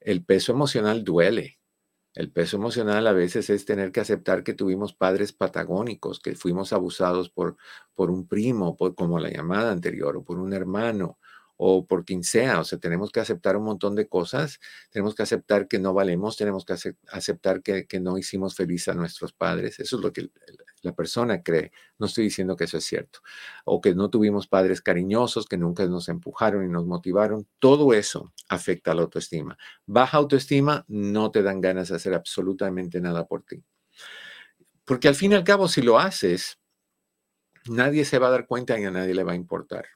El 0.00 0.24
peso 0.24 0.52
emocional 0.52 1.04
duele. 1.04 1.58
El 2.14 2.32
peso 2.32 2.56
emocional 2.56 3.06
a 3.06 3.12
veces 3.12 3.50
es 3.50 3.66
tener 3.66 3.92
que 3.92 4.00
aceptar 4.00 4.42
que 4.42 4.54
tuvimos 4.54 4.94
padres 4.94 5.32
patagónicos, 5.32 6.20
que 6.20 6.34
fuimos 6.34 6.72
abusados 6.72 7.28
por, 7.30 7.56
por 7.94 8.10
un 8.10 8.26
primo, 8.26 8.76
por, 8.76 8.94
como 8.94 9.18
la 9.18 9.30
llamada 9.30 9.70
anterior, 9.70 10.16
o 10.16 10.24
por 10.24 10.38
un 10.38 10.54
hermano, 10.54 11.18
o 11.56 11.86
por 11.86 12.04
quien 12.04 12.24
sea. 12.24 12.60
O 12.60 12.64
sea, 12.64 12.78
tenemos 12.78 13.10
que 13.10 13.20
aceptar 13.20 13.56
un 13.56 13.64
montón 13.64 13.94
de 13.94 14.08
cosas, 14.08 14.60
tenemos 14.90 15.14
que 15.14 15.22
aceptar 15.24 15.68
que 15.68 15.78
no 15.78 15.94
valemos, 15.94 16.36
tenemos 16.36 16.64
que 16.64 16.74
aceptar 17.08 17.62
que, 17.62 17.86
no 18.00 18.18
hicimos 18.18 18.54
feliz 18.54 18.88
a 18.88 18.94
nuestros 18.94 19.32
padres. 19.32 19.78
Eso 19.80 19.96
es 19.96 20.02
lo 20.02 20.12
que 20.12 20.30
la 20.86 20.94
persona 20.94 21.42
cree. 21.42 21.72
No 21.98 22.06
estoy 22.06 22.24
diciendo 22.24 22.56
que 22.56 22.64
eso 22.64 22.78
es 22.78 22.84
cierto. 22.84 23.20
O 23.64 23.80
que 23.80 23.94
no 23.94 24.08
tuvimos 24.08 24.46
padres 24.46 24.80
cariñosos, 24.80 25.46
que 25.46 25.58
nunca 25.58 25.84
nos 25.86 26.08
empujaron 26.08 26.64
y 26.64 26.68
nos 26.68 26.86
motivaron. 26.86 27.46
Todo 27.58 27.92
eso 27.92 28.32
afecta 28.48 28.94
la 28.94 29.02
autoestima. 29.02 29.58
Baja 29.84 30.16
autoestima, 30.16 30.84
no 30.88 31.30
te 31.30 31.42
dan 31.42 31.60
ganas 31.60 31.88
de 31.88 31.96
hacer 31.96 32.14
absolutamente 32.14 33.00
nada 33.00 33.26
por 33.26 33.42
ti. 33.42 33.62
Porque 34.84 35.08
al 35.08 35.16
fin 35.16 35.32
y 35.32 35.34
al 35.34 35.44
cabo, 35.44 35.68
si 35.68 35.82
lo 35.82 35.98
haces, 35.98 36.60
nadie 37.66 38.04
se 38.04 38.18
va 38.18 38.28
a 38.28 38.30
dar 38.30 38.46
cuenta 38.46 38.78
y 38.78 38.84
a 38.84 38.90
nadie 38.90 39.14
le 39.14 39.24
va 39.24 39.32
a 39.32 39.36
importar. 39.36 39.86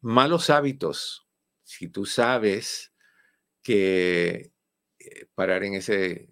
Malos 0.00 0.48
hábitos. 0.48 1.26
Si 1.62 1.88
tú 1.88 2.06
sabes 2.06 2.92
que 3.62 4.52
eh, 4.98 5.26
parar 5.34 5.64
en 5.64 5.74
ese 5.74 6.30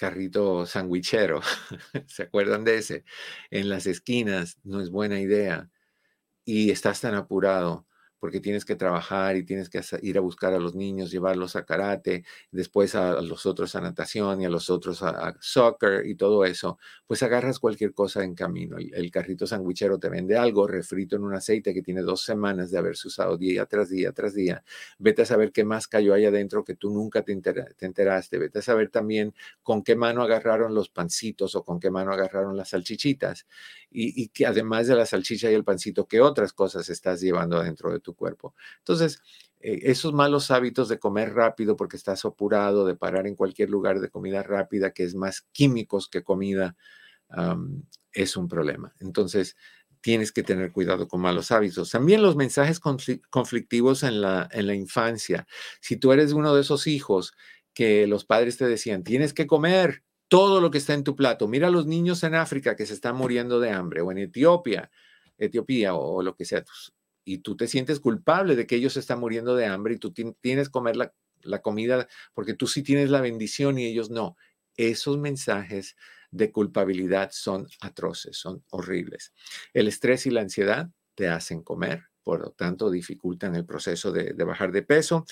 carrito 0.00 0.64
sandwichero, 0.64 1.42
¿se 2.06 2.22
acuerdan 2.22 2.64
de 2.64 2.78
ese? 2.78 3.04
En 3.50 3.68
las 3.68 3.86
esquinas 3.86 4.58
no 4.64 4.80
es 4.80 4.90
buena 4.90 5.20
idea 5.20 5.68
y 6.44 6.70
estás 6.70 7.02
tan 7.02 7.14
apurado 7.14 7.86
porque 8.20 8.40
tienes 8.40 8.64
que 8.64 8.76
trabajar 8.76 9.36
y 9.36 9.44
tienes 9.44 9.68
que 9.68 9.80
ir 10.02 10.18
a 10.18 10.20
buscar 10.20 10.52
a 10.52 10.58
los 10.58 10.74
niños, 10.74 11.10
llevarlos 11.10 11.56
a 11.56 11.64
karate, 11.64 12.24
después 12.52 12.94
a, 12.94 13.20
los 13.22 13.46
otros 13.46 13.74
a 13.74 13.80
natación 13.80 14.42
y 14.42 14.44
a 14.44 14.50
los 14.50 14.70
otros 14.70 15.02
a, 15.02 15.36
soccer 15.40 16.06
y 16.06 16.14
todo 16.14 16.44
eso, 16.44 16.78
pues 17.06 17.22
agarras 17.22 17.58
cualquier 17.58 17.94
cosa 17.94 18.22
en 18.22 18.34
camino. 18.34 18.76
El, 18.78 19.10
carrito 19.10 19.46
sandwichero 19.46 19.98
te 19.98 20.08
vende 20.08 20.36
algo 20.36 20.66
refrito 20.66 21.16
en 21.16 21.24
un 21.24 21.34
aceite 21.34 21.74
que 21.74 21.82
tiene 21.82 22.02
dos 22.02 22.22
semanas 22.22 22.70
de 22.70 22.78
haberse 22.78 23.08
usado 23.08 23.36
día 23.36 23.66
tras 23.66 23.88
día 23.88 24.12
tras 24.12 24.34
día. 24.34 24.62
Vete 24.98 25.22
a 25.22 25.26
saber 25.26 25.50
qué 25.50 25.64
más 25.64 25.88
cayó 25.88 26.14
ahí 26.14 26.26
adentro 26.26 26.64
que 26.64 26.74
tú 26.76 26.90
nunca 26.90 27.22
te, 27.22 27.34
te 27.34 27.86
enteraste. 27.86 28.38
Vete 28.38 28.60
a 28.60 28.62
saber 28.62 28.90
también 28.90 29.34
con 29.62 29.82
qué 29.82 29.96
mano 29.96 30.22
agarraron 30.22 30.74
los 30.74 30.90
pancitos 30.90 31.54
o 31.54 31.64
con 31.64 31.80
qué 31.80 31.90
mano 31.90 32.12
agarraron 32.12 32.56
las 32.56 32.70
salchichitas 32.70 33.46
y, 33.90 34.28
que 34.28 34.46
además 34.46 34.86
de 34.86 34.94
la 34.94 35.06
salchicha 35.06 35.50
y 35.50 35.54
el 35.54 35.64
pancito, 35.64 36.06
¿qué 36.06 36.20
otras 36.20 36.52
cosas 36.52 36.88
estás 36.90 37.20
llevando 37.20 37.56
adentro 37.56 37.90
de 37.90 37.98
tu 38.00 38.09
cuerpo? 38.14 38.54
Entonces, 38.78 39.22
eh, 39.60 39.80
esos 39.82 40.12
malos 40.12 40.50
hábitos 40.50 40.88
de 40.88 40.98
comer 40.98 41.34
rápido 41.34 41.76
porque 41.76 41.96
estás 41.96 42.24
apurado, 42.24 42.86
de 42.86 42.96
parar 42.96 43.26
en 43.26 43.36
cualquier 43.36 43.70
lugar 43.70 44.00
de 44.00 44.10
comida 44.10 44.42
rápida, 44.42 44.92
que 44.92 45.04
es 45.04 45.14
más 45.14 45.42
químicos 45.52 46.08
que 46.08 46.22
comida, 46.22 46.76
es 48.12 48.36
un 48.36 48.48
problema. 48.48 48.92
Entonces, 48.98 49.56
tienes 50.00 50.32
que 50.32 50.42
tener 50.42 50.72
cuidado 50.72 51.06
con 51.06 51.20
malos 51.20 51.52
hábitos. 51.52 51.90
También 51.90 52.22
los 52.22 52.34
mensajes 52.34 52.80
conflictivos 52.80 54.02
en 54.02 54.20
la, 54.20 54.48
en 54.50 54.66
la 54.66 54.74
infancia. 54.74 55.46
Si 55.80 55.96
tú 55.96 56.10
eres 56.12 56.32
uno 56.32 56.54
de 56.54 56.62
esos 56.62 56.88
hijos 56.88 57.34
que 57.72 58.08
los 58.08 58.24
padres 58.24 58.56
te 58.56 58.66
decían, 58.66 59.04
tienes 59.04 59.32
que 59.32 59.46
comer, 59.46 60.02
todo 60.30 60.60
lo 60.60 60.70
que 60.70 60.78
está 60.78 60.94
en 60.94 61.02
tu 61.02 61.16
plato. 61.16 61.48
Mira 61.48 61.66
a 61.66 61.70
los 61.70 61.86
niños 61.86 62.22
en 62.22 62.36
África 62.36 62.76
que 62.76 62.86
se 62.86 62.94
están 62.94 63.16
muriendo 63.16 63.58
de 63.58 63.70
hambre 63.72 64.00
o 64.00 64.12
en 64.12 64.18
Etiopía, 64.18 64.88
Etiopía 65.36 65.94
o, 65.94 66.22
lo 66.22 66.36
que 66.36 66.44
sea. 66.44 66.64
Y 67.24 67.38
tú 67.38 67.56
te 67.56 67.68
sientes 67.68 68.00
culpable 68.00 68.56
de 68.56 68.66
que 68.66 68.76
ellos 68.76 68.96
están 68.96 69.20
muriendo 69.20 69.54
de 69.56 69.66
hambre 69.66 69.94
y 69.94 69.98
tú 69.98 70.12
tienes 70.12 70.68
que 70.68 70.72
comer 70.72 70.96
la, 70.96 71.12
la 71.42 71.62
comida 71.62 72.08
porque 72.34 72.54
tú 72.54 72.66
sí 72.66 72.82
tienes 72.82 73.10
la 73.10 73.20
bendición 73.20 73.78
y 73.78 73.86
ellos 73.86 74.10
no. 74.10 74.36
esos 74.76 75.18
mensajes 75.18 75.96
de 76.30 76.52
culpabilidad 76.52 77.30
son 77.32 77.66
atroces, 77.80 78.36
son 78.36 78.64
horribles. 78.70 79.32
El 79.74 79.88
estrés 79.88 80.26
y 80.26 80.30
la 80.30 80.42
ansiedad 80.42 80.88
te 81.14 81.28
hacen 81.28 81.62
comer, 81.62 82.04
por 82.22 82.40
lo 82.40 82.52
tanto 82.52 82.90
dificultan 82.90 83.56
el 83.56 83.66
proceso 83.66 84.12
de, 84.12 84.32
bajar 84.44 84.72
de 84.72 84.82
peso. 84.82 85.26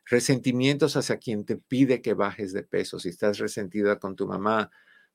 Resentimientos 0.05 0.97
hacia 0.97 1.19
quien 1.19 1.45
te 1.45 1.57
pide 1.57 2.01
que 2.01 2.15
bajes 2.15 2.53
de 2.53 2.63
peso. 2.63 2.99
Si 2.99 3.09
estás 3.09 3.39
resentida 3.39 3.99
con 3.99 4.17
tu 4.17 4.27
mamá 4.27 4.71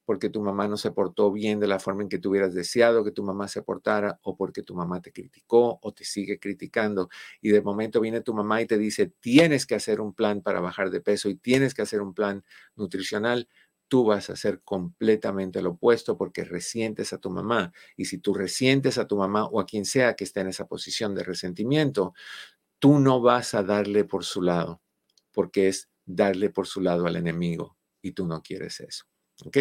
porque 0.05 0.29
tu 0.29 0.41
mamá 0.41 0.67
no 0.67 0.77
se 0.77 0.91
portó 0.91 1.31
bien 1.31 1.59
de 1.59 1.67
la 1.67 1.79
forma 1.79 2.03
en 2.03 2.09
que 2.09 2.17
tú 2.17 2.31
hubieras 2.31 2.53
deseado 2.53 3.03
que 3.03 3.11
tu 3.11 3.23
mamá 3.23 3.47
se 3.47 3.61
portara 3.61 4.19
o 4.23 4.35
porque 4.35 4.63
tu 4.63 4.75
mamá 4.75 5.01
te 5.01 5.11
criticó 5.11 5.79
o 5.81 5.93
te 5.93 6.03
sigue 6.03 6.39
criticando 6.39 7.09
y 7.41 7.49
de 7.49 7.61
momento 7.61 8.01
viene 8.01 8.21
tu 8.21 8.33
mamá 8.33 8.61
y 8.61 8.65
te 8.65 8.77
dice 8.77 9.13
tienes 9.19 9.65
que 9.65 9.75
hacer 9.75 10.01
un 10.01 10.13
plan 10.13 10.41
para 10.41 10.59
bajar 10.59 10.89
de 10.89 11.01
peso 11.01 11.29
y 11.29 11.35
tienes 11.35 11.73
que 11.73 11.83
hacer 11.83 12.01
un 12.01 12.13
plan 12.13 12.43
nutricional, 12.75 13.47
tú 13.91 14.05
vas 14.05 14.29
a 14.29 14.33
hacer 14.33 14.61
completamente 14.63 15.61
lo 15.61 15.71
opuesto 15.71 16.17
porque 16.17 16.45
resientes 16.45 17.11
a 17.11 17.17
tu 17.17 17.29
mamá. 17.29 17.73
Y 17.97 18.05
si 18.05 18.19
tú 18.19 18.33
resientes 18.33 18.97
a 18.97 19.05
tu 19.05 19.17
mamá 19.17 19.43
o 19.47 19.59
a 19.59 19.65
quien 19.65 19.83
sea 19.83 20.15
que 20.15 20.23
esté 20.23 20.39
en 20.39 20.47
esa 20.47 20.65
posición 20.65 21.13
de 21.13 21.25
resentimiento, 21.25 22.13
tú 22.79 22.99
no 22.99 23.19
vas 23.19 23.53
a 23.53 23.63
darle 23.63 24.05
por 24.05 24.23
su 24.23 24.43
lado, 24.43 24.81
porque 25.33 25.67
es 25.67 25.89
darle 26.05 26.49
por 26.49 26.67
su 26.67 26.79
lado 26.79 27.05
al 27.05 27.17
enemigo 27.17 27.77
y 28.01 28.13
tú 28.13 28.25
no 28.25 28.41
quieres 28.41 28.79
eso. 28.79 29.03
¿Ok? 29.43 29.57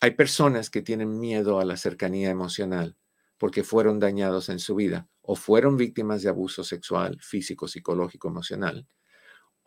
hay 0.00 0.10
personas 0.12 0.70
que 0.70 0.80
tienen 0.80 1.18
miedo 1.18 1.60
a 1.60 1.66
la 1.66 1.76
cercanía 1.76 2.30
emocional 2.30 2.96
porque 3.36 3.64
fueron 3.64 3.98
dañados 3.98 4.48
en 4.48 4.60
su 4.60 4.76
vida 4.76 5.08
o 5.20 5.36
fueron 5.36 5.76
víctimas 5.76 6.22
de 6.22 6.30
abuso 6.30 6.64
sexual, 6.64 7.18
físico, 7.20 7.68
psicológico, 7.68 8.28
emocional 8.28 8.86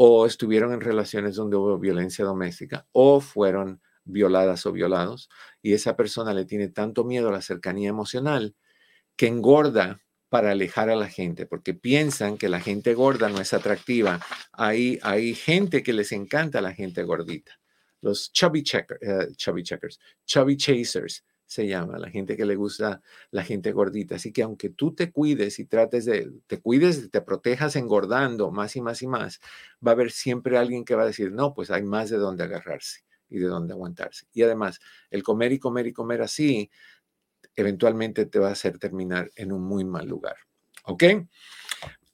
o 0.02 0.26
estuvieron 0.26 0.72
en 0.72 0.80
relaciones 0.80 1.36
donde 1.36 1.58
hubo 1.58 1.78
violencia 1.78 2.24
doméstica 2.24 2.88
o 2.93 3.20
fueron 3.20 3.82
violadas 4.06 4.66
o 4.66 4.72
violados 4.72 5.30
y 5.62 5.74
esa 5.74 5.97
persona 5.97 6.34
le 6.34 6.45
tiene 6.45 6.70
tanto 6.70 7.04
miedo 7.04 7.28
a 7.28 7.34
la 7.34 7.41
cercanía 7.41 7.89
emocional 7.89 8.56
que 9.18 9.28
engorda 9.28 10.02
para 10.30 10.52
alejar 10.52 10.89
a 10.89 10.95
la 10.95 11.10
gente, 11.10 11.45
porque 11.45 11.74
piensan 11.74 12.38
que 12.38 12.47
la 12.47 12.62
gente 12.62 12.93
gorda 12.93 13.28
no 13.28 13.41
es 13.41 13.54
atractiva. 13.54 14.22
Hay, 14.54 15.00
hay 15.02 15.36
gente 15.36 15.84
que 15.84 15.91
les 15.91 16.14
encanta 16.14 16.62
la 16.62 16.74
gente 16.74 17.04
gordita. 17.04 17.60
Los 18.00 18.32
chubby, 18.32 18.64
eh, 19.02 19.28
chubby 19.36 19.64
checkers, 19.64 20.00
chubby 20.26 20.56
chasers, 20.56 21.26
se 21.50 21.66
llama, 21.68 21.97
la 21.97 22.12
gente 22.12 22.38
que 22.38 22.45
le 22.45 22.56
gusta 22.56 23.02
la 23.32 23.43
gente 23.43 23.72
gordita. 23.72 24.18
Así 24.18 24.32
que 24.32 24.43
aunque 24.43 24.70
tú 24.70 24.93
te 24.93 25.12
cuides 25.12 25.58
y 25.58 25.66
trates 25.66 26.06
de, 26.06 26.32
te 26.45 26.62
cuides, 26.62 27.10
te 27.10 27.22
protejas 27.22 27.76
engordando 27.76 28.52
más 28.52 28.76
y 28.76 28.82
más 28.82 29.02
y 29.02 29.08
más, 29.08 29.41
va 29.86 29.91
a 29.91 29.95
haber 29.95 30.12
siempre 30.12 30.60
alguien 30.60 30.86
que 30.86 30.93
va 30.93 31.02
a 31.02 31.08
decir, 31.08 31.32
no, 31.32 31.56
pues 31.56 31.72
hay 31.72 31.82
más 31.82 32.12
de 32.12 32.18
dónde 32.18 32.43
agarrarse 32.43 33.00
y 33.30 33.39
de 33.39 33.47
dónde 33.47 33.74
aguantarse. 33.74 34.28
Y 34.32 34.43
además, 34.43 34.80
el 35.10 35.24
comer 35.24 35.52
y 35.52 35.58
comer 35.58 35.88
y 35.88 35.93
comer 35.93 36.22
así, 36.22 36.70
eventualmente 37.56 38.28
te 38.28 38.38
va 38.38 38.50
a 38.50 38.52
hacer 38.52 38.78
terminar 38.78 39.32
en 39.36 39.52
un 39.52 39.64
muy 39.64 39.84
mal 39.86 40.08
lugar. 40.08 40.36
¿Ok? 40.86 41.04